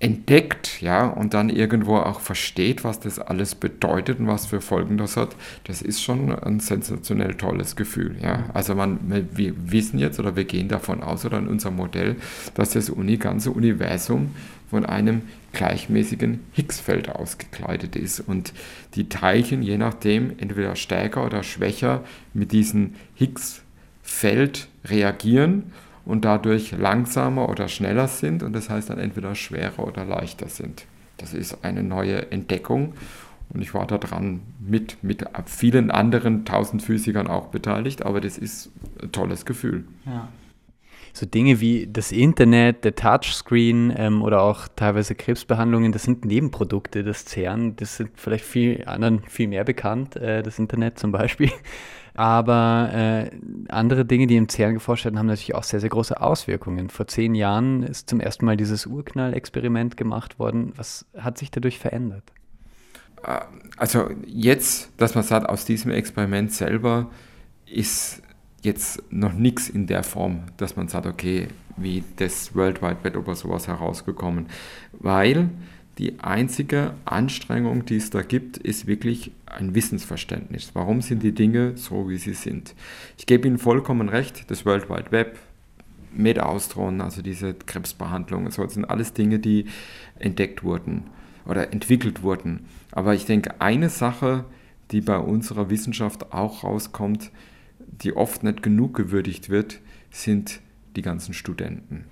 entdeckt, 0.00 0.80
ja, 0.80 1.06
und 1.08 1.34
dann 1.34 1.50
irgendwo 1.50 1.96
auch 1.96 2.20
versteht, 2.20 2.84
was 2.84 3.00
das 3.00 3.18
alles 3.18 3.56
bedeutet 3.56 4.20
und 4.20 4.28
was 4.28 4.46
für 4.46 4.60
Folgen 4.60 4.96
das 4.96 5.16
hat, 5.16 5.34
das 5.64 5.82
ist 5.82 6.00
schon 6.00 6.32
ein 6.32 6.60
sensationell 6.60 7.34
tolles 7.34 7.74
Gefühl, 7.74 8.16
ja. 8.22 8.44
Also 8.54 8.76
man, 8.76 9.26
wir 9.32 9.54
wissen 9.56 9.98
jetzt 9.98 10.20
oder 10.20 10.36
wir 10.36 10.44
gehen 10.44 10.68
davon 10.68 11.02
aus 11.02 11.24
oder 11.24 11.38
in 11.38 11.48
unserem 11.48 11.76
Modell, 11.76 12.16
dass 12.54 12.70
das 12.70 12.90
Uni, 12.90 13.16
ganze 13.16 13.50
Universum 13.50 14.34
von 14.70 14.86
einem 14.86 15.22
gleichmäßigen 15.52 16.40
Higgsfeld 16.52 17.08
ausgekleidet 17.08 17.96
ist 17.96 18.20
und 18.20 18.52
die 18.94 19.08
Teilchen 19.08 19.62
je 19.62 19.78
nachdem 19.78 20.32
entweder 20.38 20.76
stärker 20.76 21.26
oder 21.26 21.42
schwächer 21.42 22.04
mit 22.34 22.52
diesem 22.52 22.94
Higgsfeld 23.16 24.68
reagieren 24.84 25.72
und 26.08 26.24
dadurch 26.24 26.72
langsamer 26.72 27.50
oder 27.50 27.68
schneller 27.68 28.08
sind 28.08 28.42
und 28.42 28.54
das 28.54 28.70
heißt 28.70 28.88
dann 28.88 28.98
entweder 28.98 29.34
schwerer 29.34 29.86
oder 29.86 30.06
leichter 30.06 30.48
sind. 30.48 30.86
Das 31.18 31.34
ist 31.34 31.62
eine 31.62 31.82
neue 31.82 32.32
Entdeckung 32.32 32.94
und 33.50 33.60
ich 33.60 33.74
war 33.74 33.86
daran 33.86 34.40
mit, 34.58 34.96
mit 35.04 35.26
vielen 35.44 35.90
anderen 35.90 36.46
tausend 36.46 36.82
Physikern 36.82 37.26
auch 37.26 37.48
beteiligt, 37.48 38.06
aber 38.06 38.22
das 38.22 38.38
ist 38.38 38.70
ein 39.02 39.12
tolles 39.12 39.44
Gefühl. 39.44 39.84
Ja. 40.06 40.28
So 41.12 41.26
Dinge 41.26 41.60
wie 41.60 41.86
das 41.86 42.10
Internet, 42.10 42.84
der 42.84 42.94
Touchscreen 42.94 43.92
ähm, 43.94 44.22
oder 44.22 44.40
auch 44.42 44.68
teilweise 44.76 45.14
Krebsbehandlungen, 45.14 45.92
das 45.92 46.04
sind 46.04 46.24
Nebenprodukte 46.24 47.02
des 47.02 47.24
CERN. 47.26 47.76
Das 47.76 47.96
sind 47.96 48.10
vielleicht 48.14 48.44
viel 48.44 48.84
anderen 48.86 49.22
viel 49.24 49.48
mehr 49.48 49.64
bekannt, 49.64 50.16
äh, 50.16 50.42
das 50.42 50.58
Internet 50.58 50.98
zum 50.98 51.10
Beispiel. 51.10 51.50
Aber 52.18 52.90
äh, 52.92 53.30
andere 53.68 54.04
Dinge, 54.04 54.26
die 54.26 54.34
im 54.34 54.48
CERN 54.48 54.74
geforscht 54.74 55.04
werden, 55.04 55.20
haben 55.20 55.26
natürlich 55.26 55.54
auch 55.54 55.62
sehr, 55.62 55.78
sehr 55.78 55.88
große 55.88 56.20
Auswirkungen. 56.20 56.90
Vor 56.90 57.06
zehn 57.06 57.36
Jahren 57.36 57.84
ist 57.84 58.10
zum 58.10 58.18
ersten 58.18 58.44
Mal 58.44 58.56
dieses 58.56 58.86
Urknall-Experiment 58.86 59.96
gemacht 59.96 60.40
worden. 60.40 60.72
Was 60.74 61.06
hat 61.16 61.38
sich 61.38 61.52
dadurch 61.52 61.78
verändert? 61.78 62.24
Äh, 63.22 63.38
also 63.76 64.10
jetzt, 64.26 64.90
dass 64.96 65.14
man 65.14 65.22
sagt, 65.22 65.48
aus 65.48 65.64
diesem 65.64 65.92
Experiment 65.92 66.52
selber 66.52 67.08
ist 67.66 68.20
jetzt 68.62 69.00
noch 69.12 69.32
nichts 69.32 69.68
in 69.68 69.86
der 69.86 70.02
Form, 70.02 70.40
dass 70.56 70.74
man 70.74 70.88
sagt, 70.88 71.06
okay, 71.06 71.46
wie 71.76 72.02
das 72.16 72.52
World 72.52 72.82
Wide 72.82 72.96
Web 73.04 73.16
oder 73.16 73.36
sowas 73.36 73.68
herausgekommen, 73.68 74.46
weil 74.90 75.50
die 75.98 76.20
einzige 76.20 76.94
Anstrengung, 77.04 77.84
die 77.84 77.96
es 77.96 78.10
da 78.10 78.22
gibt, 78.22 78.56
ist 78.56 78.86
wirklich 78.86 79.32
ein 79.46 79.74
Wissensverständnis. 79.74 80.70
Warum 80.74 81.02
sind 81.02 81.24
die 81.24 81.32
Dinge 81.32 81.76
so, 81.76 82.08
wie 82.08 82.18
sie 82.18 82.34
sind? 82.34 82.74
Ich 83.18 83.26
gebe 83.26 83.48
Ihnen 83.48 83.58
vollkommen 83.58 84.08
recht, 84.08 84.48
das 84.48 84.64
World 84.64 84.88
Wide 84.88 85.10
Web, 85.10 85.38
Metaustron, 86.12 87.00
also 87.00 87.20
diese 87.20 87.52
Krebsbehandlung, 87.52 88.50
so 88.50 88.66
sind 88.68 88.84
alles 88.84 89.12
Dinge, 89.12 89.40
die 89.40 89.66
entdeckt 90.18 90.62
wurden 90.62 91.04
oder 91.44 91.72
entwickelt 91.72 92.22
wurden. 92.22 92.66
Aber 92.92 93.14
ich 93.14 93.26
denke, 93.26 93.60
eine 93.60 93.90
Sache, 93.90 94.44
die 94.92 95.00
bei 95.00 95.18
unserer 95.18 95.68
Wissenschaft 95.68 96.32
auch 96.32 96.62
rauskommt, 96.62 97.32
die 97.78 98.16
oft 98.16 98.44
nicht 98.44 98.62
genug 98.62 98.94
gewürdigt 98.94 99.50
wird, 99.50 99.80
sind 100.10 100.60
die 100.94 101.02
ganzen 101.02 101.34
Studenten. 101.34 102.04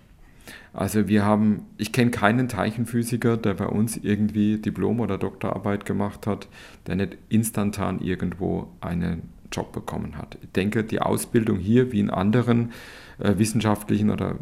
Also 0.73 1.09
wir 1.09 1.25
haben, 1.25 1.67
ich 1.77 1.93
kenne 1.93 2.11
keinen 2.11 2.49
Teilchenphysiker, 2.49 3.37
der 3.37 3.55
bei 3.55 3.67
uns 3.67 3.97
irgendwie 3.97 4.59
Diplom- 4.59 5.01
oder 5.01 5.19
Doktorarbeit 5.19 5.85
gemacht 5.85 6.27
hat, 6.27 6.49
der 6.87 6.97
nicht 6.97 7.19
instantan 7.29 8.01
irgendwo 8.01 8.69
einen 8.81 9.31
Job 9.51 9.73
bekommen 9.73 10.19
hat. 10.19 10.39
Ich 10.43 10.51
denke, 10.53 10.85
die 10.85 11.01
Ausbildung 11.01 11.59
hier 11.59 11.93
wie 11.93 12.01
in 12.01 12.11
anderen 12.11 12.73
äh, 13.19 13.39
wissenschaftlichen 13.39 14.11
oder 14.11 14.37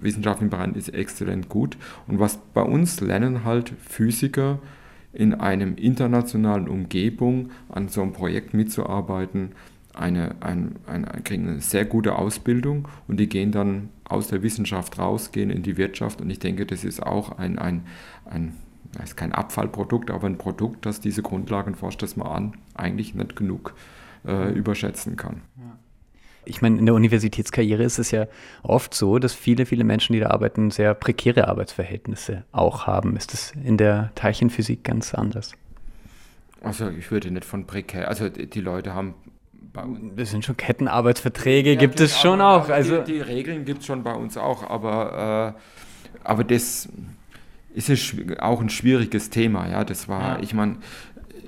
wissenschaftlichen 0.00 0.50
Bereichen 0.50 0.74
ist 0.74 0.90
exzellent 0.90 1.48
gut. 1.48 1.76
Und 2.06 2.20
was 2.20 2.38
bei 2.54 2.62
uns 2.62 3.00
lernen 3.00 3.44
halt 3.44 3.72
Physiker 3.80 4.58
in 5.12 5.34
einem 5.34 5.76
internationalen 5.76 6.68
Umgebung 6.68 7.50
an 7.68 7.88
so 7.88 8.02
einem 8.02 8.12
Projekt 8.12 8.54
mitzuarbeiten, 8.54 9.50
eine, 9.94 10.36
ein, 10.40 10.76
ein, 10.86 11.06
kriegen 11.24 11.48
eine 11.48 11.60
sehr 11.60 11.84
gute 11.84 12.16
Ausbildung 12.16 12.88
und 13.08 13.18
die 13.18 13.28
gehen 13.28 13.52
dann 13.52 13.90
aus 14.04 14.28
der 14.28 14.42
Wissenschaft 14.42 14.98
raus, 14.98 15.32
gehen 15.32 15.50
in 15.50 15.62
die 15.62 15.76
Wirtschaft 15.76 16.20
und 16.20 16.30
ich 16.30 16.38
denke, 16.38 16.66
das 16.66 16.84
ist 16.84 17.02
auch 17.02 17.38
ein, 17.38 17.58
ein, 17.58 17.86
ein 18.24 18.54
das 18.92 19.10
ist 19.10 19.16
kein 19.16 19.32
Abfallprodukt, 19.32 20.10
aber 20.10 20.26
ein 20.26 20.38
Produkt, 20.38 20.84
das 20.84 21.00
diese 21.00 21.22
Grundlagen, 21.22 21.74
forscht 21.74 22.02
das 22.02 22.16
mal 22.16 22.30
an, 22.30 22.54
eigentlich 22.74 23.14
nicht 23.14 23.36
genug 23.36 23.74
äh, 24.26 24.52
überschätzen 24.52 25.16
kann. 25.16 25.40
Ich 26.44 26.60
meine, 26.60 26.78
in 26.78 26.86
der 26.86 26.94
Universitätskarriere 26.94 27.84
ist 27.84 27.98
es 27.98 28.10
ja 28.10 28.26
oft 28.62 28.94
so, 28.94 29.18
dass 29.18 29.32
viele, 29.32 29.64
viele 29.64 29.84
Menschen, 29.84 30.12
die 30.12 30.20
da 30.20 30.30
arbeiten, 30.30 30.70
sehr 30.70 30.92
prekäre 30.94 31.48
Arbeitsverhältnisse 31.48 32.44
auch 32.50 32.86
haben. 32.86 33.16
Ist 33.16 33.32
das 33.32 33.52
in 33.64 33.76
der 33.76 34.10
Teilchenphysik 34.16 34.82
ganz 34.82 35.14
anders? 35.14 35.52
Also 36.60 36.90
ich 36.90 37.10
würde 37.10 37.30
nicht 37.30 37.44
von 37.44 37.66
prekär, 37.66 38.08
also 38.08 38.28
die 38.28 38.60
Leute 38.60 38.94
haben 38.94 39.14
uns. 39.80 39.98
Das 40.16 40.30
sind 40.30 40.44
schon 40.44 40.56
Kettenarbeitsverträge, 40.56 41.72
ja, 41.72 41.78
gibt 41.78 42.00
es 42.00 42.20
schon 42.20 42.40
auch. 42.40 42.68
Also 42.68 43.00
die, 43.00 43.14
die 43.14 43.20
Regeln 43.20 43.64
gibt 43.64 43.80
es 43.80 43.86
schon 43.86 44.02
bei 44.02 44.12
uns 44.12 44.36
auch, 44.36 44.68
aber, 44.68 45.54
äh, 45.56 46.24
aber 46.24 46.44
das 46.44 46.88
ist 47.74 48.16
auch 48.38 48.60
ein 48.60 48.68
schwieriges 48.68 49.30
Thema. 49.30 49.68
Ja, 49.68 49.84
das 49.84 50.08
war, 50.08 50.36
ja. 50.36 50.42
ich 50.42 50.52
meine, 50.52 50.76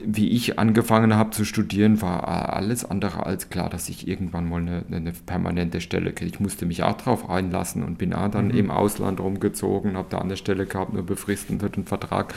wie 0.06 0.30
ich 0.30 0.58
angefangen 0.58 1.14
habe 1.14 1.30
zu 1.30 1.44
studieren, 1.44 2.02
war 2.02 2.52
alles 2.52 2.84
andere 2.84 3.24
als 3.26 3.50
klar, 3.50 3.70
dass 3.70 3.88
ich 3.88 4.06
irgendwann 4.06 4.48
mal 4.48 4.60
eine, 4.60 4.84
eine 4.90 5.12
permanente 5.12 5.80
Stelle 5.80 6.12
kriege. 6.12 6.30
Ich 6.30 6.40
musste 6.40 6.66
mich 6.66 6.82
auch 6.82 6.96
darauf 6.96 7.28
einlassen 7.28 7.82
und 7.82 7.98
bin 7.98 8.12
auch 8.12 8.28
dann 8.28 8.48
mhm. 8.48 8.56
im 8.56 8.70
Ausland 8.70 9.20
rumgezogen, 9.20 9.96
habe 9.96 10.08
da 10.10 10.18
eine 10.18 10.36
Stelle 10.36 10.66
gehabt, 10.66 10.92
nur 10.92 11.04
befristeten 11.04 11.84
Vertrag. 11.84 12.34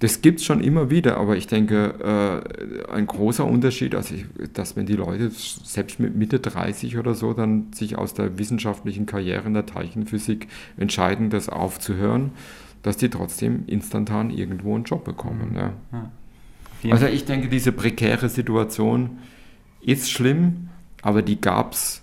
Das 0.00 0.22
gibt 0.22 0.38
es 0.38 0.46
schon 0.46 0.60
immer 0.60 0.90
wieder, 0.90 1.16
aber 1.16 1.36
ich 1.36 1.48
denke, 1.48 2.44
äh, 2.88 2.92
ein 2.92 3.06
großer 3.06 3.44
Unterschied, 3.44 3.96
also 3.96 4.14
ich, 4.14 4.26
dass 4.52 4.76
wenn 4.76 4.86
die 4.86 4.94
Leute 4.94 5.30
selbst 5.30 5.98
mit 5.98 6.14
Mitte 6.14 6.38
30 6.38 6.98
oder 6.98 7.14
so 7.14 7.32
dann 7.32 7.72
sich 7.72 7.98
aus 7.98 8.14
der 8.14 8.38
wissenschaftlichen 8.38 9.06
Karriere 9.06 9.46
in 9.46 9.54
der 9.54 9.66
Teilchenphysik 9.66 10.46
entscheiden, 10.76 11.30
das 11.30 11.48
aufzuhören, 11.48 12.30
dass 12.82 12.96
die 12.96 13.10
trotzdem 13.10 13.64
instantan 13.66 14.30
irgendwo 14.30 14.76
einen 14.76 14.84
Job 14.84 15.04
bekommen. 15.04 15.52
Mhm. 15.52 15.98
Ja. 16.84 16.92
Also 16.92 17.06
ich 17.06 17.24
denke, 17.24 17.48
diese 17.48 17.72
prekäre 17.72 18.28
Situation 18.28 19.18
ist 19.80 20.10
schlimm, 20.10 20.68
aber 21.02 21.22
die 21.22 21.40
gab 21.40 21.72
es 21.72 22.02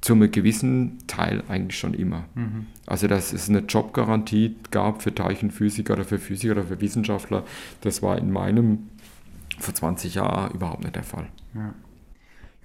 zu 0.00 0.14
einem 0.14 0.30
gewissen 0.30 0.98
Teil 1.06 1.42
eigentlich 1.48 1.78
schon 1.78 1.94
immer. 1.94 2.24
Mhm. 2.34 2.66
Also 2.86 3.06
dass 3.06 3.32
es 3.32 3.48
eine 3.48 3.60
Jobgarantie 3.60 4.56
gab 4.70 5.02
für 5.02 5.14
Teilchenphysiker 5.14 5.94
oder 5.94 6.04
für 6.04 6.18
Physiker 6.18 6.52
oder 6.52 6.64
für 6.64 6.80
Wissenschaftler, 6.80 7.44
das 7.82 8.02
war 8.02 8.18
in 8.18 8.30
meinem 8.30 8.88
vor 9.58 9.74
20 9.74 10.14
Jahren 10.14 10.52
überhaupt 10.52 10.82
nicht 10.82 10.96
der 10.96 11.02
Fall. 11.02 11.26
Ja. 11.54 11.74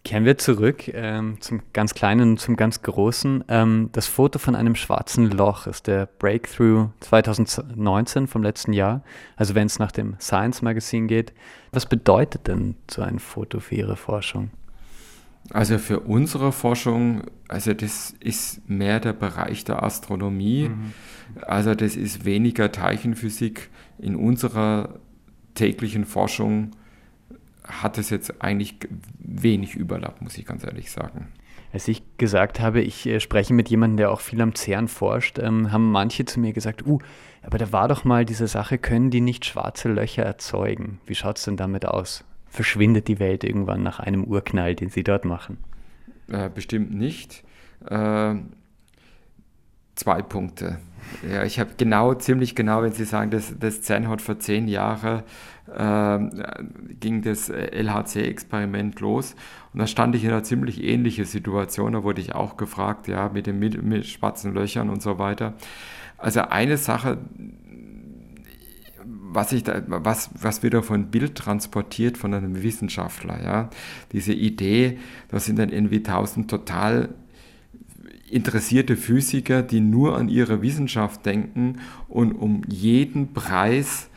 Kehren 0.06 0.24
wir 0.24 0.38
zurück 0.38 0.88
ähm, 0.94 1.38
zum 1.42 1.62
ganz 1.74 1.96
Kleinen 1.96 2.32
und 2.32 2.40
zum 2.40 2.56
ganz 2.56 2.84
Großen. 2.84 3.44
Ähm, 3.48 3.90
das 3.92 4.06
Foto 4.06 4.38
von 4.38 4.56
einem 4.56 4.76
schwarzen 4.76 5.32
Loch 5.32 5.66
ist 5.66 5.88
der 5.88 6.06
Breakthrough 6.06 6.90
2019 7.00 8.28
vom 8.28 8.44
letzten 8.44 8.72
Jahr. 8.72 9.02
Also 9.36 9.56
wenn 9.56 9.66
es 9.66 9.80
nach 9.80 9.92
dem 9.92 10.16
Science 10.20 10.62
Magazine 10.62 11.08
geht. 11.08 11.34
Was 11.72 11.88
bedeutet 11.88 12.48
denn 12.48 12.76
so 12.90 13.02
ein 13.02 13.18
Foto 13.18 13.60
für 13.60 13.74
Ihre 13.74 13.96
Forschung? 13.96 14.52
Also 15.52 15.78
für 15.78 16.02
unsere 16.02 16.52
Forschung, 16.52 17.24
also 17.48 17.74
das 17.74 18.14
ist 18.20 18.68
mehr 18.68 19.00
der 19.00 19.14
Bereich 19.14 19.64
der 19.64 19.84
Astronomie. 19.84 20.70
Mhm. 20.70 20.94
Also 21.42 21.76
das 21.76 21.96
ist 21.96 22.26
weniger 22.26 22.72
Teilchenphysik. 22.72 23.70
In 24.00 24.16
unserer 24.16 25.00
täglichen 25.54 26.06
Forschung 26.06 26.72
hat 27.64 27.98
es 27.98 28.10
jetzt 28.10 28.42
eigentlich 28.42 28.78
wenig 29.18 29.76
Überlapp, 29.76 30.22
muss 30.22 30.38
ich 30.38 30.46
ganz 30.46 30.64
ehrlich 30.64 30.92
sagen. 30.92 31.28
Als 31.74 31.88
ich 31.88 32.04
gesagt 32.18 32.60
habe, 32.60 32.82
ich 32.82 33.06
äh, 33.06 33.20
spreche 33.20 33.54
mit 33.54 33.70
jemandem, 33.70 33.98
der 33.98 34.12
auch 34.12 34.22
viel 34.22 34.42
am 34.42 34.56
CERN 34.56 34.88
forscht, 34.88 35.40
ähm, 35.40 35.72
haben 35.72 35.92
manche 35.92 36.24
zu 36.26 36.40
mir 36.40 36.54
gesagt, 36.54 36.86
uh, 36.88 37.00
aber 37.42 37.58
da 37.58 37.72
war 37.72 37.88
doch 37.88 38.06
mal 38.06 38.24
diese 38.24 38.48
Sache, 38.48 38.78
können 38.78 39.12
die 39.12 39.22
nicht 39.22 39.46
schwarze 39.46 39.90
Löcher 39.90 40.24
erzeugen? 40.24 41.00
Wie 41.06 41.16
schaut 41.16 41.38
es 41.38 41.46
denn 41.46 41.58
damit 41.58 41.86
aus? 41.86 42.24
Verschwindet 42.56 43.08
die 43.08 43.20
Welt 43.20 43.44
irgendwann 43.44 43.84
nach 43.84 44.00
einem 44.00 44.24
Urknall, 44.24 44.76
den 44.76 44.90
Sie 44.90 45.04
dort 45.04 45.26
machen? 45.26 45.58
Äh, 46.30 46.50
bestimmt 46.50 46.94
nicht. 46.94 47.44
Äh, 47.86 48.36
zwei 49.96 50.22
Punkte. 50.22 50.80
Ja, 51.30 51.44
ich 51.44 51.60
habe 51.60 51.72
genau, 51.78 52.16
ziemlich 52.16 52.56
genau, 52.56 52.82
wenn 52.82 52.92
Sie 52.92 53.06
sagen, 53.06 53.30
das, 53.30 53.54
das 53.60 53.84
CERN 53.84 54.08
hat 54.08 54.22
vor 54.22 54.40
zehn 54.40 54.68
Jahren 54.68 55.24
äh, 55.68 56.20
ging 57.00 57.22
das 57.22 57.50
LHC-Experiment 57.50 59.00
los 59.00 59.36
und 59.74 59.80
da 59.80 59.88
stand 59.88 60.16
ich 60.16 60.24
in 60.24 60.32
einer 60.32 60.44
ziemlich 60.44 60.84
ähnlichen 60.84 61.26
Situation. 61.26 61.94
Da 61.94 62.04
wurde 62.04 62.22
ich 62.22 62.34
auch 62.34 62.58
gefragt, 62.58 63.08
ja, 63.08 63.30
mit 63.30 63.48
den 63.48 63.60
mit, 63.60 63.82
mit 63.84 64.06
schwarzen 64.06 64.54
Löchern 64.54 64.90
und 64.90 65.02
so 65.02 65.20
weiter. 65.20 65.54
Also 66.18 66.42
eine 66.42 66.78
Sache, 66.78 67.18
was, 69.32 69.52
ich 69.52 69.64
da, 69.64 69.82
was, 69.88 70.30
was 70.40 70.64
wieder 70.64 70.84
von 70.84 71.12
Bild 71.12 71.36
transportiert 71.36 72.18
von 72.18 72.34
einem 72.34 72.62
Wissenschaftler. 72.62 73.44
Ja? 73.44 73.70
Diese 74.12 74.34
Idee, 74.34 75.00
das 75.30 75.46
sind 75.46 75.60
dann 75.60 75.70
irgendwie 75.70 76.04
tausend 76.04 76.50
total 76.50 77.10
interessierte 78.30 78.98
Physiker, 78.98 79.62
die 79.62 79.80
nur 79.80 80.18
an 80.18 80.30
ihre 80.30 80.62
Wissenschaft 80.62 81.26
denken 81.26 81.80
und 82.08 82.34
um 82.34 82.62
jeden 82.68 83.34
Preis 83.34 84.10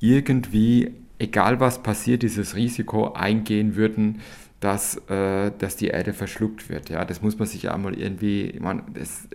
irgendwie, 0.00 0.92
egal 1.18 1.60
was 1.60 1.82
passiert, 1.82 2.22
dieses 2.22 2.56
Risiko 2.56 3.12
eingehen 3.12 3.76
würden, 3.76 4.20
dass, 4.60 4.96
äh, 5.08 5.50
dass 5.58 5.76
die 5.76 5.88
Erde 5.88 6.12
verschluckt 6.12 6.68
wird. 6.68 6.90
Ja, 6.90 7.04
das 7.04 7.22
muss 7.22 7.38
man 7.38 7.48
sich 7.48 7.62
ja 7.62 7.76
mal 7.78 7.98
irgendwie, 7.98 8.58
man, 8.60 8.82
das, 8.94 9.26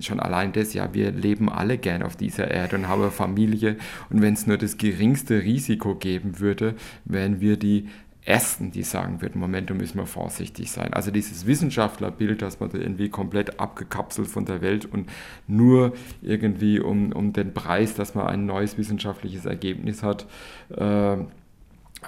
schon 0.00 0.20
allein 0.20 0.52
das, 0.52 0.74
ja, 0.74 0.92
wir 0.92 1.10
leben 1.10 1.48
alle 1.48 1.78
gern 1.78 2.02
auf 2.02 2.14
dieser 2.14 2.50
Erde 2.50 2.76
und 2.76 2.88
haben 2.88 3.02
eine 3.02 3.10
Familie 3.10 3.76
und 4.10 4.20
wenn 4.20 4.34
es 4.34 4.46
nur 4.46 4.58
das 4.58 4.76
geringste 4.76 5.42
Risiko 5.42 5.94
geben 5.94 6.40
würde, 6.40 6.74
wären 7.06 7.40
wir 7.40 7.56
die 7.56 7.88
Ersten, 8.26 8.72
die 8.72 8.82
sagen 8.82 9.22
würden, 9.22 9.40
Moment, 9.40 9.70
da 9.70 9.74
müssen 9.74 9.98
wir 9.98 10.06
vorsichtig 10.06 10.72
sein. 10.72 10.92
Also 10.92 11.12
dieses 11.12 11.46
Wissenschaftlerbild, 11.46 12.42
dass 12.42 12.58
man 12.58 12.70
da 12.70 12.76
irgendwie 12.76 13.08
komplett 13.08 13.60
abgekapselt 13.60 14.26
von 14.26 14.44
der 14.44 14.60
Welt 14.62 14.84
und 14.84 15.08
nur 15.46 15.92
irgendwie 16.22 16.80
um, 16.80 17.12
um 17.12 17.32
den 17.32 17.54
Preis, 17.54 17.94
dass 17.94 18.16
man 18.16 18.26
ein 18.26 18.44
neues 18.44 18.76
wissenschaftliches 18.76 19.46
Ergebnis 19.46 20.02
hat, 20.02 20.26
äh, 20.76 21.16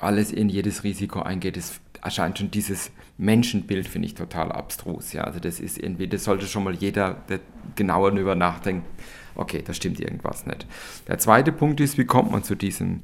alles 0.00 0.32
in 0.32 0.48
jedes 0.48 0.82
Risiko 0.82 1.20
eingeht, 1.20 1.56
ist 1.56 1.80
erscheint 2.02 2.38
schon 2.38 2.50
dieses 2.50 2.90
Menschenbild, 3.16 3.88
finde 3.88 4.06
ich 4.06 4.14
total 4.14 4.52
abstrus. 4.52 5.12
Ja? 5.12 5.24
Also 5.24 5.40
das 5.40 5.60
ist 5.60 5.78
irgendwie, 5.78 6.08
das 6.08 6.24
sollte 6.24 6.46
schon 6.46 6.64
mal 6.64 6.74
jeder, 6.74 7.14
der 7.28 7.40
genauer 7.76 8.12
darüber 8.12 8.34
nachdenkt, 8.34 8.86
okay, 9.34 9.62
da 9.64 9.72
stimmt 9.72 10.00
irgendwas 10.00 10.46
nicht. 10.46 10.66
Der 11.06 11.18
zweite 11.18 11.52
Punkt 11.52 11.80
ist, 11.80 11.98
wie 11.98 12.04
kommt 12.04 12.30
man 12.30 12.42
zu 12.42 12.54
diesen 12.54 13.02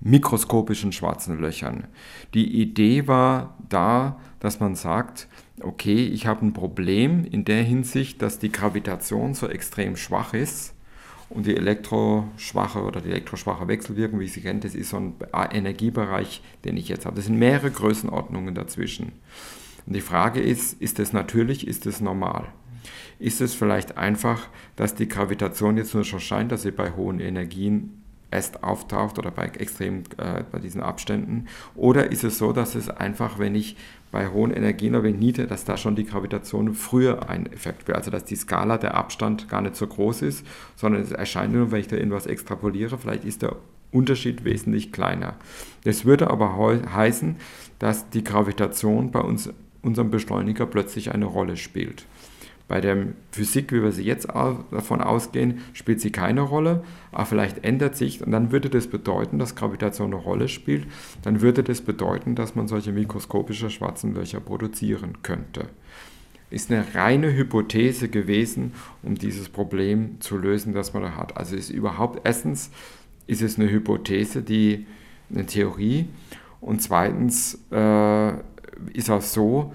mikroskopischen 0.00 0.92
schwarzen 0.92 1.38
Löchern? 1.40 1.86
Die 2.34 2.60
Idee 2.60 3.06
war 3.06 3.56
da, 3.68 4.20
dass 4.40 4.60
man 4.60 4.74
sagt, 4.74 5.28
okay, 5.60 6.06
ich 6.06 6.26
habe 6.26 6.44
ein 6.44 6.52
Problem 6.52 7.24
in 7.24 7.44
der 7.44 7.62
Hinsicht, 7.62 8.20
dass 8.20 8.38
die 8.38 8.52
Gravitation 8.52 9.34
so 9.34 9.48
extrem 9.48 9.96
schwach 9.96 10.34
ist 10.34 10.75
Und 11.28 11.46
die 11.46 11.56
elektroschwache 11.56 12.82
oder 12.82 13.00
die 13.00 13.10
elektroschwache 13.10 13.66
Wechselwirkung, 13.66 14.20
wie 14.20 14.28
Sie 14.28 14.40
kennen, 14.40 14.60
das 14.60 14.74
ist 14.74 14.90
so 14.90 14.96
ein 14.96 15.14
Energiebereich, 15.50 16.42
den 16.64 16.76
ich 16.76 16.88
jetzt 16.88 17.04
habe. 17.04 17.16
Das 17.16 17.26
sind 17.26 17.38
mehrere 17.38 17.70
Größenordnungen 17.70 18.54
dazwischen. 18.54 19.12
Und 19.86 19.94
die 19.94 20.00
Frage 20.00 20.40
ist, 20.40 20.80
ist 20.80 20.98
das 20.98 21.12
natürlich, 21.12 21.66
ist 21.66 21.86
das 21.86 22.00
normal? 22.00 22.48
Ist 23.18 23.40
es 23.40 23.54
vielleicht 23.54 23.96
einfach, 23.96 24.48
dass 24.76 24.94
die 24.94 25.08
Gravitation 25.08 25.76
jetzt 25.76 25.94
nur 25.94 26.04
schon 26.04 26.20
scheint, 26.20 26.52
dass 26.52 26.62
sie 26.62 26.70
bei 26.70 26.92
hohen 26.92 27.18
Energien 27.18 28.02
erst 28.30 28.62
auftaucht 28.62 29.18
oder 29.18 29.30
bei 29.30 29.46
extrem 29.46 30.04
äh, 30.18 30.42
bei 30.50 30.58
diesen 30.58 30.80
Abständen? 30.80 31.46
Oder 31.74 32.10
ist 32.10 32.24
es 32.24 32.38
so, 32.38 32.52
dass 32.52 32.74
es 32.74 32.88
einfach, 32.88 33.38
wenn 33.38 33.54
ich 33.54 33.76
bei 34.12 34.28
hohen 34.28 34.50
Energien 34.50 34.94
oder 34.94 35.04
wenn 35.04 35.18
niedrig, 35.18 35.48
dass 35.48 35.64
da 35.64 35.76
schon 35.76 35.96
die 35.96 36.04
Gravitation 36.04 36.74
früher 36.74 37.28
ein 37.28 37.46
Effekt 37.52 37.88
wäre? 37.88 37.98
Also 37.98 38.10
dass 38.10 38.24
die 38.24 38.36
Skala, 38.36 38.78
der 38.78 38.94
Abstand 38.94 39.48
gar 39.48 39.60
nicht 39.60 39.76
so 39.76 39.86
groß 39.86 40.22
ist, 40.22 40.46
sondern 40.74 41.02
es 41.02 41.12
erscheint 41.12 41.52
nur, 41.52 41.70
wenn 41.70 41.80
ich 41.80 41.88
da 41.88 41.96
irgendwas 41.96 42.26
extrapoliere, 42.26 42.98
vielleicht 42.98 43.24
ist 43.24 43.42
der 43.42 43.56
Unterschied 43.92 44.44
wesentlich 44.44 44.92
kleiner. 44.92 45.34
Das 45.84 46.04
würde 46.04 46.28
aber 46.28 46.56
heißen, 46.56 47.36
dass 47.78 48.10
die 48.10 48.24
Gravitation 48.24 49.10
bei 49.10 49.20
uns 49.20 49.50
unserem 49.82 50.10
Beschleuniger 50.10 50.66
plötzlich 50.66 51.12
eine 51.12 51.26
Rolle 51.26 51.56
spielt. 51.56 52.06
Bei 52.68 52.80
der 52.80 53.06
Physik, 53.30 53.72
wie 53.72 53.82
wir 53.82 53.92
sie 53.92 54.02
jetzt 54.02 54.26
davon 54.26 55.00
ausgehen, 55.00 55.60
spielt 55.72 56.00
sie 56.00 56.10
keine 56.10 56.40
Rolle, 56.40 56.82
aber 57.12 57.24
vielleicht 57.24 57.64
ändert 57.64 57.96
sich 57.96 58.24
und 58.24 58.32
dann 58.32 58.50
würde 58.50 58.70
das 58.70 58.88
bedeuten, 58.88 59.38
dass 59.38 59.54
Gravitation 59.54 60.12
eine 60.12 60.22
Rolle 60.22 60.48
spielt, 60.48 60.86
dann 61.22 61.40
würde 61.40 61.62
das 61.62 61.80
bedeuten, 61.80 62.34
dass 62.34 62.56
man 62.56 62.66
solche 62.66 62.90
mikroskopische 62.92 63.70
schwarzen 63.70 64.14
Löcher 64.14 64.40
produzieren 64.40 65.22
könnte. 65.22 65.68
Ist 66.50 66.72
eine 66.72 66.84
reine 66.94 67.36
Hypothese 67.36 68.08
gewesen, 68.08 68.72
um 69.02 69.14
dieses 69.14 69.48
Problem 69.48 70.20
zu 70.20 70.36
lösen, 70.36 70.74
das 70.74 70.92
man 70.92 71.02
da 71.02 71.16
hat. 71.16 71.36
Also 71.36 71.54
ist 71.54 71.70
überhaupt 71.70 72.20
erstens 72.24 72.70
ist 73.28 73.42
es 73.42 73.58
eine 73.58 73.70
Hypothese, 73.70 74.42
die 74.42 74.86
eine 75.30 75.46
Theorie 75.46 76.08
und 76.60 76.82
zweitens 76.82 77.60
äh, 77.70 78.32
ist 78.92 79.10
auch 79.10 79.22
so, 79.22 79.72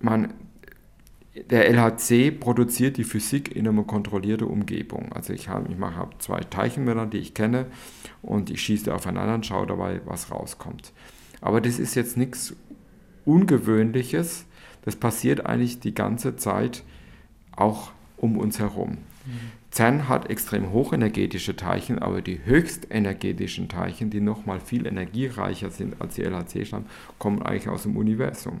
man, 0.00 0.32
der 1.50 1.68
LHC 1.70 2.30
produziert 2.30 2.96
die 2.96 3.04
Physik 3.04 3.54
in 3.54 3.68
einer 3.68 3.84
kontrollierten 3.84 4.46
Umgebung. 4.46 5.12
Also 5.12 5.32
ich 5.32 5.48
habe 5.48 5.70
ich 5.70 5.78
mache, 5.78 6.08
zwei 6.18 6.40
Teilchenmänner, 6.40 7.06
die 7.06 7.18
ich 7.18 7.34
kenne, 7.34 7.66
und 8.22 8.50
ich 8.50 8.62
schieße 8.62 8.94
aufeinander 8.94 9.34
und 9.34 9.46
schaue 9.46 9.66
dabei, 9.66 10.00
was 10.04 10.30
rauskommt. 10.30 10.92
Aber 11.40 11.60
das 11.60 11.78
ist 11.78 11.94
jetzt 11.94 12.16
nichts 12.16 12.54
Ungewöhnliches. 13.24 14.46
Das 14.84 14.96
passiert 14.96 15.46
eigentlich 15.46 15.80
die 15.80 15.94
ganze 15.94 16.36
Zeit 16.36 16.82
auch 17.54 17.92
um 18.16 18.38
uns 18.38 18.58
herum. 18.58 18.98
Mhm. 19.26 19.58
CERN 19.70 20.08
hat 20.08 20.30
extrem 20.30 20.72
hochenergetische 20.72 21.54
Teilchen, 21.54 21.98
aber 21.98 22.22
die 22.22 22.40
höchstenergetischen 22.44 23.68
Teilchen, 23.68 24.10
die 24.10 24.20
nochmal 24.20 24.60
viel 24.60 24.86
energiereicher 24.86 25.70
sind 25.70 26.00
als 26.00 26.14
die 26.14 26.22
LHC-Schlangen, 26.22 26.86
kommen 27.18 27.42
eigentlich 27.42 27.68
aus 27.68 27.82
dem 27.82 27.96
Universum. 27.96 28.60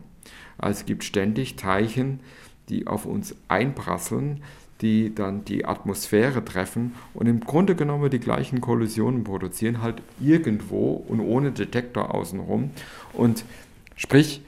Also 0.58 0.80
es 0.80 0.86
gibt 0.86 1.04
ständig 1.04 1.56
Teilchen, 1.56 2.20
die 2.20 2.47
auf 2.86 3.06
uns 3.06 3.34
einprasseln, 3.48 4.42
die 4.80 5.14
dann 5.14 5.44
die 5.44 5.64
Atmosphäre 5.64 6.44
treffen 6.44 6.94
und 7.14 7.26
im 7.26 7.40
Grunde 7.40 7.74
genommen 7.74 8.10
die 8.10 8.20
gleichen 8.20 8.60
Kollisionen 8.60 9.24
produzieren, 9.24 9.82
halt 9.82 10.02
irgendwo 10.20 10.92
und 11.08 11.20
ohne 11.20 11.50
Detektor 11.50 12.14
außenrum. 12.14 12.70
Und 13.12 13.44
sprich, 13.96 14.42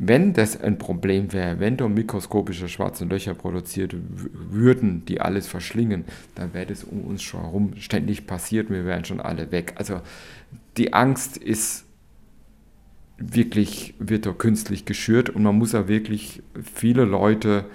wenn 0.00 0.32
das 0.32 0.60
ein 0.60 0.78
Problem 0.78 1.32
wäre, 1.32 1.58
wenn 1.58 1.76
da 1.76 1.88
mikroskopische 1.88 2.68
schwarze 2.68 3.04
Löcher 3.04 3.34
produziert 3.34 3.96
würden, 3.96 5.04
die 5.06 5.20
alles 5.20 5.48
verschlingen, 5.48 6.04
dann 6.36 6.54
wäre 6.54 6.66
das 6.66 6.84
um 6.84 7.00
uns 7.02 7.22
schon 7.22 7.40
herum 7.40 7.72
ständig 7.78 8.26
passiert, 8.26 8.70
wir 8.70 8.84
wären 8.84 9.04
schon 9.04 9.20
alle 9.20 9.50
weg. 9.50 9.74
Also 9.76 10.00
die 10.76 10.92
Angst 10.92 11.36
ist 11.36 11.84
wirklich, 13.18 13.94
wird 13.98 14.26
da 14.26 14.32
künstlich 14.32 14.84
geschürt 14.84 15.30
und 15.30 15.42
man 15.42 15.58
muss 15.58 15.72
ja 15.72 15.88
wirklich 15.88 16.42
viele 16.62 17.04
Leute, 17.04 17.66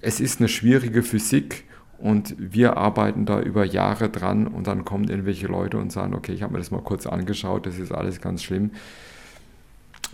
es 0.00 0.20
ist 0.20 0.40
eine 0.40 0.48
schwierige 0.48 1.02
Physik 1.02 1.64
und 1.98 2.34
wir 2.38 2.76
arbeiten 2.76 3.26
da 3.26 3.40
über 3.40 3.64
Jahre 3.64 4.08
dran 4.08 4.46
und 4.46 4.66
dann 4.66 4.84
kommen 4.84 5.08
irgendwelche 5.08 5.46
Leute 5.46 5.78
und 5.78 5.90
sagen, 5.90 6.14
okay, 6.14 6.32
ich 6.32 6.42
habe 6.42 6.52
mir 6.52 6.58
das 6.58 6.70
mal 6.70 6.82
kurz 6.82 7.06
angeschaut, 7.06 7.66
das 7.66 7.78
ist 7.78 7.92
alles 7.92 8.20
ganz 8.20 8.42
schlimm 8.42 8.70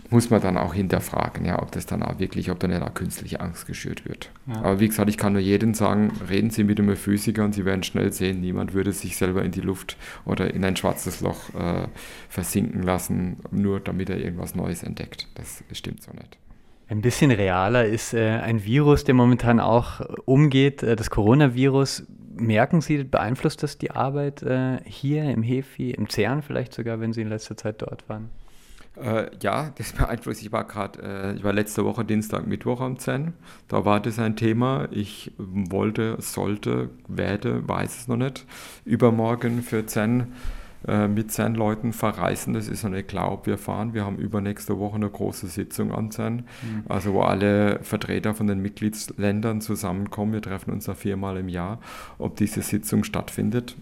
muss 0.09 0.29
man 0.29 0.41
dann 0.41 0.57
auch 0.57 0.73
hinterfragen, 0.73 1.45
ja, 1.45 1.61
ob 1.61 1.71
das 1.71 1.85
dann 1.85 2.03
auch 2.03 2.19
wirklich, 2.19 2.51
ob 2.51 2.59
dann 2.59 2.71
nicht 2.71 2.81
auch 2.81 2.93
künstliche 2.93 3.39
Angst 3.39 3.65
geschürt 3.65 4.05
wird. 4.05 4.29
Ja. 4.45 4.55
Aber 4.57 4.79
wie 4.79 4.87
gesagt, 4.87 5.09
ich 5.09 5.17
kann 5.17 5.33
nur 5.33 5.41
jedem 5.41 5.73
sagen, 5.73 6.11
reden 6.29 6.49
Sie 6.49 6.65
mit 6.65 6.79
einem 6.79 6.97
Physiker 6.97 7.45
und 7.45 7.55
Sie 7.55 7.63
werden 7.63 7.83
schnell 7.83 8.11
sehen, 8.11 8.41
niemand 8.41 8.73
würde 8.73 8.91
sich 8.91 9.15
selber 9.15 9.43
in 9.43 9.51
die 9.51 9.61
Luft 9.61 9.97
oder 10.25 10.53
in 10.53 10.65
ein 10.65 10.75
schwarzes 10.75 11.21
Loch 11.21 11.53
äh, 11.55 11.87
versinken 12.27 12.83
lassen, 12.83 13.37
nur 13.51 13.79
damit 13.79 14.09
er 14.09 14.17
irgendwas 14.17 14.53
Neues 14.53 14.83
entdeckt. 14.83 15.27
Das 15.35 15.63
stimmt 15.71 16.03
so 16.03 16.11
nicht. 16.11 16.37
Ein 16.89 17.01
bisschen 17.01 17.31
realer 17.31 17.85
ist 17.85 18.13
äh, 18.13 18.31
ein 18.31 18.65
Virus, 18.65 19.05
der 19.05 19.15
momentan 19.15 19.61
auch 19.61 20.01
umgeht, 20.25 20.83
äh, 20.83 20.97
das 20.97 21.09
Coronavirus. 21.09 22.05
Merken 22.35 22.81
Sie, 22.81 23.05
beeinflusst 23.05 23.63
das 23.63 23.77
die 23.77 23.91
Arbeit 23.91 24.43
äh, 24.43 24.79
hier 24.83 25.31
im 25.31 25.41
HEFI, 25.41 25.91
im 25.91 26.09
CERN 26.09 26.41
vielleicht 26.41 26.73
sogar, 26.73 26.99
wenn 26.99 27.13
Sie 27.13 27.21
in 27.21 27.29
letzter 27.29 27.55
Zeit 27.55 27.81
dort 27.81 28.09
waren? 28.09 28.29
Äh, 28.95 29.31
ja, 29.41 29.71
das 29.77 29.93
beeinflusst. 29.93 30.41
Ich 30.41 30.51
war 30.51 30.65
gerade, 30.65 31.01
äh, 31.01 31.35
ich 31.35 31.43
war 31.43 31.53
letzte 31.53 31.85
Woche 31.85 32.03
Dienstag, 32.03 32.45
Mittwoch 32.45 32.81
am 32.81 32.99
Zen. 32.99 33.33
Da 33.67 33.85
war 33.85 33.99
das 33.99 34.19
ein 34.19 34.35
Thema. 34.35 34.87
Ich 34.91 35.31
wollte, 35.37 36.17
sollte, 36.19 36.89
werde, 37.07 37.67
weiß 37.67 38.01
es 38.01 38.07
noch 38.07 38.17
nicht, 38.17 38.45
übermorgen 38.83 39.61
für 39.61 39.85
Zen 39.85 40.33
äh, 40.87 41.07
mit 41.07 41.31
CERN-Leuten 41.31 41.93
verreisen. 41.93 42.53
Das 42.53 42.67
ist 42.67 42.83
noch 42.83 42.91
nicht 42.91 43.07
klar, 43.07 43.31
ob 43.31 43.45
wir 43.45 43.57
fahren. 43.57 43.93
Wir 43.93 44.05
haben 44.05 44.17
übernächste 44.17 44.79
Woche 44.79 44.95
eine 44.95 45.09
große 45.09 45.47
Sitzung 45.47 45.91
am 45.91 46.11
CERN, 46.11 46.35
mhm. 46.35 46.83
also 46.89 47.13
wo 47.13 47.21
alle 47.21 47.79
Vertreter 47.83 48.33
von 48.33 48.47
den 48.47 48.61
Mitgliedsländern 48.61 49.61
zusammenkommen. 49.61 50.33
Wir 50.33 50.41
treffen 50.41 50.71
uns 50.71 50.85
da 50.85 50.95
viermal 50.95 51.37
im 51.37 51.49
Jahr. 51.49 51.79
Ob 52.17 52.35
diese 52.35 52.61
Sitzung 52.61 53.03
stattfindet, 53.03 53.75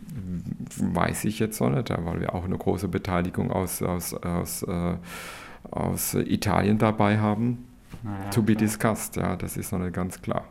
weiß 0.75 1.23
ich 1.25 1.39
jetzt 1.39 1.61
noch 1.61 1.69
nicht, 1.69 1.89
weil 1.89 2.19
wir 2.19 2.35
auch 2.35 2.43
eine 2.43 2.57
große 2.57 2.89
Beteiligung 2.89 3.51
aus, 3.51 3.81
aus, 3.81 4.13
aus, 4.13 4.63
äh, 4.63 4.95
aus 5.71 6.15
Italien 6.15 6.77
dabei 6.77 7.19
haben. 7.19 7.65
Naja, 8.03 8.29
to 8.29 8.41
be 8.41 8.53
klar. 8.53 8.67
discussed, 8.67 9.15
ja, 9.15 9.35
das 9.35 9.57
ist 9.57 9.71
noch 9.71 9.79
nicht 9.79 9.93
ganz 9.93 10.21
klar. 10.21 10.45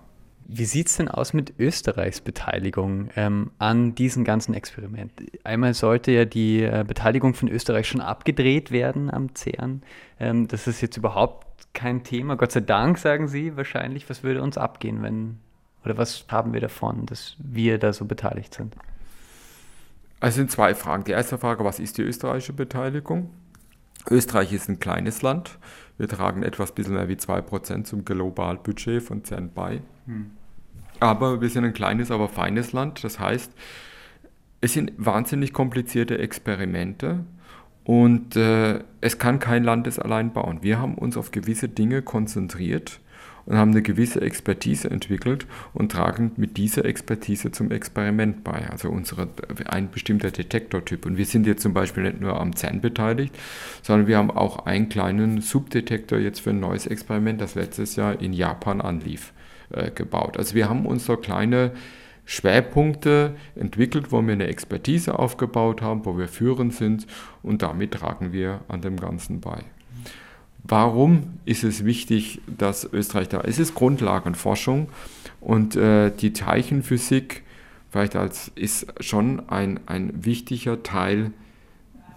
Wie 0.50 0.64
sieht 0.64 0.86
es 0.86 0.96
denn 0.96 1.08
aus 1.08 1.34
mit 1.34 1.52
Österreichs 1.58 2.22
Beteiligung 2.22 3.10
ähm, 3.16 3.50
an 3.58 3.94
diesem 3.94 4.24
ganzen 4.24 4.54
Experiment? 4.54 5.12
Einmal 5.44 5.74
sollte 5.74 6.10
ja 6.10 6.24
die 6.24 6.62
äh, 6.62 6.86
Beteiligung 6.88 7.34
von 7.34 7.48
Österreich 7.48 7.86
schon 7.86 8.00
abgedreht 8.00 8.70
werden 8.70 9.10
am 9.10 9.34
CERN. 9.34 9.82
Ähm, 10.18 10.48
das 10.48 10.66
ist 10.66 10.80
jetzt 10.80 10.96
überhaupt 10.96 11.46
kein 11.74 12.02
Thema. 12.02 12.36
Gott 12.36 12.52
sei 12.52 12.60
Dank, 12.60 12.96
sagen 12.96 13.28
Sie 13.28 13.58
wahrscheinlich. 13.58 14.08
Was 14.08 14.22
würde 14.22 14.40
uns 14.40 14.56
abgehen, 14.56 15.02
wenn, 15.02 15.36
oder 15.84 15.98
was 15.98 16.24
haben 16.30 16.54
wir 16.54 16.62
davon, 16.62 17.04
dass 17.04 17.36
wir 17.38 17.76
da 17.76 17.92
so 17.92 18.06
beteiligt 18.06 18.54
sind? 18.54 18.74
Also 20.18 20.36
sind 20.36 20.50
zwei 20.50 20.74
Fragen. 20.74 21.04
Die 21.04 21.12
erste 21.12 21.36
Frage, 21.36 21.62
was 21.62 21.78
ist 21.78 21.98
die 21.98 22.02
österreichische 22.02 22.54
Beteiligung? 22.54 23.28
Österreich 24.10 24.52
ist 24.52 24.68
ein 24.68 24.78
kleines 24.78 25.22
Land. 25.22 25.58
Wir 25.96 26.08
tragen 26.08 26.42
etwas 26.42 26.72
bisschen 26.72 26.94
mehr 26.94 27.08
wie 27.08 27.14
2% 27.14 27.84
zum 27.84 28.04
Globalbudget 28.04 29.02
von 29.02 29.24
CERN 29.24 29.52
bei. 29.52 29.82
Hm. 30.06 30.30
Aber 31.00 31.40
wir 31.40 31.48
sind 31.48 31.64
ein 31.64 31.72
kleines, 31.72 32.10
aber 32.10 32.28
feines 32.28 32.72
Land. 32.72 33.04
Das 33.04 33.18
heißt, 33.18 33.52
es 34.60 34.72
sind 34.72 34.92
wahnsinnig 34.96 35.52
komplizierte 35.52 36.18
Experimente 36.18 37.24
und 37.84 38.36
äh, 38.36 38.82
es 39.00 39.18
kann 39.18 39.38
kein 39.38 39.64
Land 39.64 39.86
es 39.86 39.98
allein 39.98 40.32
bauen. 40.32 40.58
Wir 40.62 40.80
haben 40.80 40.96
uns 40.96 41.16
auf 41.16 41.30
gewisse 41.30 41.68
Dinge 41.68 42.02
konzentriert 42.02 43.00
und 43.48 43.56
haben 43.56 43.70
eine 43.70 43.80
gewisse 43.80 44.20
Expertise 44.20 44.90
entwickelt 44.90 45.46
und 45.72 45.90
tragen 45.90 46.32
mit 46.36 46.58
dieser 46.58 46.84
Expertise 46.84 47.50
zum 47.50 47.70
Experiment 47.70 48.44
bei. 48.44 48.68
Also 48.68 48.90
unsere, 48.90 49.28
ein 49.64 49.90
bestimmter 49.90 50.30
Detektortyp. 50.30 51.06
Und 51.06 51.16
wir 51.16 51.24
sind 51.24 51.46
jetzt 51.46 51.62
zum 51.62 51.72
Beispiel 51.72 52.02
nicht 52.02 52.20
nur 52.20 52.38
am 52.38 52.54
CERN 52.54 52.82
beteiligt, 52.82 53.34
sondern 53.82 54.06
wir 54.06 54.18
haben 54.18 54.30
auch 54.30 54.66
einen 54.66 54.90
kleinen 54.90 55.40
Subdetektor 55.40 56.18
jetzt 56.18 56.40
für 56.40 56.50
ein 56.50 56.60
neues 56.60 56.86
Experiment, 56.86 57.40
das 57.40 57.54
letztes 57.54 57.96
Jahr 57.96 58.20
in 58.20 58.34
Japan 58.34 58.82
anlief, 58.82 59.32
äh, 59.70 59.90
gebaut. 59.90 60.36
Also 60.36 60.54
wir 60.54 60.68
haben 60.68 60.84
uns 60.84 61.06
so 61.06 61.16
kleine 61.16 61.72
Schwerpunkte 62.26 63.34
entwickelt, 63.54 64.12
wo 64.12 64.20
wir 64.20 64.34
eine 64.34 64.48
Expertise 64.48 65.18
aufgebaut 65.18 65.80
haben, 65.80 66.04
wo 66.04 66.18
wir 66.18 66.28
führend 66.28 66.74
sind 66.74 67.06
und 67.42 67.62
damit 67.62 67.92
tragen 67.92 68.34
wir 68.34 68.60
an 68.68 68.82
dem 68.82 68.98
Ganzen 68.98 69.40
bei. 69.40 69.64
Warum 70.64 71.38
ist 71.44 71.64
es 71.64 71.84
wichtig, 71.84 72.40
dass 72.46 72.84
Österreich 72.92 73.28
da 73.28 73.40
ist? 73.40 73.54
Es 73.54 73.70
ist 73.70 73.74
Grundlagenforschung 73.74 74.88
und 75.40 75.76
äh, 75.76 76.10
die 76.10 76.32
Teilchenphysik 76.32 77.42
vielleicht 77.90 78.16
als, 78.16 78.50
ist 78.54 78.86
schon 79.00 79.48
ein, 79.48 79.80
ein 79.86 80.24
wichtiger 80.24 80.82
Teil 80.82 81.32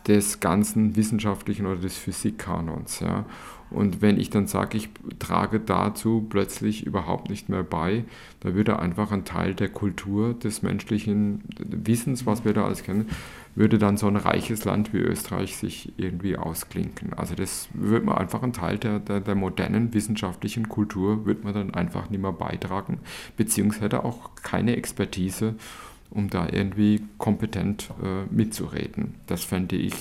des 0.08 0.40
ganzen 0.40 0.96
wissenschaftlichen 0.96 1.66
oder 1.66 1.80
des 1.80 1.98
Physikkanons. 1.98 3.00
Ja. 3.02 3.26
Und 3.70 4.02
wenn 4.02 4.20
ich 4.20 4.30
dann 4.30 4.48
sage, 4.48 4.78
ich 4.78 4.90
trage 5.20 5.60
dazu 5.60 6.26
plötzlich 6.30 6.86
überhaupt 6.86 7.30
nicht 7.30 7.48
mehr 7.48 7.64
bei, 7.64 8.04
da 8.42 8.54
würde 8.54 8.80
einfach 8.80 9.12
ein 9.12 9.24
Teil 9.24 9.54
der 9.54 9.70
Kultur 9.70 10.34
des 10.34 10.62
menschlichen 10.62 11.44
Wissens, 11.58 12.26
was 12.26 12.44
wir 12.44 12.54
da 12.54 12.66
alles 12.66 12.84
kennen, 12.84 13.08
würde 13.56 13.78
dann 13.78 13.98
so 13.98 14.08
ein 14.08 14.16
reiches 14.16 14.66
Land 14.66 14.94
wie 14.94 15.00
Österreich 15.00 15.58
sich 15.58 15.94
irgendwie 15.98 16.38
ausklinken. 16.38 17.14
Also 17.14 17.36
das 17.36 17.70
würde 17.74 18.06
man 18.06 18.18
einfach 18.18 18.44
ein 18.44 18.54
Teil 18.54 18.78
der, 18.78 19.00
der, 19.00 19.20
der 19.20 19.36
modernen 19.36 19.94
wissenschaftlichen 19.94 20.70
Kultur, 20.70 21.26
würde 21.26 21.44
man 21.44 21.54
dann 21.54 21.74
einfach 21.74 22.10
nicht 22.10 22.22
mehr 22.22 22.32
beitragen, 22.32 23.00
beziehungsweise 23.38 24.04
auch 24.04 24.36
keine 24.36 24.76
Expertise, 24.76 25.56
um 26.10 26.30
da 26.30 26.48
irgendwie 26.50 27.04
kompetent 27.18 27.90
äh, 28.02 28.34
mitzureden. 28.34 29.16
Das 29.28 29.44
fände 29.44 29.76
ich 29.76 29.94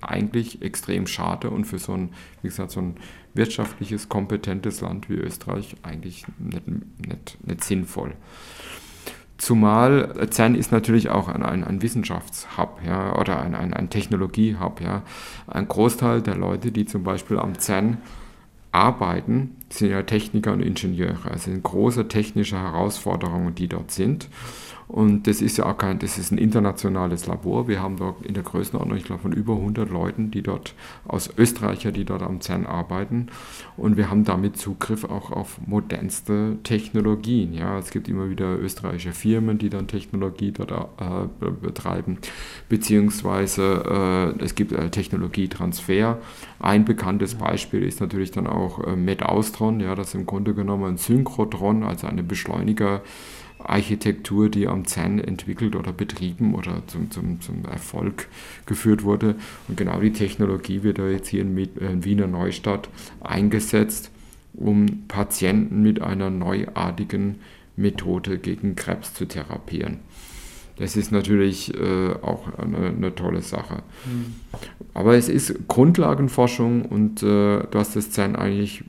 eigentlich 0.00 0.62
extrem 0.62 1.06
schade 1.06 1.50
und 1.50 1.64
für 1.64 1.78
so 1.78 1.92
ein, 1.92 2.10
wie 2.42 2.48
gesagt, 2.48 2.70
so 2.70 2.80
ein 2.80 2.96
wirtschaftliches, 3.34 4.08
kompetentes 4.08 4.80
Land 4.80 5.08
wie 5.08 5.14
Österreich 5.14 5.76
eigentlich 5.82 6.24
nicht, 6.38 6.66
nicht, 6.68 7.38
nicht 7.46 7.64
sinnvoll. 7.64 8.14
Zumal 9.38 10.28
CERN 10.30 10.54
ist 10.54 10.72
natürlich 10.72 11.10
auch 11.10 11.28
ein, 11.28 11.42
ein, 11.42 11.62
ein 11.62 11.82
Wissenschaftshub 11.82 12.80
ja, 12.86 13.18
oder 13.18 13.40
ein, 13.40 13.54
ein, 13.54 13.74
ein 13.74 13.90
Technologiehub. 13.90 14.80
Ja. 14.80 15.02
Ein 15.46 15.68
Großteil 15.68 16.22
der 16.22 16.36
Leute, 16.36 16.72
die 16.72 16.86
zum 16.86 17.02
Beispiel 17.02 17.38
am 17.38 17.58
CERN 17.58 17.98
arbeiten, 18.72 19.56
sind 19.68 19.90
ja 19.90 20.02
Techniker 20.02 20.52
und 20.52 20.60
Ingenieure. 20.60 21.30
Es 21.34 21.44
sind 21.44 21.62
große 21.62 22.08
technische 22.08 22.58
Herausforderungen, 22.58 23.54
die 23.54 23.68
dort 23.68 23.90
sind. 23.90 24.28
Und 24.88 25.26
das 25.26 25.42
ist 25.42 25.56
ja 25.58 25.66
auch 25.66 25.76
kein, 25.76 25.98
das 25.98 26.16
ist 26.16 26.30
ein 26.30 26.38
internationales 26.38 27.26
Labor. 27.26 27.66
Wir 27.66 27.82
haben 27.82 27.96
dort 27.96 28.24
in 28.24 28.34
der 28.34 28.44
Größenordnung, 28.44 28.96
ich 28.96 29.04
glaube, 29.04 29.22
von 29.22 29.32
über 29.32 29.54
100 29.54 29.90
Leuten, 29.90 30.30
die 30.30 30.42
dort 30.42 30.74
aus 31.08 31.28
Österreicher, 31.36 31.90
die 31.90 32.04
dort 32.04 32.22
am 32.22 32.40
CERN 32.40 32.66
arbeiten. 32.66 33.26
Und 33.76 33.96
wir 33.96 34.10
haben 34.10 34.24
damit 34.24 34.56
Zugriff 34.56 35.04
auch 35.04 35.32
auf 35.32 35.58
modernste 35.66 36.58
Technologien. 36.62 37.52
Ja, 37.52 37.78
es 37.78 37.90
gibt 37.90 38.08
immer 38.08 38.30
wieder 38.30 38.58
österreichische 38.58 39.12
Firmen, 39.12 39.58
die 39.58 39.70
dann 39.70 39.88
Technologie 39.88 40.52
dort 40.52 40.70
äh, 40.70 41.46
betreiben, 41.60 42.18
beziehungsweise 42.68 44.34
äh, 44.38 44.44
es 44.44 44.54
gibt 44.54 44.72
äh, 44.72 44.90
Technologietransfer. 44.90 46.18
Ein 46.60 46.84
bekanntes 46.84 47.34
Beispiel 47.34 47.82
ist 47.82 48.00
natürlich 48.00 48.30
dann 48.30 48.46
auch 48.46 48.84
äh, 48.86 48.94
MedAustron, 48.94 49.80
ja, 49.80 49.94
das 49.94 50.08
ist 50.08 50.14
im 50.14 50.26
Grunde 50.26 50.54
genommen 50.54 50.84
ein 50.94 50.96
Synchrotron, 50.96 51.82
also 51.82 52.06
eine 52.06 52.22
Beschleuniger 52.22 53.02
Architektur, 53.68 54.48
die 54.48 54.68
am 54.68 54.86
CERN 54.86 55.18
entwickelt 55.18 55.76
oder 55.76 55.92
betrieben 55.92 56.54
oder 56.54 56.82
zum, 56.86 57.10
zum, 57.10 57.40
zum 57.40 57.64
Erfolg 57.64 58.28
geführt 58.66 59.02
wurde. 59.02 59.36
Und 59.68 59.76
genau 59.76 60.00
die 60.00 60.12
Technologie 60.12 60.82
wird 60.82 60.98
da 60.98 61.08
jetzt 61.08 61.28
hier 61.28 61.42
in, 61.42 61.56
in 61.56 62.00
äh, 62.00 62.04
Wiener 62.04 62.26
Neustadt 62.26 62.88
eingesetzt, 63.20 64.10
um 64.54 65.06
Patienten 65.08 65.82
mit 65.82 66.00
einer 66.00 66.30
neuartigen 66.30 67.36
Methode 67.76 68.38
gegen 68.38 68.74
Krebs 68.74 69.12
zu 69.14 69.26
therapieren. 69.26 69.98
Das 70.76 70.96
ist 70.96 71.10
natürlich 71.10 71.74
äh, 71.74 72.12
auch 72.20 72.58
eine, 72.58 72.88
eine, 72.88 73.14
tolle 73.14 73.40
Sache. 73.40 73.82
Mhm. 74.04 74.34
Aber 74.92 75.16
es 75.16 75.28
ist 75.28 75.68
Grundlagenforschung 75.68 76.84
und 76.84 77.22
äh, 77.22 77.62
du 77.62 77.78
hast 77.78 77.96
das 77.96 78.12
CERN 78.12 78.36
eigentlich 78.36 78.84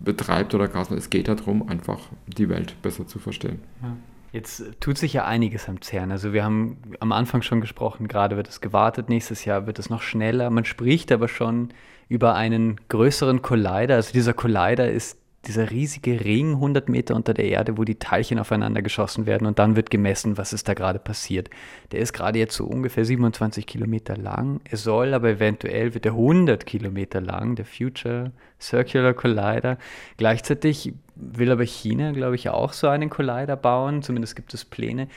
betreibt 0.00 0.54
oder 0.54 0.68
Carsten, 0.68 0.96
es 0.96 1.10
geht 1.10 1.28
darum, 1.28 1.68
einfach 1.68 2.00
die 2.26 2.48
Welt 2.48 2.74
besser 2.82 3.06
zu 3.06 3.18
verstehen. 3.18 3.60
Ja. 3.82 3.96
Jetzt 4.32 4.62
tut 4.78 4.96
sich 4.96 5.12
ja 5.12 5.24
einiges 5.24 5.68
am 5.68 5.82
CERN. 5.82 6.12
Also 6.12 6.32
wir 6.32 6.44
haben 6.44 6.78
am 7.00 7.10
Anfang 7.10 7.42
schon 7.42 7.60
gesprochen, 7.60 8.06
gerade 8.06 8.36
wird 8.36 8.48
es 8.48 8.60
gewartet, 8.60 9.08
nächstes 9.08 9.44
Jahr 9.44 9.66
wird 9.66 9.80
es 9.80 9.90
noch 9.90 10.02
schneller. 10.02 10.50
Man 10.50 10.64
spricht 10.64 11.10
aber 11.10 11.26
schon 11.26 11.70
über 12.08 12.34
einen 12.34 12.80
größeren 12.88 13.42
Collider. 13.42 13.96
Also 13.96 14.12
dieser 14.12 14.32
Collider 14.32 14.90
ist 14.90 15.18
dieser 15.46 15.70
riesige 15.70 16.22
Ring 16.22 16.54
100 16.54 16.88
Meter 16.88 17.14
unter 17.14 17.32
der 17.32 17.46
Erde, 17.46 17.78
wo 17.78 17.84
die 17.84 17.98
Teilchen 17.98 18.38
aufeinander 18.38 18.82
geschossen 18.82 19.24
werden 19.24 19.46
und 19.46 19.58
dann 19.58 19.74
wird 19.74 19.90
gemessen, 19.90 20.36
was 20.36 20.52
ist 20.52 20.68
da 20.68 20.74
gerade 20.74 20.98
passiert. 20.98 21.48
Der 21.92 22.00
ist 22.00 22.12
gerade 22.12 22.38
jetzt 22.38 22.54
so 22.54 22.66
ungefähr 22.66 23.04
27 23.04 23.66
Kilometer 23.66 24.16
lang. 24.16 24.60
Er 24.68 24.76
soll 24.76 25.14
aber 25.14 25.30
eventuell 25.30 25.94
wird 25.94 26.04
er 26.04 26.12
100 26.12 26.66
Kilometer 26.66 27.20
lang, 27.20 27.56
der 27.56 27.64
Future 27.64 28.32
Circular 28.60 29.14
Collider. 29.14 29.78
Gleichzeitig 30.18 30.92
will 31.16 31.50
aber 31.50 31.64
China, 31.64 32.12
glaube 32.12 32.34
ich, 32.34 32.50
auch 32.50 32.74
so 32.74 32.88
einen 32.88 33.08
Collider 33.08 33.56
bauen. 33.56 34.02
Zumindest 34.02 34.36
gibt 34.36 34.52
es 34.52 34.64
Pläne. 34.66 35.08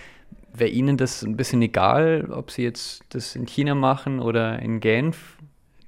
Wäre 0.54 0.70
Ihnen 0.70 0.98
das 0.98 1.24
ein 1.24 1.36
bisschen 1.36 1.62
egal, 1.62 2.30
ob 2.32 2.52
Sie 2.52 2.64
jetzt 2.64 3.04
das 3.10 3.36
in 3.36 3.46
China 3.46 3.76
machen 3.76 4.20
oder 4.20 4.60
in 4.60 4.80
Genf? 4.80 5.38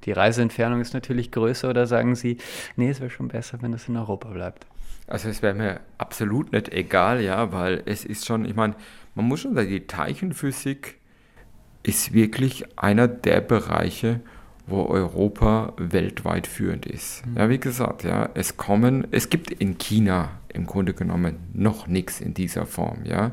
Die 0.06 0.12
Reiseentfernung 0.12 0.82
ist 0.82 0.94
natürlich 0.94 1.32
größer 1.32 1.70
oder 1.70 1.88
sagen 1.88 2.16
Sie, 2.16 2.38
nee, 2.76 2.90
es 2.90 3.00
wäre 3.00 3.10
schon 3.10 3.28
besser, 3.28 3.58
wenn 3.62 3.74
es 3.74 3.88
in 3.88 3.98
Europa 3.98 4.30
bleibt? 4.30 4.66
Also 5.08 5.30
es 5.30 5.42
wäre 5.42 5.54
mir 5.54 5.80
absolut 5.98 6.52
nicht 6.52 6.72
egal, 6.74 7.22
ja, 7.22 7.52
weil 7.52 7.84
es 7.86 8.06
ist 8.06 8.26
schon, 8.26 8.46
ich 8.46 8.56
meine, 8.56 8.76
man 9.14 9.28
muss 9.28 9.42
schon 9.42 9.54
sagen, 9.54 9.70
die 9.70 9.88
Teilchenphysik 9.88 10.98
ist 11.84 12.14
wirklich 12.14 12.66
einer 12.78 13.08
der 13.08 13.42
Bereiche, 13.42 14.22
wo 14.68 14.86
Europa 14.86 15.74
weltweit 15.78 16.48
führend 16.48 16.88
ist. 16.88 17.26
Mhm. 17.26 17.38
Ja, 17.38 17.50
wie 17.50 17.60
gesagt, 17.60 18.04
ja, 18.04 18.30
es 18.34 18.58
kommen, 18.58 19.08
es 19.12 19.30
gibt 19.30 19.52
in 19.52 19.78
China 19.78 20.30
im 20.52 20.66
Grunde 20.66 20.94
genommen 20.94 21.38
noch 21.54 21.88
nichts 21.88 22.22
in 22.22 22.34
dieser 22.34 22.66
Form, 22.66 23.04
ja. 23.04 23.32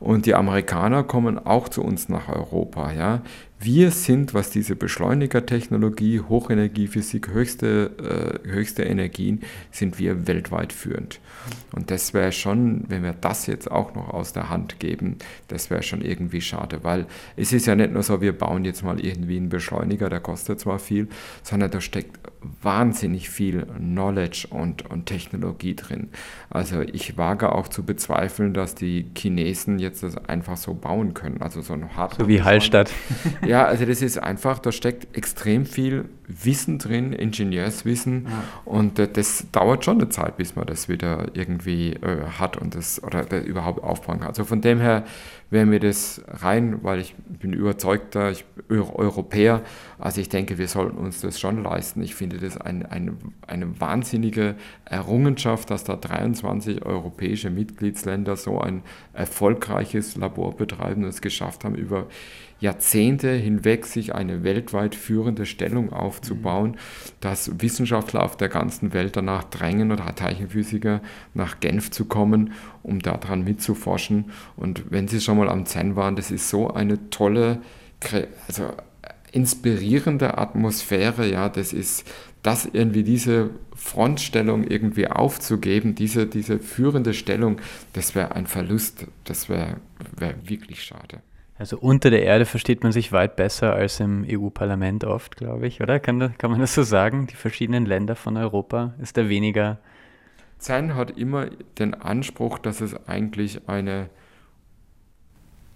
Und 0.00 0.26
die 0.26 0.34
Amerikaner 0.34 1.04
kommen 1.04 1.38
auch 1.38 1.68
zu 1.68 1.82
uns 1.82 2.08
nach 2.08 2.28
Europa, 2.28 2.92
ja. 2.92 3.20
Wir 3.64 3.92
sind, 3.92 4.34
was 4.34 4.50
diese 4.50 4.74
Beschleunigertechnologie, 4.74 6.18
Hochenergiephysik, 6.18 7.28
höchste, 7.28 8.42
äh, 8.44 8.48
höchste 8.48 8.82
Energien, 8.82 9.42
sind 9.70 10.00
wir 10.00 10.26
weltweit 10.26 10.72
führend. 10.72 11.20
Und 11.72 11.92
das 11.92 12.12
wäre 12.12 12.32
schon, 12.32 12.82
wenn 12.88 13.04
wir 13.04 13.12
das 13.12 13.46
jetzt 13.46 13.70
auch 13.70 13.94
noch 13.94 14.08
aus 14.08 14.32
der 14.32 14.50
Hand 14.50 14.80
geben, 14.80 15.18
das 15.46 15.70
wäre 15.70 15.84
schon 15.84 16.02
irgendwie 16.02 16.40
schade, 16.40 16.82
weil 16.82 17.06
es 17.36 17.52
ist 17.52 17.66
ja 17.66 17.76
nicht 17.76 17.92
nur 17.92 18.02
so, 18.02 18.20
wir 18.20 18.36
bauen 18.36 18.64
jetzt 18.64 18.82
mal 18.82 18.98
irgendwie 18.98 19.36
einen 19.36 19.48
Beschleuniger, 19.48 20.08
der 20.08 20.20
kostet 20.20 20.58
zwar 20.58 20.80
viel, 20.80 21.06
sondern 21.44 21.70
da 21.70 21.80
steckt 21.80 22.18
wahnsinnig 22.60 23.30
viel 23.30 23.66
Knowledge 23.78 24.46
und, 24.50 24.88
und 24.90 25.06
Technologie 25.06 25.74
drin. 25.76 26.08
Also 26.50 26.80
ich 26.80 27.16
wage 27.16 27.52
auch 27.52 27.68
zu 27.68 27.84
bezweifeln, 27.84 28.54
dass 28.54 28.74
die 28.74 29.06
Chinesen 29.16 29.78
jetzt 29.78 30.02
das 30.02 30.16
einfach 30.28 30.56
so 30.56 30.74
bauen 30.74 31.14
können. 31.14 31.40
Also 31.40 31.60
so 31.60 31.72
ein 31.72 31.96
Hardware. 31.96 32.22
So 32.24 32.28
wie 32.28 32.42
Hallstatt. 32.42 32.90
Ja, 33.46 33.64
also 33.64 33.84
das 33.84 34.02
ist 34.02 34.18
einfach, 34.18 34.58
da 34.58 34.72
steckt 34.72 35.16
extrem 35.16 35.66
viel 35.66 36.04
Wissen 36.42 36.78
drin, 36.78 37.12
Ingenieurswissen 37.12 38.26
ja. 38.26 38.44
und 38.64 38.98
äh, 38.98 39.08
das 39.08 39.46
dauert 39.52 39.84
schon 39.84 39.98
eine 40.00 40.08
Zeit, 40.08 40.36
bis 40.36 40.56
man 40.56 40.66
das 40.66 40.88
wieder 40.88 41.26
irgendwie 41.34 41.92
äh, 41.94 42.24
hat 42.38 42.56
und 42.56 42.74
das 42.74 43.02
oder 43.02 43.24
das 43.24 43.44
überhaupt 43.44 43.82
aufbauen 43.82 44.20
kann. 44.20 44.28
Also 44.28 44.44
von 44.44 44.60
dem 44.60 44.80
her 44.80 45.04
wäre 45.50 45.66
mir 45.66 45.80
das 45.80 46.22
rein, 46.28 46.82
weil 46.82 47.00
ich 47.00 47.14
bin 47.14 47.52
überzeugter 47.52 48.30
ich, 48.30 48.44
Europäer, 48.70 49.60
also 49.98 50.20
ich 50.20 50.30
denke, 50.30 50.56
wir 50.56 50.66
sollten 50.66 50.96
uns 50.96 51.20
das 51.20 51.38
schon 51.38 51.62
leisten. 51.62 52.02
Ich 52.02 52.14
finde 52.14 52.38
das 52.38 52.56
ein, 52.56 52.86
ein, 52.86 53.18
eine 53.46 53.78
wahnsinnige 53.78 54.54
Errungenschaft, 54.86 55.70
dass 55.70 55.84
da 55.84 55.96
23 55.96 56.86
europäische 56.86 57.50
Mitgliedsländer 57.50 58.36
so 58.36 58.60
ein 58.60 58.82
erfolgreiches 59.12 60.16
Labor 60.16 60.56
betreiben 60.56 61.04
und 61.04 61.10
es 61.10 61.20
geschafft 61.20 61.64
haben, 61.64 61.74
über 61.74 62.06
Jahrzehnte 62.62 63.32
hinweg 63.32 63.86
sich 63.86 64.14
eine 64.14 64.44
weltweit 64.44 64.94
führende 64.94 65.46
Stellung 65.46 65.92
aufzubauen, 65.92 66.76
dass 67.18 67.60
Wissenschaftler 67.60 68.22
auf 68.22 68.36
der 68.36 68.48
ganzen 68.48 68.92
Welt 68.92 69.16
danach 69.16 69.42
drängen 69.42 69.90
oder 69.90 70.14
Teilchenphysiker 70.14 71.02
nach 71.34 71.58
Genf 71.58 71.90
zu 71.90 72.04
kommen, 72.04 72.52
um 72.84 73.00
daran 73.00 73.42
mitzuforschen. 73.42 74.26
Und 74.56 74.84
wenn 74.90 75.08
sie 75.08 75.20
schon 75.20 75.38
mal 75.38 75.48
am 75.48 75.66
CERN 75.66 75.96
waren, 75.96 76.14
das 76.14 76.30
ist 76.30 76.48
so 76.48 76.70
eine 76.70 77.10
tolle, 77.10 77.60
also 78.46 78.70
inspirierende 79.32 80.38
Atmosphäre, 80.38 81.28
ja, 81.28 81.48
das 81.48 81.72
ist 81.72 82.06
das 82.44 82.68
irgendwie 82.72 83.02
diese 83.02 83.50
Frontstellung 83.74 84.64
irgendwie 84.64 85.08
aufzugeben, 85.08 85.96
diese, 85.96 86.26
diese 86.26 86.60
führende 86.60 87.12
Stellung, 87.12 87.60
das 87.92 88.14
wäre 88.14 88.36
ein 88.36 88.46
Verlust, 88.46 89.06
das 89.24 89.48
wäre 89.48 89.78
wär 90.16 90.34
wirklich 90.48 90.84
schade. 90.84 91.22
Also 91.58 91.78
unter 91.78 92.10
der 92.10 92.22
Erde 92.22 92.44
versteht 92.44 92.82
man 92.82 92.92
sich 92.92 93.12
weit 93.12 93.36
besser 93.36 93.74
als 93.74 94.00
im 94.00 94.24
EU-Parlament 94.28 95.04
oft, 95.04 95.36
glaube 95.36 95.66
ich, 95.66 95.80
oder? 95.80 96.00
Kann, 96.00 96.36
kann 96.38 96.50
man 96.50 96.60
das 96.60 96.74
so 96.74 96.82
sagen? 96.82 97.26
Die 97.26 97.36
verschiedenen 97.36 97.86
Länder 97.86 98.16
von 98.16 98.36
Europa 98.36 98.94
ist 99.00 99.16
da 99.16 99.28
weniger. 99.28 99.78
CERN 100.58 100.94
hat 100.94 101.18
immer 101.18 101.46
den 101.78 101.94
Anspruch, 101.94 102.58
dass 102.58 102.80
es 102.80 103.08
eigentlich 103.08 103.68
eine 103.68 104.08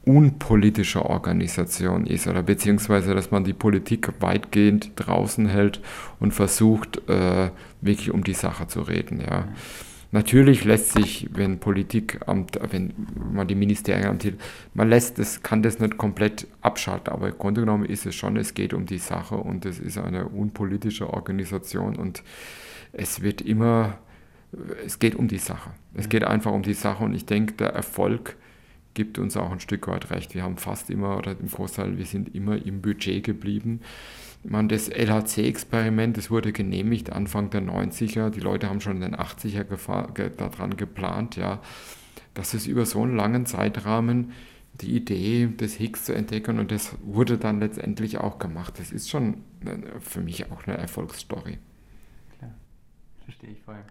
unpolitische 0.07 1.05
Organisation 1.05 2.07
ist 2.07 2.29
oder 2.29 2.43
beziehungsweise, 2.45 3.13
dass 3.15 3.33
man 3.33 3.43
die 3.43 3.53
Politik 3.53 4.09
weitgehend 4.21 4.93
draußen 4.95 5.47
hält 5.49 5.81
und 6.21 6.33
versucht, 6.33 7.09
äh, 7.09 7.51
wirklich 7.81 8.13
um 8.13 8.23
die 8.23 8.35
Sache 8.35 8.69
zu 8.69 8.83
reden. 8.83 9.21
Ja. 9.21 9.49
Natürlich 10.13 10.65
lässt 10.65 10.93
sich, 10.93 11.29
wenn 11.33 11.59
Politik, 11.59 12.21
wenn 12.27 12.93
man 13.33 13.49
die 13.49 13.55
Ministerien 13.55 14.07
amtiert, 14.07 14.41
man 14.73 14.89
lässt 14.89 15.19
es, 15.19 15.43
kann 15.43 15.63
das 15.63 15.79
nicht 15.79 15.99
komplett 15.99 16.47
abschalten, 16.61 17.13
aber 17.13 17.29
im 17.29 17.39
Grunde 17.39 17.63
genommen 17.63 17.85
ist 17.85 18.07
es 18.07 18.15
schon, 18.15 18.37
es 18.37 18.55
geht 18.55 18.73
um 18.73 18.87
die 18.87 18.99
Sache 18.99 19.37
und 19.37 19.67
es 19.67 19.79
ist 19.79 19.99
eine 19.99 20.27
unpolitische 20.29 21.13
Organisation 21.13 21.97
und 21.97 22.23
es 22.93 23.21
wird 23.21 23.41
immer, 23.41 23.99
es 24.85 24.99
geht 24.99 25.17
um 25.17 25.29
die 25.29 25.39
Sache. 25.39 25.71
Es 25.95 26.09
geht 26.09 26.25
einfach 26.25 26.53
um 26.53 26.63
die 26.63 26.75
Sache 26.75 27.05
und 27.05 27.15
ich 27.15 27.27
denke, 27.27 27.55
der 27.55 27.71
Erfolg 27.71 28.37
gibt 28.95 29.19
uns 29.19 29.37
auch 29.37 29.53
ein 29.53 29.61
Stück 29.61 29.89
weit 29.89 30.11
recht. 30.11 30.35
Wir 30.35 30.43
haben 30.43 30.57
fast 30.57 30.89
immer, 30.89 31.19
oder 31.19 31.33
im 31.39 31.49
Großteil, 31.49 31.99
wir 31.99 32.07
sind 32.07 32.35
immer 32.35 32.57
im 32.65 32.81
Budget 32.81 33.23
geblieben. 33.23 33.81
Meine, 34.49 34.69
das 34.69 34.89
LHC-Experiment, 34.89 36.17
das 36.17 36.31
wurde 36.31 36.53
genehmigt 36.53 37.11
Anfang 37.11 37.51
der 37.51 37.63
90er. 37.63 38.31
Die 38.31 38.41
Leute 38.41 38.69
haben 38.69 38.81
schon 38.81 38.97
in 38.97 39.13
den 39.13 39.17
80er 39.17 39.65
daran 40.37 40.77
geplant, 40.77 41.37
ja, 41.37 41.61
dass 42.35 42.55
es 42.55 42.67
über 42.67 42.87
so 42.87 43.03
einen 43.03 43.17
langen 43.17 43.47
Zeitrahmen 43.47 44.33
die 44.81 44.95
Idee 44.95 45.47
des 45.47 45.75
Higgs 45.75 46.05
zu 46.05 46.15
entdecken 46.15 46.59
und 46.59 46.71
das 46.71 46.97
wurde 47.03 47.39
dann 47.39 47.61
letztendlich 47.61 48.19
auch 48.19 48.39
gemacht. 48.39 48.79
Das 48.79 48.93
ist 48.93 49.11
schon 49.11 49.43
für 50.01 50.21
mich 50.21 50.51
auch 50.53 50.67
eine 50.67 50.77
Erfolgsstory. 50.77 51.59
Klar, 52.39 52.55
verstehe 53.25 53.51
ich 53.51 53.63
voll. 53.63 53.83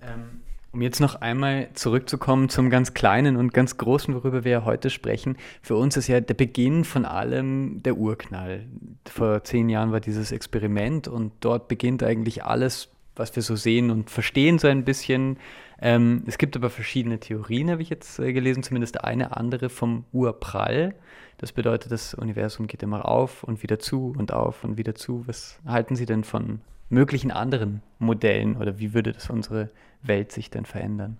Ähm 0.00 0.40
um 0.72 0.80
jetzt 0.80 1.00
noch 1.00 1.16
einmal 1.16 1.68
zurückzukommen 1.74 2.48
zum 2.48 2.70
ganz 2.70 2.94
Kleinen 2.94 3.36
und 3.36 3.52
ganz 3.52 3.76
Großen, 3.76 4.14
worüber 4.14 4.44
wir 4.44 4.52
ja 4.52 4.64
heute 4.64 4.88
sprechen. 4.88 5.36
Für 5.60 5.76
uns 5.76 5.96
ist 5.96 6.08
ja 6.08 6.20
der 6.20 6.34
Beginn 6.34 6.84
von 6.84 7.04
allem 7.04 7.82
der 7.82 7.98
Urknall. 7.98 8.66
Vor 9.06 9.44
zehn 9.44 9.68
Jahren 9.68 9.92
war 9.92 10.00
dieses 10.00 10.32
Experiment 10.32 11.08
und 11.08 11.32
dort 11.40 11.68
beginnt 11.68 12.02
eigentlich 12.02 12.44
alles, 12.44 12.88
was 13.14 13.36
wir 13.36 13.42
so 13.42 13.54
sehen 13.54 13.90
und 13.90 14.08
verstehen 14.08 14.58
so 14.58 14.66
ein 14.68 14.84
bisschen. 14.84 15.36
Ähm, 15.80 16.22
es 16.26 16.38
gibt 16.38 16.56
aber 16.56 16.70
verschiedene 16.70 17.20
Theorien, 17.20 17.70
habe 17.70 17.82
ich 17.82 17.90
jetzt 17.90 18.18
äh, 18.18 18.32
gelesen, 18.32 18.62
zumindest 18.62 19.04
eine 19.04 19.36
andere 19.36 19.68
vom 19.68 20.04
Urprall. 20.12 20.94
Das 21.36 21.52
bedeutet, 21.52 21.92
das 21.92 22.14
Universum 22.14 22.66
geht 22.66 22.82
immer 22.82 23.06
auf 23.06 23.44
und 23.44 23.62
wieder 23.62 23.78
zu 23.78 24.14
und 24.16 24.32
auf 24.32 24.64
und 24.64 24.78
wieder 24.78 24.94
zu. 24.94 25.24
Was 25.26 25.58
halten 25.66 25.96
Sie 25.96 26.06
denn 26.06 26.24
von 26.24 26.60
möglichen 26.92 27.30
anderen 27.30 27.82
Modellen 27.98 28.56
oder 28.56 28.78
wie 28.78 28.94
würde 28.94 29.12
das 29.12 29.30
unsere 29.30 29.70
Welt 30.02 30.30
sich 30.30 30.50
denn 30.50 30.66
verändern? 30.66 31.16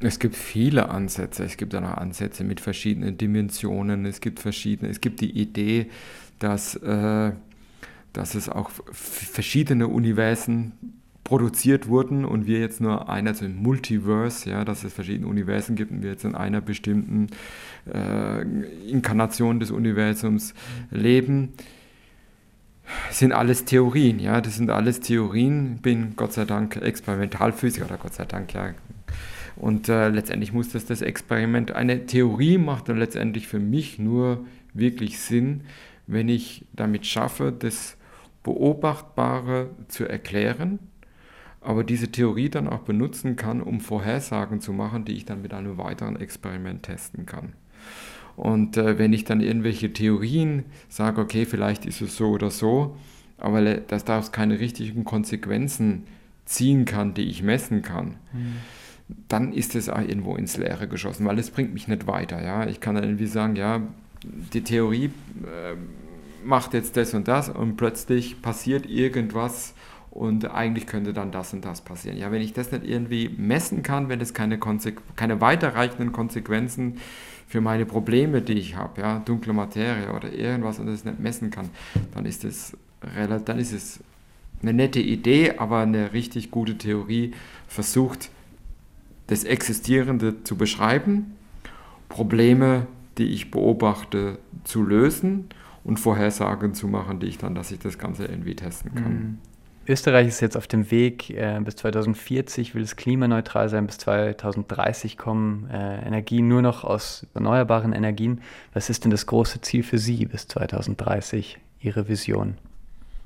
Es 0.00 0.20
gibt 0.20 0.36
viele 0.36 0.90
Ansätze. 0.90 1.42
Es 1.42 1.56
gibt 1.56 1.74
auch 1.74 1.80
noch 1.80 1.96
Ansätze 1.96 2.44
mit 2.44 2.60
verschiedenen 2.60 3.18
Dimensionen. 3.18 4.06
Es 4.06 4.20
gibt 4.20 4.38
verschiedene. 4.38 4.90
Es 4.90 5.00
gibt 5.00 5.20
die 5.20 5.30
Idee, 5.30 5.86
dass, 6.38 6.76
äh, 6.76 7.32
dass 8.12 8.34
es 8.36 8.48
auch 8.48 8.70
verschiedene 8.92 9.88
Universen 9.88 10.72
produziert 11.24 11.88
wurden 11.88 12.24
und 12.24 12.46
wir 12.46 12.60
jetzt 12.60 12.80
nur 12.80 13.08
einer, 13.08 13.30
also 13.30 13.44
im 13.44 13.56
Multiverse, 13.56 14.48
ja, 14.48 14.64
dass 14.64 14.84
es 14.84 14.94
verschiedene 14.94 15.26
Universen 15.26 15.74
gibt 15.74 15.90
und 15.90 16.02
wir 16.02 16.10
jetzt 16.10 16.24
in 16.24 16.34
einer 16.34 16.60
bestimmten 16.60 17.26
äh, 17.92 18.42
Inkarnation 18.88 19.58
des 19.60 19.70
Universums 19.70 20.54
leben 20.90 21.54
sind 23.10 23.32
alles 23.32 23.64
Theorien, 23.64 24.18
ja, 24.18 24.40
das 24.40 24.56
sind 24.56 24.70
alles 24.70 25.00
Theorien. 25.00 25.78
Bin 25.78 26.14
Gott 26.16 26.32
sei 26.32 26.44
Dank 26.44 26.76
Experimentalphysiker 26.76 27.86
oder 27.86 27.98
Gott 27.98 28.14
sei 28.14 28.24
Dank 28.24 28.52
ja. 28.54 28.74
Und 29.56 29.88
äh, 29.88 30.08
letztendlich 30.08 30.52
muss 30.52 30.70
das 30.70 30.86
das 30.86 31.02
Experiment. 31.02 31.72
Eine 31.72 32.06
Theorie 32.06 32.58
macht 32.58 32.88
dann 32.88 32.98
letztendlich 32.98 33.48
für 33.48 33.58
mich 33.58 33.98
nur 33.98 34.44
wirklich 34.72 35.18
Sinn, 35.18 35.62
wenn 36.06 36.28
ich 36.28 36.64
damit 36.72 37.06
schaffe, 37.06 37.52
das 37.56 37.96
Beobachtbare 38.42 39.70
zu 39.88 40.06
erklären, 40.06 40.78
aber 41.60 41.84
diese 41.84 42.10
Theorie 42.10 42.48
dann 42.48 42.68
auch 42.68 42.80
benutzen 42.80 43.36
kann, 43.36 43.60
um 43.60 43.80
Vorhersagen 43.80 44.60
zu 44.60 44.72
machen, 44.72 45.04
die 45.04 45.12
ich 45.12 45.24
dann 45.24 45.42
mit 45.42 45.52
einem 45.52 45.76
weiteren 45.76 46.16
Experiment 46.16 46.84
testen 46.84 47.26
kann. 47.26 47.52
Und 48.38 48.76
äh, 48.76 48.98
wenn 48.98 49.12
ich 49.12 49.24
dann 49.24 49.40
irgendwelche 49.40 49.92
Theorien 49.92 50.64
sage, 50.88 51.20
okay, 51.20 51.44
vielleicht 51.44 51.84
ist 51.86 52.00
es 52.00 52.16
so 52.16 52.28
oder 52.28 52.52
so, 52.52 52.96
aber 53.36 53.74
dass 53.74 54.04
daraus 54.04 54.30
keine 54.30 54.60
richtigen 54.60 55.02
Konsequenzen 55.02 56.04
ziehen 56.44 56.84
kann, 56.84 57.14
die 57.14 57.24
ich 57.24 57.42
messen 57.42 57.82
kann, 57.82 58.14
mhm. 58.32 58.56
dann 59.26 59.52
ist 59.52 59.74
es 59.74 59.88
auch 59.88 60.00
irgendwo 60.00 60.36
ins 60.36 60.56
Leere 60.56 60.86
geschossen, 60.86 61.26
weil 61.26 61.36
es 61.40 61.50
bringt 61.50 61.74
mich 61.74 61.88
nicht 61.88 62.06
weiter. 62.06 62.40
Ja? 62.40 62.68
Ich 62.68 62.78
kann 62.78 62.94
dann 62.94 63.02
irgendwie 63.02 63.26
sagen, 63.26 63.56
ja, 63.56 63.82
die 64.22 64.62
Theorie 64.62 65.06
äh, 65.06 65.74
macht 66.44 66.74
jetzt 66.74 66.96
das 66.96 67.14
und 67.14 67.26
das 67.26 67.48
und 67.48 67.76
plötzlich 67.76 68.40
passiert 68.40 68.86
irgendwas 68.86 69.74
und 70.12 70.48
eigentlich 70.48 70.86
könnte 70.86 71.12
dann 71.12 71.32
das 71.32 71.52
und 71.52 71.64
das 71.64 71.80
passieren. 71.80 72.16
Ja, 72.16 72.30
wenn 72.30 72.42
ich 72.42 72.52
das 72.52 72.70
nicht 72.70 72.84
irgendwie 72.84 73.30
messen 73.36 73.82
kann, 73.82 74.08
wenn 74.08 74.20
es 74.20 74.32
keine, 74.32 74.60
keine 75.16 75.40
weiterreichenden 75.40 76.12
Konsequenzen 76.12 76.98
für 77.48 77.60
meine 77.62 77.86
Probleme, 77.86 78.42
die 78.42 78.52
ich 78.52 78.76
habe, 78.76 79.00
ja, 79.00 79.18
dunkle 79.20 79.54
Materie 79.54 80.12
oder 80.12 80.32
irgendwas 80.32 80.78
und 80.78 80.86
das 80.86 81.04
nicht 81.04 81.18
messen 81.18 81.50
kann, 81.50 81.70
dann 82.14 82.26
ist 82.26 82.44
es 82.44 82.76
dann 83.44 83.58
ist 83.58 83.72
es 83.72 84.00
eine 84.60 84.72
nette 84.72 85.00
Idee, 85.00 85.54
aber 85.56 85.78
eine 85.78 86.12
richtig 86.12 86.50
gute 86.50 86.76
Theorie 86.76 87.32
versucht, 87.68 88.30
das 89.28 89.44
Existierende 89.44 90.42
zu 90.42 90.56
beschreiben, 90.56 91.36
Probleme, 92.08 92.86
die 93.18 93.26
ich 93.26 93.50
beobachte, 93.50 94.38
zu 94.64 94.82
lösen 94.82 95.46
und 95.84 96.00
Vorhersagen 96.00 96.74
zu 96.74 96.88
machen, 96.88 97.20
die 97.20 97.26
ich 97.26 97.38
dann, 97.38 97.54
dass 97.54 97.70
ich 97.70 97.78
das 97.78 97.98
Ganze 97.98 98.26
irgendwie 98.26 98.56
testen 98.56 98.94
kann. 98.94 99.38
Österreich 99.88 100.28
ist 100.28 100.40
jetzt 100.40 100.56
auf 100.56 100.66
dem 100.66 100.90
Weg 100.90 101.30
äh, 101.30 101.58
bis 101.64 101.76
2040, 101.76 102.74
will 102.74 102.82
es 102.82 102.96
klimaneutral 102.96 103.68
sein, 103.70 103.86
bis 103.86 103.96
2030 103.98 105.16
kommen 105.16 105.68
äh, 105.70 106.06
Energien 106.06 106.46
nur 106.46 106.60
noch 106.60 106.84
aus 106.84 107.26
erneuerbaren 107.34 107.92
Energien. 107.92 108.42
Was 108.74 108.90
ist 108.90 109.04
denn 109.04 109.10
das 109.10 109.26
große 109.26 109.62
Ziel 109.62 109.82
für 109.82 109.98
Sie 109.98 110.26
bis 110.26 110.46
2030, 110.46 111.58
Ihre 111.80 112.08
Vision? 112.08 112.58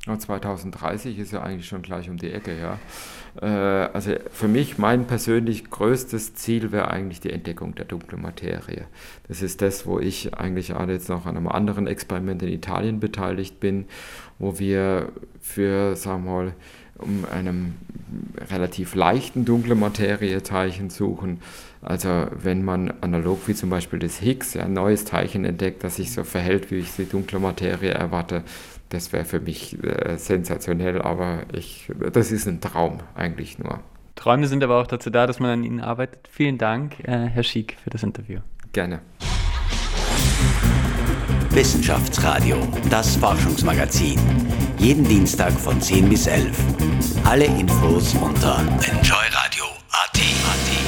2030 0.05 1.19
ist 1.19 1.33
ja 1.33 1.43
eigentlich 1.43 1.69
schon 1.69 1.83
gleich 1.83 2.11
um 2.11 2.17
die 2.17 2.33
Ecke, 2.33 2.59
ja. 2.59 2.79
Äh, 3.41 3.89
also 3.93 4.15
für 4.33 4.49
mich, 4.49 4.77
mein 4.77 5.07
persönlich 5.07 5.71
größtes 5.71 6.35
Ziel 6.35 6.73
wäre 6.73 6.91
eigentlich 6.91 7.21
die 7.21 7.31
Entdeckung 7.31 7.77
der 7.77 7.85
dunklen 7.85 8.21
Materie. 8.21 8.87
Das 9.29 9.43
ist 9.43 9.63
das, 9.63 9.87
wo 9.87 10.01
ich 10.01 10.35
eigentlich 10.35 10.75
jetzt 10.89 11.09
noch 11.09 11.27
an 11.27 11.37
einem 11.37 11.47
anderen 11.47 11.87
Experiment 11.87 12.43
in 12.43 12.49
Italien 12.49 12.99
beteiligt 12.99 13.61
bin, 13.61 13.87
wo 14.41 14.59
wir 14.59 15.13
für, 15.41 15.95
sagen 15.95 16.25
wir 16.25 16.31
mal, 16.31 16.55
um 16.99 17.25
einem 17.33 17.75
relativ 18.51 18.95
leichten 18.95 19.45
dunkle 19.45 19.75
Materie-Teilchen 19.75 20.91
suchen. 20.91 21.41
Also 21.81 22.27
wenn 22.41 22.65
man 22.65 22.93
analog 23.01 23.49
wie 23.49 23.55
zum 23.55 23.71
Beispiel 23.71 23.99
das 23.99 24.19
Higgs, 24.19 24.55
ja, 24.55 24.65
ein 24.65 24.73
neues 24.73 25.05
Teilchen 25.05 25.45
entdeckt, 25.45 25.83
das 25.83 25.97
sich 25.97 26.13
so 26.13 26.23
verhält, 26.23 26.71
wie 26.71 26.77
ich 26.77 26.95
die 26.95 27.09
dunkle 27.09 27.41
Materie 27.41 27.91
erwarte, 27.91 28.45
das 28.93 29.13
wäre 29.13 29.25
für 29.25 29.41
mich 29.41 29.83
äh, 29.83 30.17
sensationell, 30.17 31.01
aber 31.01 31.45
ich, 31.53 31.91
das 32.13 32.31
ist 32.31 32.47
ein 32.47 32.61
Traum 32.61 32.99
eigentlich 33.15 33.59
nur. 33.59 33.81
Träume 34.15 34.47
sind 34.47 34.63
aber 34.63 34.81
auch 34.81 34.87
dazu 34.87 35.11
da, 35.11 35.27
dass 35.27 35.41
man 35.41 35.51
an 35.51 35.65
ihnen 35.65 35.81
arbeitet. 35.81 36.29
Vielen 36.31 36.59
Dank, 36.59 37.01
äh, 37.01 37.29
Herr 37.29 37.43
Schick, 37.43 37.77
für 37.83 37.91
das 37.91 38.03
Interview. 38.03 38.41
Gerne. 38.73 39.01
Wissenschaftsradio, 41.51 42.57
das 42.91 43.17
Forschungsmagazin. 43.17 44.19
Jeden 44.79 45.05
Dienstag 45.05 45.53
von 45.53 45.81
10 45.81 46.09
bis 46.09 46.27
11. 46.27 46.59
Alle 47.25 47.45
Infos 47.45 48.15
unter 48.15 48.59
enjoyradio.at. 48.59 50.82